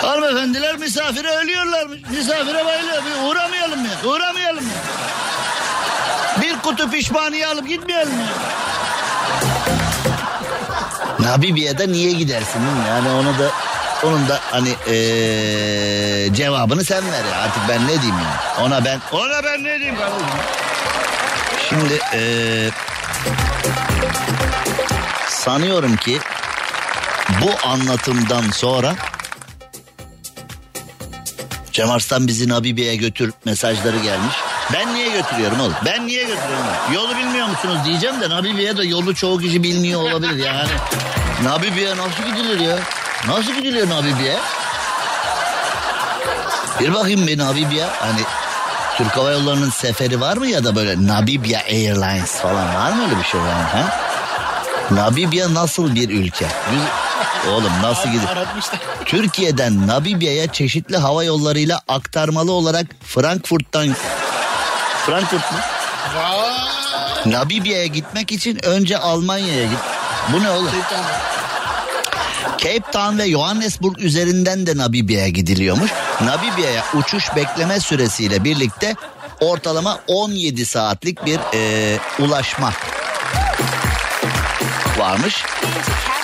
hanımefendiler 0.02 0.76
misafire 0.76 1.30
ölüyorlarmış. 1.30 2.00
Misafire 2.10 2.64
bayılıyor. 2.64 3.02
Bir 3.04 3.28
uğramayalım 3.30 3.84
ya 3.84 4.10
uğramayalım 4.10 4.64
ya. 4.64 4.82
Bir 6.42 6.58
kutu 6.58 6.90
pişmaniye 6.90 7.46
alıp 7.46 7.68
gitmeyelim 7.68 8.20
ya. 8.20 8.26
Nabibiye'de 11.20 11.92
niye 11.92 12.12
gidersin? 12.12 12.60
Yani 12.88 13.08
onu 13.08 13.38
da 13.38 13.50
onun 14.04 14.28
da 14.28 14.40
hani 14.50 14.68
ee, 14.68 16.34
cevabını 16.34 16.84
sen 16.84 17.12
ver 17.12 17.24
ya. 17.24 17.38
Artık 17.38 17.62
ben 17.68 17.84
ne 17.84 17.88
diyeyim 18.02 18.14
yani. 18.14 18.66
Ona 18.66 18.84
ben 18.84 19.00
ona 19.12 19.44
ben 19.44 19.64
ne 19.64 19.78
diyeyim 19.78 19.96
kardeşim. 19.96 20.26
Şimdi 21.68 22.00
ee, 22.14 22.70
sanıyorum 25.28 25.96
ki 25.96 26.18
bu 27.42 27.68
anlatımdan 27.68 28.50
sonra 28.50 28.94
Cem 31.72 31.90
Arslan 31.90 32.26
bizi 32.26 32.48
Nabibiye'ye 32.48 32.96
götür 32.96 33.32
mesajları 33.44 33.98
gelmiş. 33.98 34.34
Ben 34.72 34.94
niye 34.94 35.08
götürüyorum 35.08 35.60
oğlum? 35.60 35.74
Ben 35.84 36.06
niye 36.06 36.22
götürüyorum? 36.22 36.66
Yolu 36.94 37.16
bilmiyor 37.16 37.46
musunuz 37.48 37.78
diyeceğim 37.84 38.20
de 38.20 38.30
Nabibiye 38.30 38.76
de 38.76 38.84
yolu 38.84 39.14
çoğu 39.14 39.38
kişi 39.38 39.62
bilmiyor 39.62 40.02
olabilir 40.02 40.44
yani. 40.44 40.70
Nabibiye 41.42 41.96
nasıl 41.96 42.22
gidilir 42.22 42.60
ya? 42.60 42.76
Nasıl 43.28 43.52
gidiliyor 43.52 43.88
Nabibiye? 43.88 44.36
Bir 46.80 46.94
bakayım 46.94 47.26
bir 47.26 47.38
Nabibiye. 47.38 47.86
Hani 47.86 48.20
Türk 48.96 49.16
Hava 49.16 49.30
Yolları'nın 49.30 49.70
seferi 49.70 50.20
var 50.20 50.36
mı 50.36 50.46
ya 50.46 50.64
da 50.64 50.76
böyle 50.76 51.06
Namibia 51.06 51.60
Airlines 51.60 52.32
falan 52.32 52.74
var 52.74 52.92
mı 52.92 53.02
öyle 53.04 53.18
bir 53.18 53.24
şey 53.24 53.40
yani? 53.40 53.62
Ha? 53.62 53.98
Namibya 54.90 55.54
nasıl 55.54 55.94
bir 55.94 56.10
ülke? 56.10 56.46
Biz... 56.72 56.80
Oğlum 57.52 57.72
nasıl 57.82 58.08
gidiyor? 58.08 58.36
Türkiye'den 59.04 59.86
Namibya'ya 59.86 60.52
çeşitli 60.52 60.96
hava 60.96 61.24
yollarıyla 61.24 61.80
aktarmalı 61.88 62.52
olarak 62.52 62.86
Frankfurt'tan 63.04 63.94
Frankfurt 65.08 65.52
mu? 65.52 65.58
Namibya'ya 67.26 67.86
gitmek 67.86 68.32
için 68.32 68.64
önce 68.64 68.98
Almanya'ya 68.98 69.64
git. 69.64 69.78
Bu 70.32 70.42
ne 70.42 70.50
oğlum? 70.50 70.70
Cape 72.58 72.90
Town 72.92 73.18
ve 73.18 73.30
Johannesburg 73.30 73.98
üzerinden 73.98 74.66
de 74.66 74.76
Namibya'ya 74.76 75.28
gidiliyormuş. 75.28 75.90
Namibya'ya 76.20 76.84
uçuş 76.94 77.36
bekleme 77.36 77.80
süresiyle 77.80 78.44
birlikte 78.44 78.94
ortalama 79.40 79.98
17 80.06 80.66
saatlik 80.66 81.26
bir 81.26 81.40
e, 81.54 81.98
ulaşma 82.18 82.72
varmış. 84.98 85.44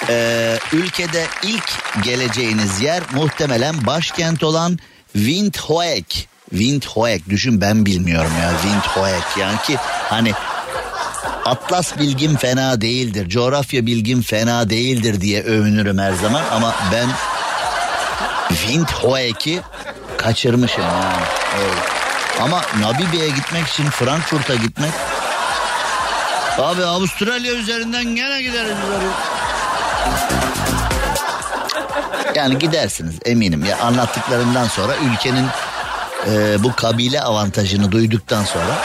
Ee, 0.09 0.59
ülkede 0.73 1.27
ilk 1.43 1.73
geleceğiniz 2.05 2.81
yer 2.81 3.03
muhtemelen 3.13 3.87
başkent 3.87 4.43
olan 4.43 4.79
Windhoek. 5.13 6.34
Windhoek 6.59 7.29
düşün 7.29 7.61
ben 7.61 7.87
bilmiyorum 7.87 8.33
ya 8.43 8.51
Windhoek 8.63 9.37
yani 9.39 9.63
ki 9.67 9.77
hani 10.11 10.33
Atlas 11.45 11.99
bilgim 11.99 12.37
fena 12.37 12.81
değildir, 12.81 13.29
coğrafya 13.29 13.87
bilgim 13.87 14.23
fena 14.23 14.71
değildir 14.71 15.21
diye 15.21 15.43
övünürüm 15.43 15.99
her 15.99 16.13
zaman 16.13 16.43
ama 16.53 16.75
ben 16.93 17.09
Windhoek'i 18.49 19.61
kaçırmışım 20.19 20.85
yani. 20.85 21.25
Öyle. 21.63 21.81
Ama 22.43 22.63
Namibya'ya 22.81 23.29
gitmek 23.29 23.67
için 23.67 23.85
Frankfurt'a 23.85 24.55
gitmek 24.55 24.93
Abi 26.59 26.85
Avustralya 26.85 27.53
üzerinden 27.53 28.05
gene 28.05 28.43
gideriz. 28.43 28.77
Yani 32.35 32.59
gidersiniz 32.59 33.15
eminim 33.25 33.65
ya 33.65 33.79
anlattıklarından 33.79 34.69
sonra 34.69 34.97
ülkenin 34.97 35.47
e, 36.31 36.63
bu 36.63 36.75
kabile 36.77 37.21
avantajını 37.21 37.93
duyduktan 37.93 38.45
sonra 38.45 38.79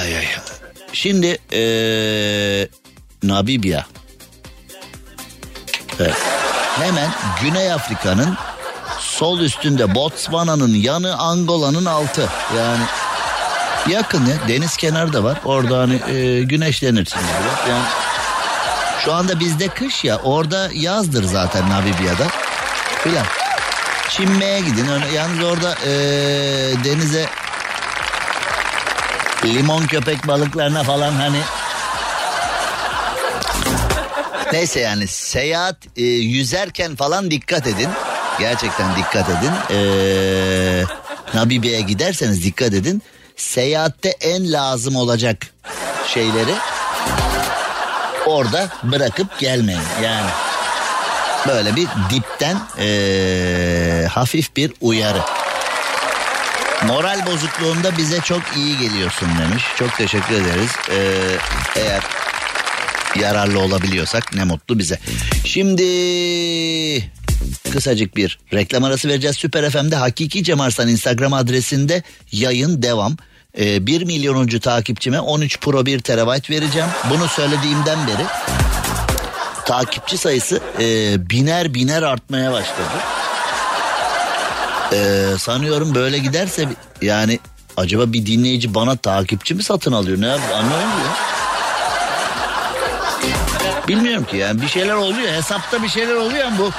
ay, 0.00 0.16
ay. 0.16 0.26
şimdi 0.92 1.38
e, 1.52 1.62
Namibya 3.22 3.86
evet. 6.00 6.16
hemen 6.78 7.10
Güney 7.42 7.72
Afrika'nın 7.72 8.36
sol 9.00 9.40
üstünde 9.40 9.94
Botswana'nın 9.94 10.74
yanı 10.74 11.16
Angola'nın 11.16 11.84
altı 11.84 12.28
yani 12.56 12.84
yakın 13.88 14.26
ya 14.26 14.36
deniz 14.48 14.76
kenarı 14.76 15.12
da 15.12 15.24
var 15.24 15.40
orada 15.44 15.78
hani 15.78 16.16
e, 16.16 16.42
güneşlenirsiniz 16.42 17.24
biraz 17.24 17.68
yani 17.68 17.84
şu 19.04 19.14
anda 19.14 19.40
bizde 19.40 19.68
kış 19.68 20.04
ya 20.04 20.16
orada 20.16 20.70
yazdır 20.74 21.24
zaten 21.24 21.70
Namibya'da 21.70 22.26
filan. 23.04 23.43
Çinme'ye 24.16 24.60
gidin. 24.60 24.86
Yalnız 25.14 25.44
orada 25.44 25.74
ee, 25.86 25.90
denize 26.84 27.26
limon 29.44 29.86
köpek 29.86 30.26
balıklarına 30.26 30.82
falan 30.82 31.12
hani 31.12 31.38
Neyse 34.52 34.80
yani 34.80 35.06
seyahat 35.06 35.76
e, 35.96 36.02
yüzerken 36.02 36.96
falan 36.96 37.30
dikkat 37.30 37.66
edin. 37.66 37.88
Gerçekten 38.38 38.96
dikkat 38.96 39.28
edin. 39.28 39.52
Ee, 39.70 40.84
Namibya'ya 41.34 41.80
giderseniz 41.80 42.44
dikkat 42.44 42.74
edin. 42.74 43.02
Seyahatte 43.36 44.08
en 44.08 44.52
lazım 44.52 44.96
olacak 44.96 45.46
şeyleri 46.06 46.54
orada 48.26 48.68
bırakıp 48.82 49.38
gelmeyin. 49.38 49.82
Yani 50.02 50.30
böyle 51.48 51.76
bir 51.76 51.88
dipten 52.10 52.56
ee, 52.78 54.06
hafif 54.10 54.56
bir 54.56 54.72
uyarı. 54.80 55.20
Moral 56.86 57.26
bozukluğunda 57.26 57.96
bize 57.96 58.20
çok 58.20 58.42
iyi 58.56 58.78
geliyorsun 58.78 59.28
demiş. 59.38 59.64
Çok 59.78 59.96
teşekkür 59.96 60.34
ederiz. 60.34 60.70
Ee, 60.90 61.00
eğer 61.76 62.02
yararlı 63.20 63.60
olabiliyorsak 63.60 64.34
ne 64.34 64.44
mutlu 64.44 64.78
bize. 64.78 64.98
Şimdi 65.44 65.84
kısacık 67.72 68.16
bir 68.16 68.38
reklam 68.52 68.84
arası 68.84 69.08
vereceğiz. 69.08 69.36
Süper 69.36 69.70
FM'de 69.70 69.96
Hakiki 69.96 70.44
Cem 70.44 70.60
Arslan 70.60 70.88
Instagram 70.88 71.32
adresinde 71.32 72.02
yayın 72.32 72.82
devam. 72.82 73.16
Ee, 73.58 73.86
1 73.86 74.02
milyonuncu 74.04 74.60
takipçime 74.60 75.20
13 75.20 75.60
Pro 75.60 75.86
1 75.86 76.00
terabayt 76.00 76.50
vereceğim. 76.50 76.88
Bunu 77.10 77.28
söylediğimden 77.28 78.06
beri 78.06 78.26
takipçi 79.66 80.18
sayısı 80.18 80.60
e, 80.80 81.16
biner 81.30 81.74
biner 81.74 82.02
artmaya 82.02 82.52
başladı. 82.52 82.88
Ee, 84.92 85.26
sanıyorum 85.38 85.94
böyle 85.94 86.18
giderse 86.18 86.68
yani 87.02 87.38
acaba 87.76 88.12
bir 88.12 88.26
dinleyici 88.26 88.74
bana 88.74 88.96
takipçi 88.96 89.54
mi 89.54 89.62
satın 89.62 89.92
alıyor 89.92 90.20
ne 90.20 90.30
anlamadım 90.32 90.80
ya. 90.80 91.34
Bilmiyorum 93.88 94.24
ki 94.24 94.36
yani 94.36 94.62
bir 94.62 94.68
şeyler 94.68 94.94
oluyor 94.94 95.32
hesapta 95.32 95.82
bir 95.82 95.88
şeyler 95.88 96.14
oluyor 96.14 96.48
bu 96.58 96.70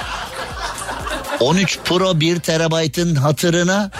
13 1.40 1.78
Pro 1.84 2.20
1 2.20 2.40
terabaytın 2.40 3.14
hatırına 3.14 3.90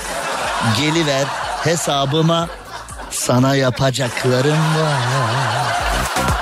geliver 0.81 1.25
hesabıma 1.65 2.49
sana 3.11 3.57
yapacaklarım 3.57 4.59
var. 4.77 4.97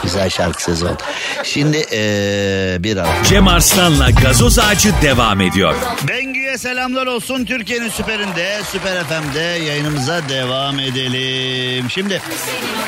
Güzel 0.03 0.31
şarkı 0.31 0.63
sözü 0.63 0.85
oldu. 0.85 1.03
Şimdi 1.45 1.85
ee, 1.93 2.77
bir 2.81 2.97
ara. 2.97 3.25
Cem 3.25 3.49
Arslan'la 3.49 4.11
gazoz 4.11 4.59
ağacı 4.59 4.93
devam 5.03 5.41
ediyor. 5.41 5.75
Bengü'ye 6.09 6.59
selamlar 6.59 7.07
olsun. 7.07 7.45
Türkiye'nin 7.45 7.89
süperinde, 7.89 8.61
Süper 8.73 9.05
FM'de 9.05 9.41
yayınımıza 9.41 10.29
devam 10.29 10.79
edelim. 10.79 11.91
Şimdi 11.91 12.23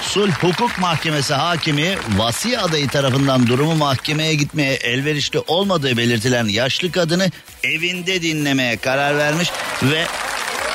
Sulh 0.03 0.33
Hukuk 0.33 0.79
Mahkemesi 0.79 1.35
hakimi 1.35 1.97
vasi 2.17 2.59
adayı 2.59 2.89
tarafından 2.89 3.47
durumu 3.47 3.75
mahkemeye 3.75 4.35
gitmeye 4.35 4.75
elverişli 4.75 5.39
olmadığı 5.47 5.97
belirtilen 5.97 6.45
yaşlı 6.45 6.93
kadını 6.93 7.31
evinde 7.65 8.23
dinlemeye 8.23 8.77
karar 8.77 9.19
vermiş 9.19 9.51
ve 9.83 10.07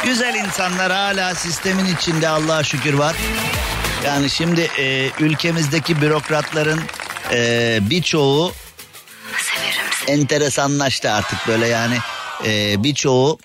güzel 0.06 0.36
insanlar 0.36 0.92
hala 0.92 1.36
sistemin 1.36 1.96
içinde 1.96 2.28
Allah'a 2.28 2.64
şükür 2.64 2.94
var. 2.94 3.16
Yani 4.06 4.30
şimdi 4.30 4.62
e, 4.80 5.10
ülkemizdeki 5.20 6.02
bürokratların 6.02 6.80
e, 7.32 7.80
birçoğu 7.82 8.54
enteresanlaştı 10.08 11.12
artık 11.12 11.48
böyle 11.48 11.68
yani 11.68 11.98
e, 12.46 12.84
birçoğu 12.84 13.40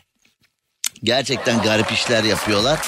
gerçekten 1.04 1.62
garip 1.62 1.92
işler 1.92 2.24
yapıyorlar. 2.24 2.78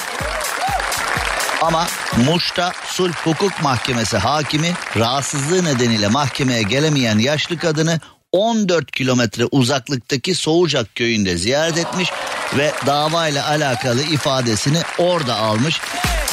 Ama 1.61 1.87
Muş'ta 2.25 2.73
Sulh 2.85 3.13
Hukuk 3.13 3.61
Mahkemesi 3.61 4.17
hakimi 4.17 4.73
rahatsızlığı 4.97 5.65
nedeniyle 5.65 6.07
mahkemeye 6.07 6.61
gelemeyen 6.61 7.19
yaşlı 7.19 7.57
kadını 7.57 7.99
14 8.31 8.91
kilometre 8.91 9.45
uzaklıktaki 9.45 10.35
Soğucak 10.35 10.95
köyünde 10.95 11.37
ziyaret 11.37 11.77
etmiş 11.77 12.09
ve 12.57 12.71
davayla 12.85 13.47
alakalı 13.47 14.01
ifadesini 14.01 14.81
orada 14.97 15.35
almış. 15.35 15.81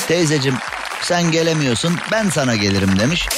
Teyzecim 0.09 0.55
sen 1.03 1.31
gelemiyorsun 1.31 1.97
ben 2.13 2.31
sana 2.31 2.57
gelirim 2.57 2.99
demiş. 2.99 3.29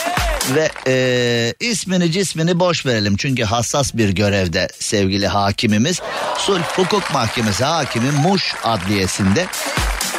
Ve 0.54 0.70
e, 0.86 1.54
ismini 1.60 2.12
cismini 2.12 2.60
boş 2.60 2.86
verelim 2.86 3.16
çünkü 3.16 3.44
hassas 3.44 3.94
bir 3.94 4.08
görevde 4.08 4.68
sevgili 4.78 5.26
hakimimiz. 5.26 6.00
Sulh 6.38 6.62
Hukuk 6.62 7.12
Mahkemesi 7.12 7.64
hakimi 7.64 8.10
Muş 8.10 8.54
Adliyesi'nde 8.64 9.46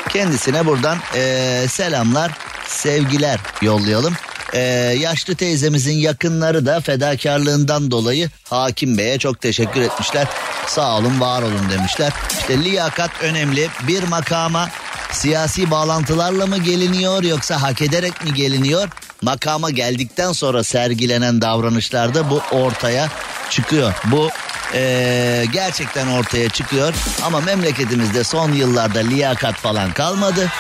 kendisine 0.10 0.66
buradan 0.66 0.98
e, 1.16 1.66
selamlar 1.70 2.32
sevgiler 2.68 3.40
yollayalım. 3.62 4.14
E, 4.54 4.60
yaşlı 5.00 5.36
teyzemizin 5.36 5.98
yakınları 5.98 6.66
da 6.66 6.82
fedakarlığından 6.82 7.92
dolayı 7.92 8.30
hakim 8.44 8.98
beye 8.98 9.20
çok 9.20 9.42
teşekkür 9.42 9.82
etmişler. 9.82 10.28
Sağ 10.68 10.98
olun 10.98 11.20
var 11.20 11.42
olun 11.42 11.70
demişler. 11.72 12.14
İşte 12.40 12.64
liyakat 12.64 13.12
önemli 13.22 13.68
bir 13.88 14.04
makama 14.04 14.70
siyasi 15.12 15.72
bağlantılarla 15.72 16.48
mı 16.48 16.58
geliniyor 16.58 17.24
yoksa 17.24 17.62
hak 17.62 17.82
ederek 17.82 18.24
mi 18.24 18.34
geliniyor? 18.34 18.90
Makama 19.22 19.70
geldikten 19.70 20.32
sonra 20.32 20.64
sergilenen 20.64 21.42
davranışlarda 21.42 22.30
bu 22.30 22.42
ortaya 22.52 23.10
çıkıyor. 23.50 23.94
Bu 24.06 24.30
ee, 24.74 25.46
gerçekten 25.54 26.08
ortaya 26.08 26.50
çıkıyor 26.50 26.94
ama 27.26 27.42
memleketimizde 27.42 28.24
son 28.24 28.52
yıllarda 28.52 29.00
liyakat 29.00 29.56
falan 29.56 29.92
kalmadı. 29.92 30.52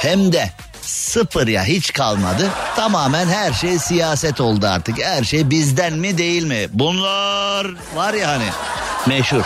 Hem 0.00 0.32
de 0.32 0.50
sıfır 0.82 1.48
ya 1.48 1.64
hiç 1.64 1.92
kalmadı. 1.92 2.50
Tamamen 2.76 3.26
her 3.26 3.52
şey 3.52 3.78
siyaset 3.78 4.40
oldu 4.40 4.66
artık. 4.66 4.98
Her 5.02 5.24
şey 5.24 5.50
bizden 5.50 5.92
mi 5.92 6.18
değil 6.18 6.44
mi? 6.44 6.68
Bunlar 6.72 7.66
var 7.94 8.14
ya 8.14 8.28
hani 8.28 8.48
meşhur. 9.06 9.42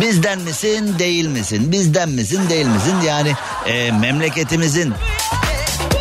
Bizden 0.00 0.38
misin 0.38 0.98
değil 0.98 1.26
misin? 1.26 1.72
Bizden 1.72 2.08
misin 2.08 2.50
değil 2.50 2.66
misin? 2.66 2.94
Yani 3.06 3.34
e, 3.66 3.90
memleketimizin 3.90 4.94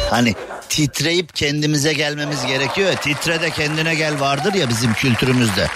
hani 0.09 0.35
titreyip 0.73 1.35
kendimize 1.35 1.93
gelmemiz 1.93 2.45
gerekiyor. 2.45 2.95
Titre 2.95 3.41
de 3.41 3.49
kendine 3.49 3.95
gel 3.95 4.19
vardır 4.19 4.53
ya 4.53 4.69
bizim 4.69 4.93
kültürümüzde. 4.93 5.67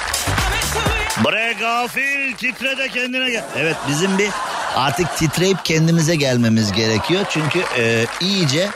Bre 1.25 1.53
gafil 1.59 2.35
titre 2.35 2.77
de 2.77 2.89
kendine 2.89 3.29
gel. 3.29 3.43
Evet 3.57 3.75
bizim 3.87 4.17
bir 4.17 4.29
artık 4.75 5.17
titreyip 5.17 5.65
kendimize 5.65 6.15
gelmemiz 6.15 6.71
gerekiyor. 6.71 7.25
Çünkü 7.29 7.63
e, 7.77 8.05
iyice 8.21 8.69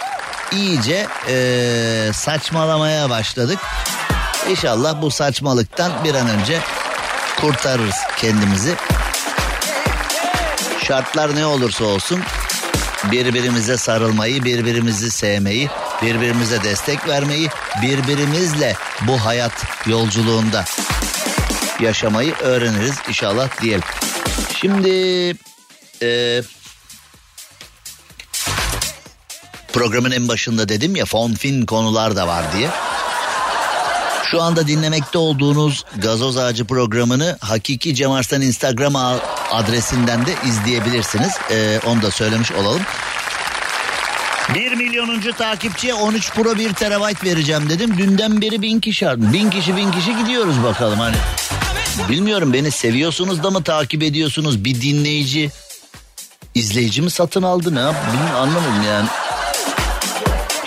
iyice 0.52 1.08
e, 1.30 2.14
saçmalamaya 2.14 3.10
başladık. 3.10 3.60
İnşallah 4.50 5.02
bu 5.02 5.12
saçmalıktan 5.12 6.04
bir 6.04 6.16
an 6.16 6.30
önce 6.30 6.60
kurtarırız 7.42 7.98
kendimizi. 8.18 8.76
Şartlar 10.88 11.36
ne 11.36 11.46
olursa 11.46 11.84
olsun 11.84 12.22
birbirimize 13.12 13.78
sarılmayı, 13.78 14.44
birbirimizi 14.44 15.12
sevmeyi, 15.12 15.70
birbirimize 16.02 16.64
destek 16.64 17.08
vermeyi, 17.08 17.50
birbirimizle 17.82 18.76
bu 19.08 19.26
hayat 19.26 19.66
yolculuğunda 19.86 20.66
yaşamayı 21.80 22.34
öğreniriz 22.34 22.96
inşallah 23.08 23.62
diyelim. 23.62 23.84
Şimdi 24.62 24.90
e, 26.02 26.42
programın 29.74 30.12
en 30.12 30.28
başında 30.28 30.70
dedim 30.70 30.96
ya 30.96 31.06
fonfin 31.06 31.66
konular 31.66 32.16
da 32.16 32.28
var 32.28 32.44
diye. 32.58 32.70
Şu 34.32 34.42
anda 34.42 34.68
dinlemekte 34.68 35.18
olduğunuz 35.18 35.86
Gazoz 35.98 36.38
Ağacı 36.38 36.66
programını 36.66 37.38
Hakiki 37.42 37.96
Cem 37.96 38.12
Arslan 38.12 38.42
Instagram 38.42 38.96
adresinden 39.52 40.26
de 40.26 40.36
izleyebilirsiniz. 40.48 41.34
Ee, 41.52 41.80
onu 41.86 42.02
da 42.02 42.12
söylemiş 42.12 42.52
olalım. 42.52 42.82
1 44.56 44.72
milyonuncu 44.72 45.34
takipçiye 45.34 45.94
13 45.94 46.32
Pro 46.34 46.58
1 46.58 46.74
terabayt 46.74 47.24
vereceğim 47.24 47.70
dedim. 47.70 47.98
Dünden 47.98 48.42
beri 48.42 48.62
bin 48.62 48.80
kişi 48.80 49.10
aradı. 49.10 49.34
Bin 49.34 49.50
kişi 49.50 49.76
bin 49.78 49.92
kişi 49.92 50.18
gidiyoruz 50.18 50.64
bakalım 50.64 51.00
hani. 51.00 51.16
Bilmiyorum 52.10 52.54
beni 52.54 52.72
seviyorsunuz 52.72 53.44
da 53.44 53.52
mı 53.52 53.64
takip 53.64 54.04
ediyorsunuz? 54.04 54.66
Bir 54.66 54.82
dinleyici 54.82 55.50
izleyici 56.56 57.02
mi 57.02 57.12
satın 57.12 57.44
aldı 57.44 57.76
ne 57.76 57.80
yap? 57.80 57.96
Anlamadım 58.38 58.84
yani. 58.88 59.08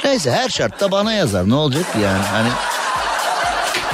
Neyse 0.04 0.32
her 0.32 0.48
şartta 0.48 0.90
bana 0.90 1.12
yazar 1.12 1.48
ne 1.48 1.54
olacak 1.54 1.86
yani 2.02 2.24
hani. 2.32 2.48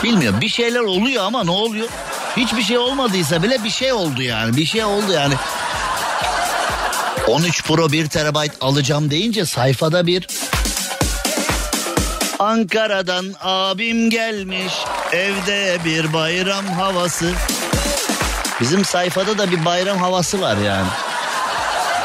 Bilmiyorum 0.05 0.41
bir 0.41 0.49
şeyler 0.49 0.81
oluyor 0.81 1.25
ama 1.25 1.45
ne 1.45 1.51
oluyor? 1.51 1.89
Hiçbir 2.37 2.63
şey 2.63 2.79
olmadıysa 2.79 3.43
bile 3.43 3.65
bir 3.65 3.71
şey 3.71 3.93
oldu 3.93 4.23
yani. 4.23 4.57
Bir 4.57 4.67
şey 4.67 4.85
oldu 4.85 5.13
yani. 5.13 5.35
13 7.31 7.65
Pro 7.65 7.93
1 7.93 8.07
terabayt 8.07 8.53
alacağım 8.61 9.11
deyince 9.11 9.47
sayfada 9.47 10.07
bir 10.07 10.27
Ankara'dan 12.39 13.35
abim 13.41 14.11
gelmiş 14.11 14.73
evde 15.13 15.79
bir 15.85 16.13
bayram 16.13 16.67
havası. 16.67 17.33
Bizim 18.61 18.85
sayfada 18.85 19.39
da 19.39 19.51
bir 19.51 19.65
bayram 19.65 19.99
havası 19.99 20.41
var 20.41 20.57
yani. 20.57 20.89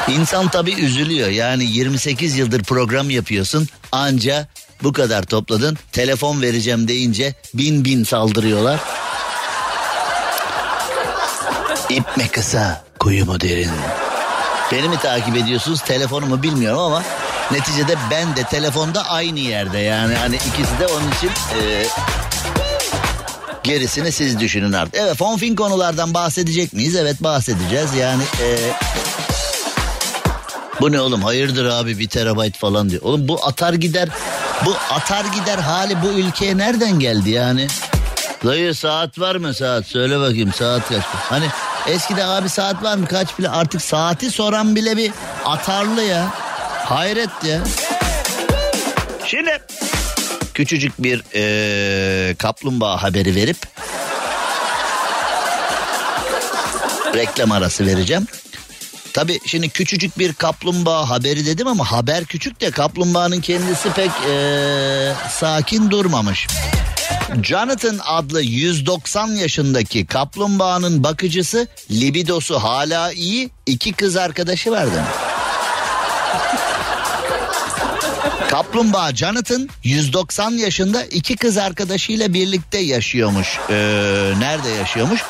İnsan 0.07 0.47
tabii 0.47 0.73
üzülüyor. 0.73 1.29
Yani 1.29 1.63
28 1.63 2.37
yıldır 2.37 2.63
program 2.63 3.09
yapıyorsun. 3.09 3.67
Anca 3.91 4.47
bu 4.83 4.93
kadar 4.93 5.23
topladın. 5.23 5.77
Telefon 5.91 6.41
vereceğim 6.41 6.87
deyince 6.87 7.33
bin 7.53 7.85
bin 7.85 8.03
saldırıyorlar. 8.03 8.79
İp 11.89 12.17
mi 12.17 12.27
kısa, 12.27 12.83
kuyu 12.99 13.25
mu 13.25 13.41
derin? 13.41 13.71
Beni 14.71 14.89
mi 14.89 14.97
takip 14.97 15.37
ediyorsunuz, 15.37 15.81
telefonumu 15.81 16.43
bilmiyorum 16.43 16.79
ama 16.79 17.03
neticede 17.51 17.95
ben 18.11 18.35
de 18.35 18.43
telefonda 18.43 19.09
aynı 19.09 19.39
yerde 19.39 19.79
yani. 19.79 20.15
Hani 20.15 20.35
ikisi 20.35 20.79
de 20.79 20.87
onun 20.87 21.11
için 21.11 21.29
e, 21.29 21.85
gerisini 23.63 24.11
siz 24.11 24.39
düşünün 24.39 24.73
artık. 24.73 24.95
Evet, 24.95 25.15
fonfin 25.15 25.55
konulardan 25.55 26.13
bahsedecek 26.13 26.73
miyiz? 26.73 26.95
Evet 26.95 27.23
bahsedeceğiz. 27.23 27.95
Yani 27.95 28.23
e, 28.23 28.47
bu 30.81 30.91
ne 30.91 31.01
oğlum 31.01 31.23
hayırdır 31.23 31.65
abi 31.65 31.99
bir 31.99 32.09
terabayt 32.09 32.57
falan 32.57 32.89
diyor. 32.89 33.01
Oğlum 33.01 33.27
bu 33.27 33.45
atar 33.45 33.73
gider 33.73 34.09
bu 34.65 34.75
atar 34.91 35.25
gider 35.25 35.57
hali 35.57 36.01
bu 36.01 36.07
ülkeye 36.07 36.57
nereden 36.57 36.99
geldi 36.99 37.29
yani? 37.29 37.67
Dayı 38.45 38.75
saat 38.75 39.19
var 39.19 39.35
mı 39.35 39.53
saat 39.53 39.85
söyle 39.85 40.19
bakayım 40.19 40.53
saat 40.53 40.89
kaç? 40.89 41.03
Hani 41.03 41.45
eskiden 41.87 42.27
abi 42.27 42.49
saat 42.49 42.83
var 42.83 42.95
mı 42.97 43.07
kaç 43.07 43.39
bile 43.39 43.49
artık 43.49 43.81
saati 43.81 44.31
soran 44.31 44.75
bile 44.75 44.97
bir 44.97 45.11
atarlı 45.45 46.01
ya. 46.01 46.27
Hayret 46.85 47.29
ya. 47.43 47.59
Şimdi 49.25 49.61
küçücük 50.53 51.03
bir 51.03 51.23
eee, 51.33 52.35
kaplumbağa 52.35 53.03
haberi 53.03 53.35
verip 53.35 53.57
reklam 57.15 57.51
arası 57.51 57.85
vereceğim. 57.85 58.27
Tabii 59.13 59.39
şimdi 59.45 59.69
küçücük 59.69 60.19
bir 60.19 60.33
kaplumbağa 60.33 61.09
haberi 61.09 61.45
dedim 61.45 61.67
ama 61.67 61.91
haber 61.91 62.25
küçük 62.25 62.61
de 62.61 62.71
kaplumbağanın 62.71 63.41
kendisi 63.41 63.89
pek 63.89 64.11
eee, 64.27 65.13
sakin 65.29 65.91
durmamış. 65.91 66.47
Jonathan 67.43 67.99
adlı 68.05 68.41
190 68.41 69.27
yaşındaki 69.27 70.05
kaplumbağanın 70.05 71.03
bakıcısı 71.03 71.67
libidosu 71.91 72.59
hala 72.59 73.11
iyi 73.11 73.49
iki 73.65 73.93
kız 73.93 74.15
arkadaşı 74.15 74.71
var 74.71 74.85
demiş. 74.85 75.09
Kaplumbağa 78.49 79.15
Jonathan 79.15 79.69
190 79.83 80.51
yaşında 80.51 81.03
iki 81.03 81.35
kız 81.35 81.57
arkadaşıyla 81.57 82.33
birlikte 82.33 82.77
yaşıyormuş. 82.77 83.59
Ee, 83.69 83.73
nerede 84.39 84.69
yaşıyormuş? 84.69 85.21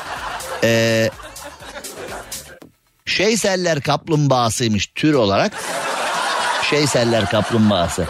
Ee, 0.64 1.10
Şeyseller 3.06 3.80
kaplumbağasıymış 3.80 4.86
tür 4.86 5.14
olarak. 5.14 5.52
Şeyseller 6.70 7.30
kaplumbağası. 7.30 8.06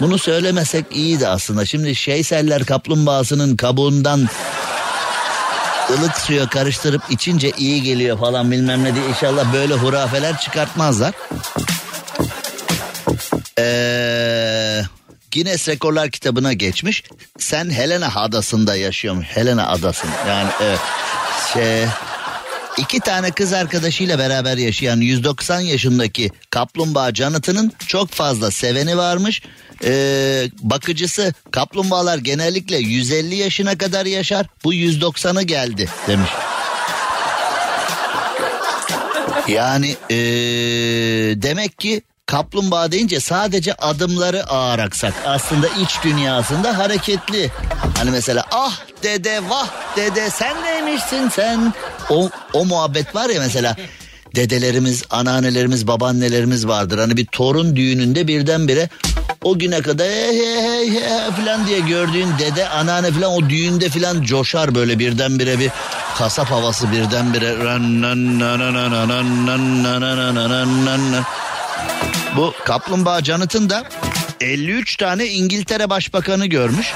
Bunu 0.00 0.18
söylemesek 0.18 0.84
iyiydi 0.90 1.28
aslında. 1.28 1.66
Şimdi 1.66 1.94
Şeyseller 1.94 2.64
kaplumbağasının 2.64 3.56
kabuğundan 3.56 4.28
ılık 5.90 6.16
suya 6.16 6.48
karıştırıp 6.48 7.02
içince 7.10 7.52
iyi 7.58 7.82
geliyor 7.82 8.18
falan 8.18 8.50
bilmem 8.50 8.84
ne 8.84 8.94
diye 8.94 9.06
inşallah 9.06 9.52
böyle 9.52 9.74
hurafeler 9.74 10.38
çıkartmazlar. 10.38 11.14
Ee, 13.58 14.82
Guinness 15.34 15.68
Rekorlar 15.68 16.10
kitabına 16.10 16.52
geçmiş. 16.52 17.04
Sen 17.38 17.70
Helena 17.70 18.14
adasında 18.14 18.76
yaşıyormuş. 18.76 19.26
Helena 19.26 19.68
adasında 19.68 20.12
yani 20.28 20.50
evet. 20.62 20.80
Şey, 21.52 21.86
İki 22.80 23.00
tane 23.00 23.30
kız 23.30 23.52
arkadaşıyla 23.52 24.18
beraber 24.18 24.56
yaşayan 24.56 25.00
190 25.00 25.60
yaşındaki 25.60 26.30
kaplumbağa 26.50 27.14
Jonathan'ın 27.14 27.72
çok 27.86 28.08
fazla 28.10 28.50
seveni 28.50 28.96
varmış. 28.96 29.42
Ee, 29.84 30.48
bakıcısı 30.62 31.34
kaplumbağalar 31.50 32.18
genellikle 32.18 32.76
150 32.78 33.34
yaşına 33.34 33.78
kadar 33.78 34.06
yaşar. 34.06 34.46
Bu 34.64 34.74
190'ı 34.74 35.42
geldi 35.42 35.88
demiş. 36.08 36.30
Yani 39.48 39.96
ee, 40.10 40.16
demek 41.42 41.78
ki 41.78 42.02
kaplumbağa 42.30 42.92
deyince 42.92 43.20
sadece 43.20 43.74
adımları 43.74 44.44
ağır 44.44 44.78
aksak. 44.78 45.14
Aslında 45.26 45.68
iç 45.68 45.98
dünyasında 46.04 46.78
hareketli. 46.78 47.50
Hani 47.98 48.10
mesela 48.10 48.44
ah 48.50 48.80
dede 49.02 49.40
vah 49.48 49.66
dede 49.96 50.30
sen 50.30 50.64
neymişsin 50.64 51.28
sen. 51.28 51.74
O, 52.10 52.30
o 52.52 52.64
muhabbet 52.64 53.14
var 53.14 53.28
ya 53.30 53.40
mesela 53.40 53.76
dedelerimiz, 54.34 55.04
anneannelerimiz, 55.10 55.86
babaannelerimiz 55.86 56.66
vardır. 56.66 56.98
Hani 56.98 57.16
bir 57.16 57.26
torun 57.26 57.76
düğününde 57.76 58.28
birdenbire 58.28 58.88
o 59.44 59.58
güne 59.58 59.82
kadar 59.82 60.08
he 60.08 60.32
he 60.32 60.90
he 60.90 61.30
falan 61.30 61.66
diye 61.66 61.80
gördüğün 61.80 62.28
dede, 62.38 62.68
anneanne 62.68 63.10
falan 63.10 63.32
o 63.32 63.48
düğünde 63.48 63.88
falan 63.88 64.22
coşar 64.22 64.74
böyle 64.74 64.98
birdenbire 64.98 65.58
bir 65.58 65.70
kasap 66.18 66.50
havası 66.50 66.92
birdenbire. 66.92 67.54
Bu 72.36 72.54
kaplumbağa 72.64 73.24
Jonathan 73.24 73.70
da 73.70 73.84
53 74.40 74.96
tane 74.96 75.26
İngiltere 75.26 75.90
başbakanı 75.90 76.46
görmüş. 76.46 76.94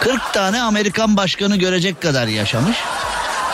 40 0.00 0.32
tane 0.32 0.62
Amerikan 0.62 1.16
başkanı 1.16 1.56
görecek 1.56 2.02
kadar 2.02 2.26
yaşamış. 2.26 2.76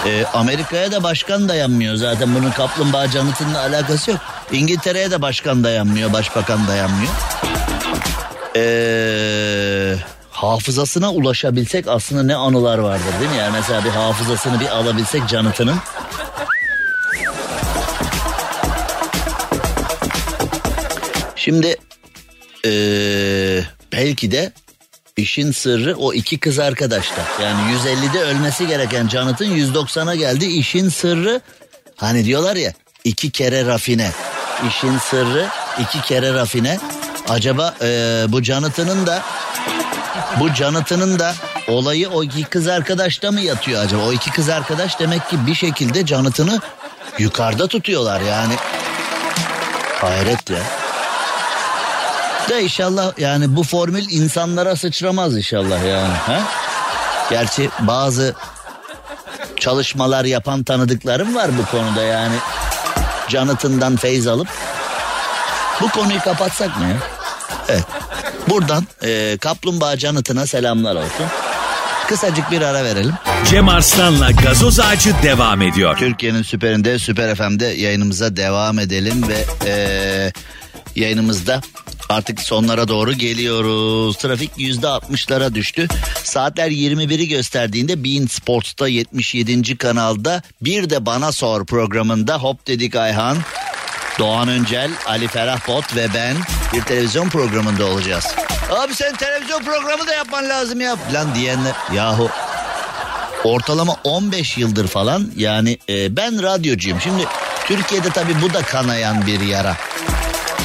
Ee, 0.06 0.24
Amerika'ya 0.34 0.92
da 0.92 1.02
başkan 1.02 1.48
dayanmıyor 1.48 1.94
zaten 1.94 2.34
bunun 2.34 2.50
kaplumbağa 2.50 3.08
Jonathan'la 3.08 3.60
alakası 3.60 4.10
yok. 4.10 4.20
İngiltere'ye 4.52 5.10
de 5.10 5.22
başkan 5.22 5.64
dayanmıyor, 5.64 6.12
başbakan 6.12 6.68
dayanmıyor. 6.68 7.12
Ee, 8.56 9.96
hafızasına 10.30 11.12
ulaşabilsek 11.12 11.88
aslında 11.88 12.22
ne 12.22 12.34
anılar 12.34 12.78
vardır 12.78 13.12
değil 13.20 13.30
mi? 13.30 13.36
Yani 13.36 13.52
mesela 13.52 13.84
bir 13.84 13.90
hafızasını 13.90 14.60
bir 14.60 14.68
alabilsek 14.68 15.28
Jonathan'ın. 15.28 15.78
Şimdi 21.48 21.76
ee, 22.66 23.62
belki 23.92 24.30
de 24.30 24.52
işin 25.16 25.52
sırrı 25.52 25.96
o 25.96 26.12
iki 26.12 26.38
kız 26.38 26.58
arkadaşta. 26.58 27.22
Yani 27.42 27.60
150'de 27.76 28.20
ölmesi 28.20 28.66
gereken 28.66 29.08
Jonathan 29.08 29.48
190'a 29.48 30.14
geldi. 30.14 30.44
İşin 30.46 30.88
sırrı 30.88 31.40
hani 31.96 32.24
diyorlar 32.24 32.56
ya 32.56 32.72
iki 33.04 33.30
kere 33.30 33.66
rafine. 33.66 34.10
İşin 34.68 34.98
sırrı 34.98 35.46
iki 35.80 36.00
kere 36.00 36.34
rafine. 36.34 36.78
Acaba 37.28 37.74
ee, 37.82 38.24
bu 38.28 38.42
Jonathan'ın 38.42 39.06
da 39.06 39.22
bu 40.40 40.48
Jonathan'ın 40.48 41.18
da 41.18 41.34
olayı 41.68 42.08
o 42.08 42.24
iki 42.24 42.44
kız 42.44 42.68
arkadaşta 42.68 43.32
mı 43.32 43.40
yatıyor 43.40 43.84
acaba? 43.84 44.02
O 44.02 44.12
iki 44.12 44.30
kız 44.30 44.48
arkadaş 44.48 45.00
demek 45.00 45.30
ki 45.30 45.36
bir 45.46 45.54
şekilde 45.54 46.06
Jonathan'ı 46.06 46.60
yukarıda 47.18 47.66
tutuyorlar 47.66 48.20
yani. 48.20 48.54
Hayret 50.00 50.50
ya. 50.50 50.87
Da 52.48 52.60
inşallah 52.60 53.18
yani 53.18 53.56
bu 53.56 53.64
formül 53.64 54.04
insanlara 54.10 54.76
sıçramaz 54.76 55.36
inşallah 55.36 55.84
yani. 55.86 56.14
Ha? 56.14 56.42
Gerçi 57.30 57.70
bazı 57.80 58.34
çalışmalar 59.56 60.24
yapan 60.24 60.64
tanıdıklarım 60.64 61.34
var 61.34 61.50
bu 61.58 61.76
konuda 61.76 62.02
yani. 62.02 62.36
Jonathan'dan 63.28 63.96
feyz 63.96 64.26
alıp 64.26 64.48
bu 65.80 65.88
konuyu 65.88 66.20
kapatsak 66.20 66.78
mı 66.78 66.84
ya? 66.84 66.96
Evet. 67.68 67.84
Buradan 68.48 68.86
e, 69.04 69.38
Kaplumbağa 69.40 69.96
Jonathan'a 69.96 70.46
selamlar 70.46 70.94
olsun. 70.94 71.26
Kısacık 72.08 72.50
bir 72.50 72.62
ara 72.62 72.84
verelim. 72.84 73.14
Cem 73.50 73.68
Arslan'la 73.68 74.30
gazoz 74.30 74.80
ağacı 74.80 75.14
devam 75.22 75.62
ediyor. 75.62 75.96
Türkiye'nin 75.96 76.42
süperinde 76.42 76.98
Süper 76.98 77.34
FM'de 77.34 77.66
yayınımıza 77.66 78.36
devam 78.36 78.78
edelim 78.78 79.24
ve 79.28 79.44
e, 79.66 80.32
yayınımızda 80.98 81.60
Artık 82.08 82.40
sonlara 82.40 82.88
doğru 82.88 83.12
geliyoruz. 83.12 84.16
Trafik 84.16 84.50
yüzde 84.56 84.88
altmışlara 84.88 85.54
düştü. 85.54 85.88
Saatler 86.24 86.70
21'i 86.70 87.28
gösterdiğinde 87.28 88.04
Bein 88.04 88.26
Sports'ta 88.26 88.88
77. 88.88 89.76
kanalda 89.76 90.42
bir 90.62 90.90
de 90.90 91.06
Bana 91.06 91.32
Sor 91.32 91.66
programında 91.66 92.38
Hop 92.38 92.66
Dedik 92.66 92.96
Ayhan, 92.96 93.38
Doğan 94.18 94.48
Öncel, 94.48 94.90
Ali 95.06 95.28
Ferah 95.28 95.68
Bot 95.68 95.96
ve 95.96 96.08
ben 96.14 96.36
bir 96.72 96.82
televizyon 96.82 97.28
programında 97.28 97.86
olacağız. 97.86 98.26
Abi 98.70 98.94
sen 98.94 99.16
televizyon 99.16 99.64
programı 99.64 100.06
da 100.06 100.14
yapman 100.14 100.48
lazım 100.48 100.80
ya 100.80 100.96
falan 100.96 101.34
diyenler. 101.34 101.74
Yahu 101.94 102.30
ortalama 103.44 103.96
15 104.04 104.58
yıldır 104.58 104.88
falan 104.88 105.30
yani 105.36 105.78
e, 105.88 106.16
ben 106.16 106.42
radyocuyum. 106.42 107.00
Şimdi 107.00 107.24
Türkiye'de 107.66 108.10
tabii 108.10 108.42
bu 108.42 108.54
da 108.54 108.62
kanayan 108.62 109.26
bir 109.26 109.40
yara. 109.40 109.76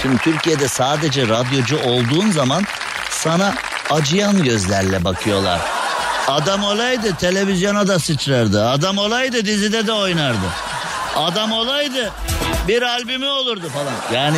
Şimdi 0.03 0.17
Türkiye'de 0.17 0.67
sadece 0.67 1.27
radyocu 1.27 1.79
olduğun 1.79 2.31
zaman 2.31 2.63
sana 3.09 3.53
acıyan 3.89 4.43
gözlerle 4.43 5.03
bakıyorlar. 5.03 5.61
Adam 6.27 6.63
olaydı 6.63 7.15
televizyona 7.15 7.87
da 7.87 7.99
sıçrardı. 7.99 8.69
Adam 8.69 8.97
olaydı 8.97 9.45
dizide 9.45 9.87
de 9.87 9.91
oynardı. 9.91 10.45
Adam 11.15 11.51
olaydı 11.51 12.11
bir 12.67 12.81
albümü 12.81 13.25
olurdu 13.25 13.69
falan. 13.69 14.21
Yani 14.21 14.37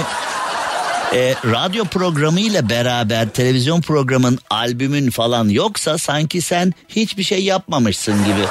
e, 1.13 1.35
radyo 1.45 1.85
programı 1.85 2.39
ile 2.39 2.69
beraber 2.69 3.29
televizyon 3.29 3.81
programın 3.81 4.39
albümün 4.49 5.09
falan 5.09 5.49
yoksa 5.49 5.97
sanki 5.97 6.41
sen 6.41 6.73
hiçbir 6.89 7.23
şey 7.23 7.43
yapmamışsın 7.43 8.25
gibi. 8.25 8.45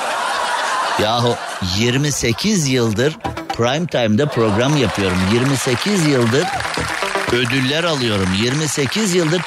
Yahu 1.02 1.36
28 1.78 2.68
yıldır 2.68 3.16
prime 3.56 3.86
time'da 3.86 4.26
program 4.26 4.76
yapıyorum. 4.76 5.18
28 5.32 6.06
yıldır 6.06 6.44
ödüller 7.32 7.84
alıyorum. 7.84 8.28
28 8.42 9.14
yıldır 9.14 9.42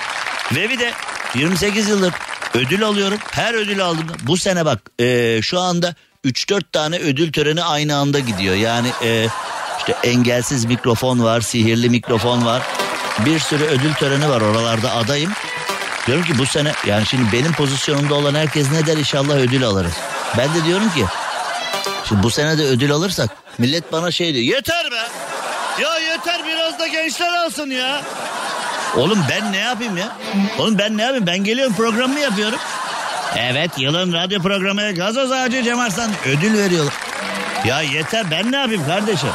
ve 0.55 0.69
bir 0.69 0.79
de 0.79 0.93
28 1.35 1.89
yıldır 1.89 2.13
ödül 2.53 2.83
alıyorum. 2.83 3.17
Her 3.31 3.53
ödül 3.53 3.81
aldım. 3.81 4.07
Bu 4.23 4.37
sene 4.37 4.65
bak 4.65 4.79
e, 4.99 5.39
şu 5.41 5.59
anda 5.59 5.95
3-4 6.25 6.61
tane 6.71 6.97
ödül 6.97 7.31
töreni 7.31 7.63
aynı 7.63 7.95
anda 7.95 8.19
gidiyor. 8.19 8.55
Yani 8.55 8.87
e, 9.03 9.27
işte 9.79 9.95
engelsiz 10.03 10.65
mikrofon 10.65 11.23
var, 11.23 11.41
sihirli 11.41 11.89
mikrofon 11.89 12.45
var. 12.45 12.61
Bir 13.25 13.39
sürü 13.39 13.63
ödül 13.63 13.93
töreni 13.93 14.29
var 14.29 14.41
oralarda 14.41 14.95
adayım. 14.95 15.31
Diyorum 16.07 16.25
ki 16.25 16.37
bu 16.37 16.45
sene 16.45 16.71
yani 16.85 17.05
şimdi 17.05 17.31
benim 17.31 17.53
pozisyonumda 17.53 18.15
olan 18.15 18.35
herkes 18.35 18.71
ne 18.71 18.85
der 18.85 18.97
inşallah 18.97 19.35
ödül 19.35 19.63
alırız. 19.63 19.93
Ben 20.37 20.55
de 20.55 20.65
diyorum 20.65 20.89
ki 20.89 21.05
şimdi 22.09 22.23
bu 22.23 22.29
sene 22.29 22.57
de 22.57 22.63
ödül 22.63 22.91
alırsak 22.91 23.29
millet 23.57 23.91
bana 23.91 24.11
şey 24.11 24.33
diyor 24.33 24.55
yeter 24.55 24.91
be 24.91 25.01
ya 25.81 25.99
yeter 25.99 26.45
biraz 26.45 26.79
da 26.79 26.87
gençler 26.87 27.33
alsın 27.33 27.69
ya. 27.69 28.01
Oğlum 28.95 29.25
ben 29.29 29.51
ne 29.51 29.57
yapayım 29.57 29.97
ya? 29.97 30.17
Oğlum 30.59 30.77
ben 30.77 30.97
ne 30.97 31.01
yapayım? 31.01 31.27
Ben 31.27 31.43
geliyorum 31.43 31.75
programımı 31.75 32.19
yapıyorum. 32.19 32.59
Evet 33.37 33.71
yılın 33.77 34.13
radyo 34.13 34.41
programı 34.41 34.93
Gazoz 34.93 35.31
Ağacı 35.31 35.63
Cem 35.63 35.79
Arslan 35.79 36.11
ödül 36.25 36.57
veriyorlar. 36.57 36.93
Ya 37.65 37.81
yeter 37.81 38.31
ben 38.31 38.51
ne 38.51 38.57
yapayım 38.57 38.85
kardeşim? 38.85 39.29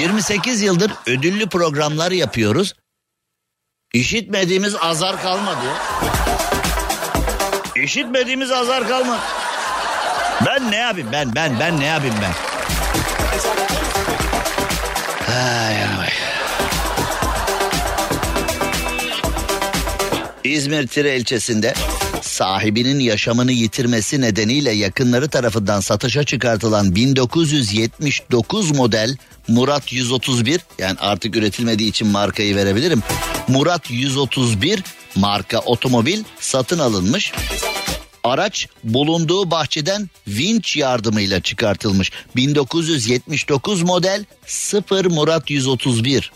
28 0.00 0.62
yıldır 0.62 0.92
ödüllü 1.06 1.48
programlar 1.48 2.10
yapıyoruz. 2.10 2.74
İşitmediğimiz 3.94 4.76
azar 4.76 5.22
kalmadı 5.22 5.58
ya. 5.66 5.74
İşitmediğimiz 7.82 8.52
azar 8.52 8.88
kalmadı. 8.88 9.20
Ben 10.46 10.70
ne 10.70 10.76
yapayım 10.76 11.08
ben 11.12 11.34
ben 11.34 11.60
ben 11.60 11.80
ne 11.80 11.84
yapayım 11.84 12.16
ben? 12.22 12.32
Ay 15.28 15.84
ay. 15.84 16.08
İzmir 20.44 20.86
Tire 20.86 21.16
ilçesinde 21.16 21.74
sahibinin 22.22 22.98
yaşamını 22.98 23.52
yitirmesi 23.52 24.20
nedeniyle 24.20 24.70
yakınları 24.70 25.28
tarafından 25.28 25.80
satışa 25.80 26.24
çıkartılan 26.24 26.94
1979 26.94 28.70
model 28.70 29.16
Murat 29.48 29.92
131 29.92 30.60
yani 30.78 30.96
artık 31.00 31.36
üretilmediği 31.36 31.90
için 31.90 32.08
markayı 32.08 32.56
verebilirim. 32.56 33.02
Murat 33.48 33.90
131 33.90 34.82
marka 35.16 35.58
otomobil 35.58 36.24
satın 36.40 36.78
alınmış. 36.78 37.32
Araç 38.24 38.68
bulunduğu 38.84 39.50
bahçeden 39.50 40.10
vinç 40.28 40.76
yardımıyla 40.76 41.40
çıkartılmış. 41.40 42.12
1979 42.36 43.82
model 43.82 44.24
0 44.46 45.04
Murat 45.06 45.50
131. 45.50 46.32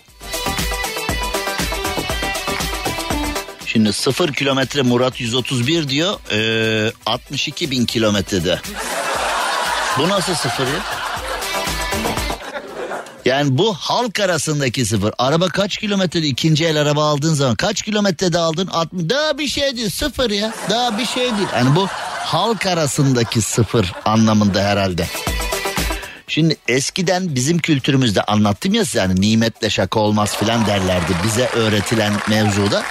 Şimdi 3.66 3.92
0 3.92 4.32
kilometre 4.32 4.82
Murat 4.82 5.20
131 5.20 5.88
diyor. 5.88 6.18
Ee, 6.32 6.92
62 7.06 7.70
bin 7.70 7.84
kilometrede. 7.84 8.60
Bu 9.98 10.08
nasıl 10.08 10.34
sıfır 10.34 10.66
ya? 10.66 10.97
Yani 13.24 13.58
bu 13.58 13.74
halk 13.74 14.20
arasındaki 14.20 14.86
sıfır. 14.86 15.14
Araba 15.18 15.48
kaç 15.48 15.78
kilometrede 15.78 16.26
ikinci 16.26 16.66
el 16.66 16.80
araba 16.80 17.08
aldığın 17.08 17.34
zaman 17.34 17.54
kaç 17.54 17.82
kilometrede 17.82 18.38
aldın? 18.38 18.66
60, 18.66 19.10
daha 19.10 19.38
bir 19.38 19.48
şey 19.48 19.76
değil 19.76 19.90
sıfır 19.90 20.30
ya. 20.30 20.52
Daha 20.70 20.98
bir 20.98 21.06
şey 21.06 21.22
değil. 21.24 21.48
Yani 21.54 21.76
bu 21.76 21.86
halk 22.24 22.66
arasındaki 22.66 23.40
sıfır 23.40 23.92
anlamında 24.04 24.62
herhalde. 24.62 25.06
Şimdi 26.28 26.56
eskiden 26.68 27.34
bizim 27.34 27.58
kültürümüzde 27.58 28.22
anlattım 28.22 28.74
ya 28.74 28.84
size 28.84 29.00
hani 29.00 29.20
nimetle 29.20 29.70
şaka 29.70 30.00
olmaz 30.00 30.36
filan 30.36 30.66
derlerdi 30.66 31.12
bize 31.24 31.46
öğretilen 31.46 32.12
mevzuda. 32.28 32.82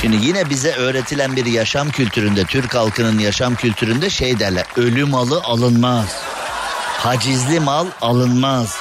Şimdi 0.00 0.26
yine 0.26 0.50
bize 0.50 0.72
öğretilen 0.72 1.36
bir 1.36 1.46
yaşam 1.46 1.90
kültüründe 1.90 2.44
Türk 2.44 2.74
halkının 2.74 3.18
yaşam 3.18 3.54
kültüründe 3.54 4.10
şey 4.10 4.38
derler 4.38 4.64
ölü 4.76 5.04
malı 5.04 5.42
alınmaz. 5.42 6.16
Hacizli 6.98 7.60
mal 7.60 7.86
alınmaz. 8.00 8.76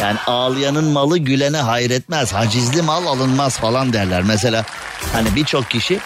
Yani 0.00 0.18
ağlayanın 0.26 0.84
malı 0.84 1.18
gülene 1.18 1.58
hayretmez. 1.58 2.32
Hacizli 2.32 2.82
mal 2.82 3.06
alınmaz 3.06 3.58
falan 3.58 3.92
derler. 3.92 4.22
Mesela 4.22 4.64
hani 5.12 5.36
birçok 5.36 5.70
kişi 5.70 6.00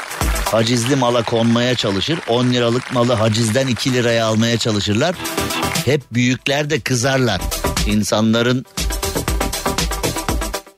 hacizli 0.45 0.97
mala 0.97 1.23
konmaya 1.23 1.75
çalışır. 1.75 2.19
10 2.29 2.47
liralık 2.47 2.93
malı 2.93 3.13
hacizden 3.13 3.67
2 3.67 3.93
liraya 3.93 4.27
almaya 4.27 4.59
çalışırlar. 4.59 5.15
Hep 5.85 6.03
büyükler 6.13 6.71
de 6.71 6.81
kızarlar. 6.81 7.41
İnsanların 7.87 8.67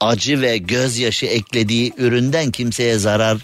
acı 0.00 0.40
ve 0.40 0.58
gözyaşı 0.58 1.26
eklediği 1.26 1.92
üründen 1.96 2.50
kimseye 2.50 2.98
zarar 2.98 3.38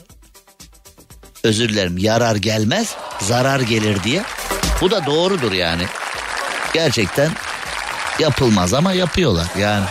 özür 1.44 1.68
dilerim 1.68 1.98
yarar 1.98 2.36
gelmez 2.36 2.96
zarar 3.20 3.60
gelir 3.60 4.02
diye. 4.04 4.22
Bu 4.80 4.90
da 4.90 5.06
doğrudur 5.06 5.52
yani. 5.52 5.82
Gerçekten 6.74 7.30
yapılmaz 8.18 8.74
ama 8.74 8.92
yapıyorlar 8.92 9.46
yani. 9.58 9.84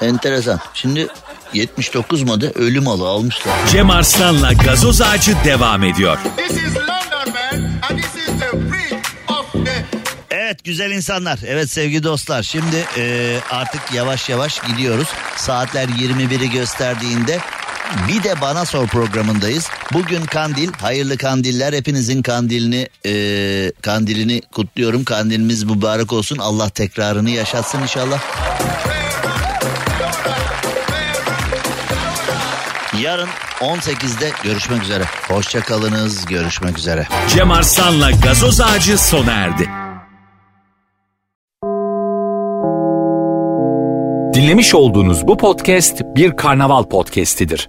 Enteresan. 0.00 0.60
Şimdi 0.74 1.08
79 1.52 2.22
model 2.22 2.52
ölüm 2.54 2.84
malı 2.84 3.08
almışlar. 3.08 3.54
Cem 3.72 3.90
Arslan'la 3.90 4.52
gazoz 4.52 5.00
ağacı 5.00 5.36
devam 5.44 5.84
ediyor. 5.84 6.18
This 6.36 6.50
is 6.50 6.76
London, 6.76 7.34
man, 7.34 7.72
and 7.90 7.98
this 7.98 8.14
is 8.14 8.40
the 8.40 8.70
bridge 8.70 9.02
of 9.28 9.52
the 9.52 9.84
Evet 10.30 10.64
güzel 10.64 10.90
insanlar. 10.90 11.38
Evet 11.46 11.70
sevgili 11.70 12.02
dostlar. 12.02 12.42
Şimdi 12.42 12.84
e, 12.96 13.36
artık 13.50 13.80
yavaş 13.94 14.28
yavaş 14.28 14.60
gidiyoruz. 14.60 15.08
Saatler 15.36 15.88
21'i 15.88 16.50
gösterdiğinde 16.50 17.38
bir 18.08 18.22
de 18.22 18.40
bana 18.40 18.64
sor 18.64 18.86
programındayız. 18.86 19.68
Bugün 19.92 20.24
kandil, 20.24 20.72
hayırlı 20.72 21.16
kandiller. 21.16 21.72
Hepinizin 21.72 22.22
kandilini 22.22 22.88
e, 23.06 23.72
kandilini 23.82 24.42
kutluyorum. 24.52 25.04
Kandilimiz 25.04 25.64
mübarek 25.64 26.12
olsun. 26.12 26.38
Allah 26.38 26.68
tekrarını 26.68 27.30
yaşatsın 27.30 27.82
inşallah. 27.82 28.20
Yarın 33.02 33.28
18'de 33.60 34.30
görüşmek 34.44 34.82
üzere. 34.82 35.04
Hoşçakalınız. 35.28 36.26
Görüşmek 36.26 36.78
üzere. 36.78 37.06
Cem 37.28 37.50
Arslan'la 37.50 38.10
gazoz 38.10 38.60
ağacı 38.60 38.98
sona 38.98 39.32
erdi. 39.32 39.70
Dinlemiş 44.34 44.74
olduğunuz 44.74 45.26
bu 45.26 45.36
podcast 45.36 46.02
bir 46.16 46.36
karnaval 46.36 46.84
podcastidir. 46.84 47.68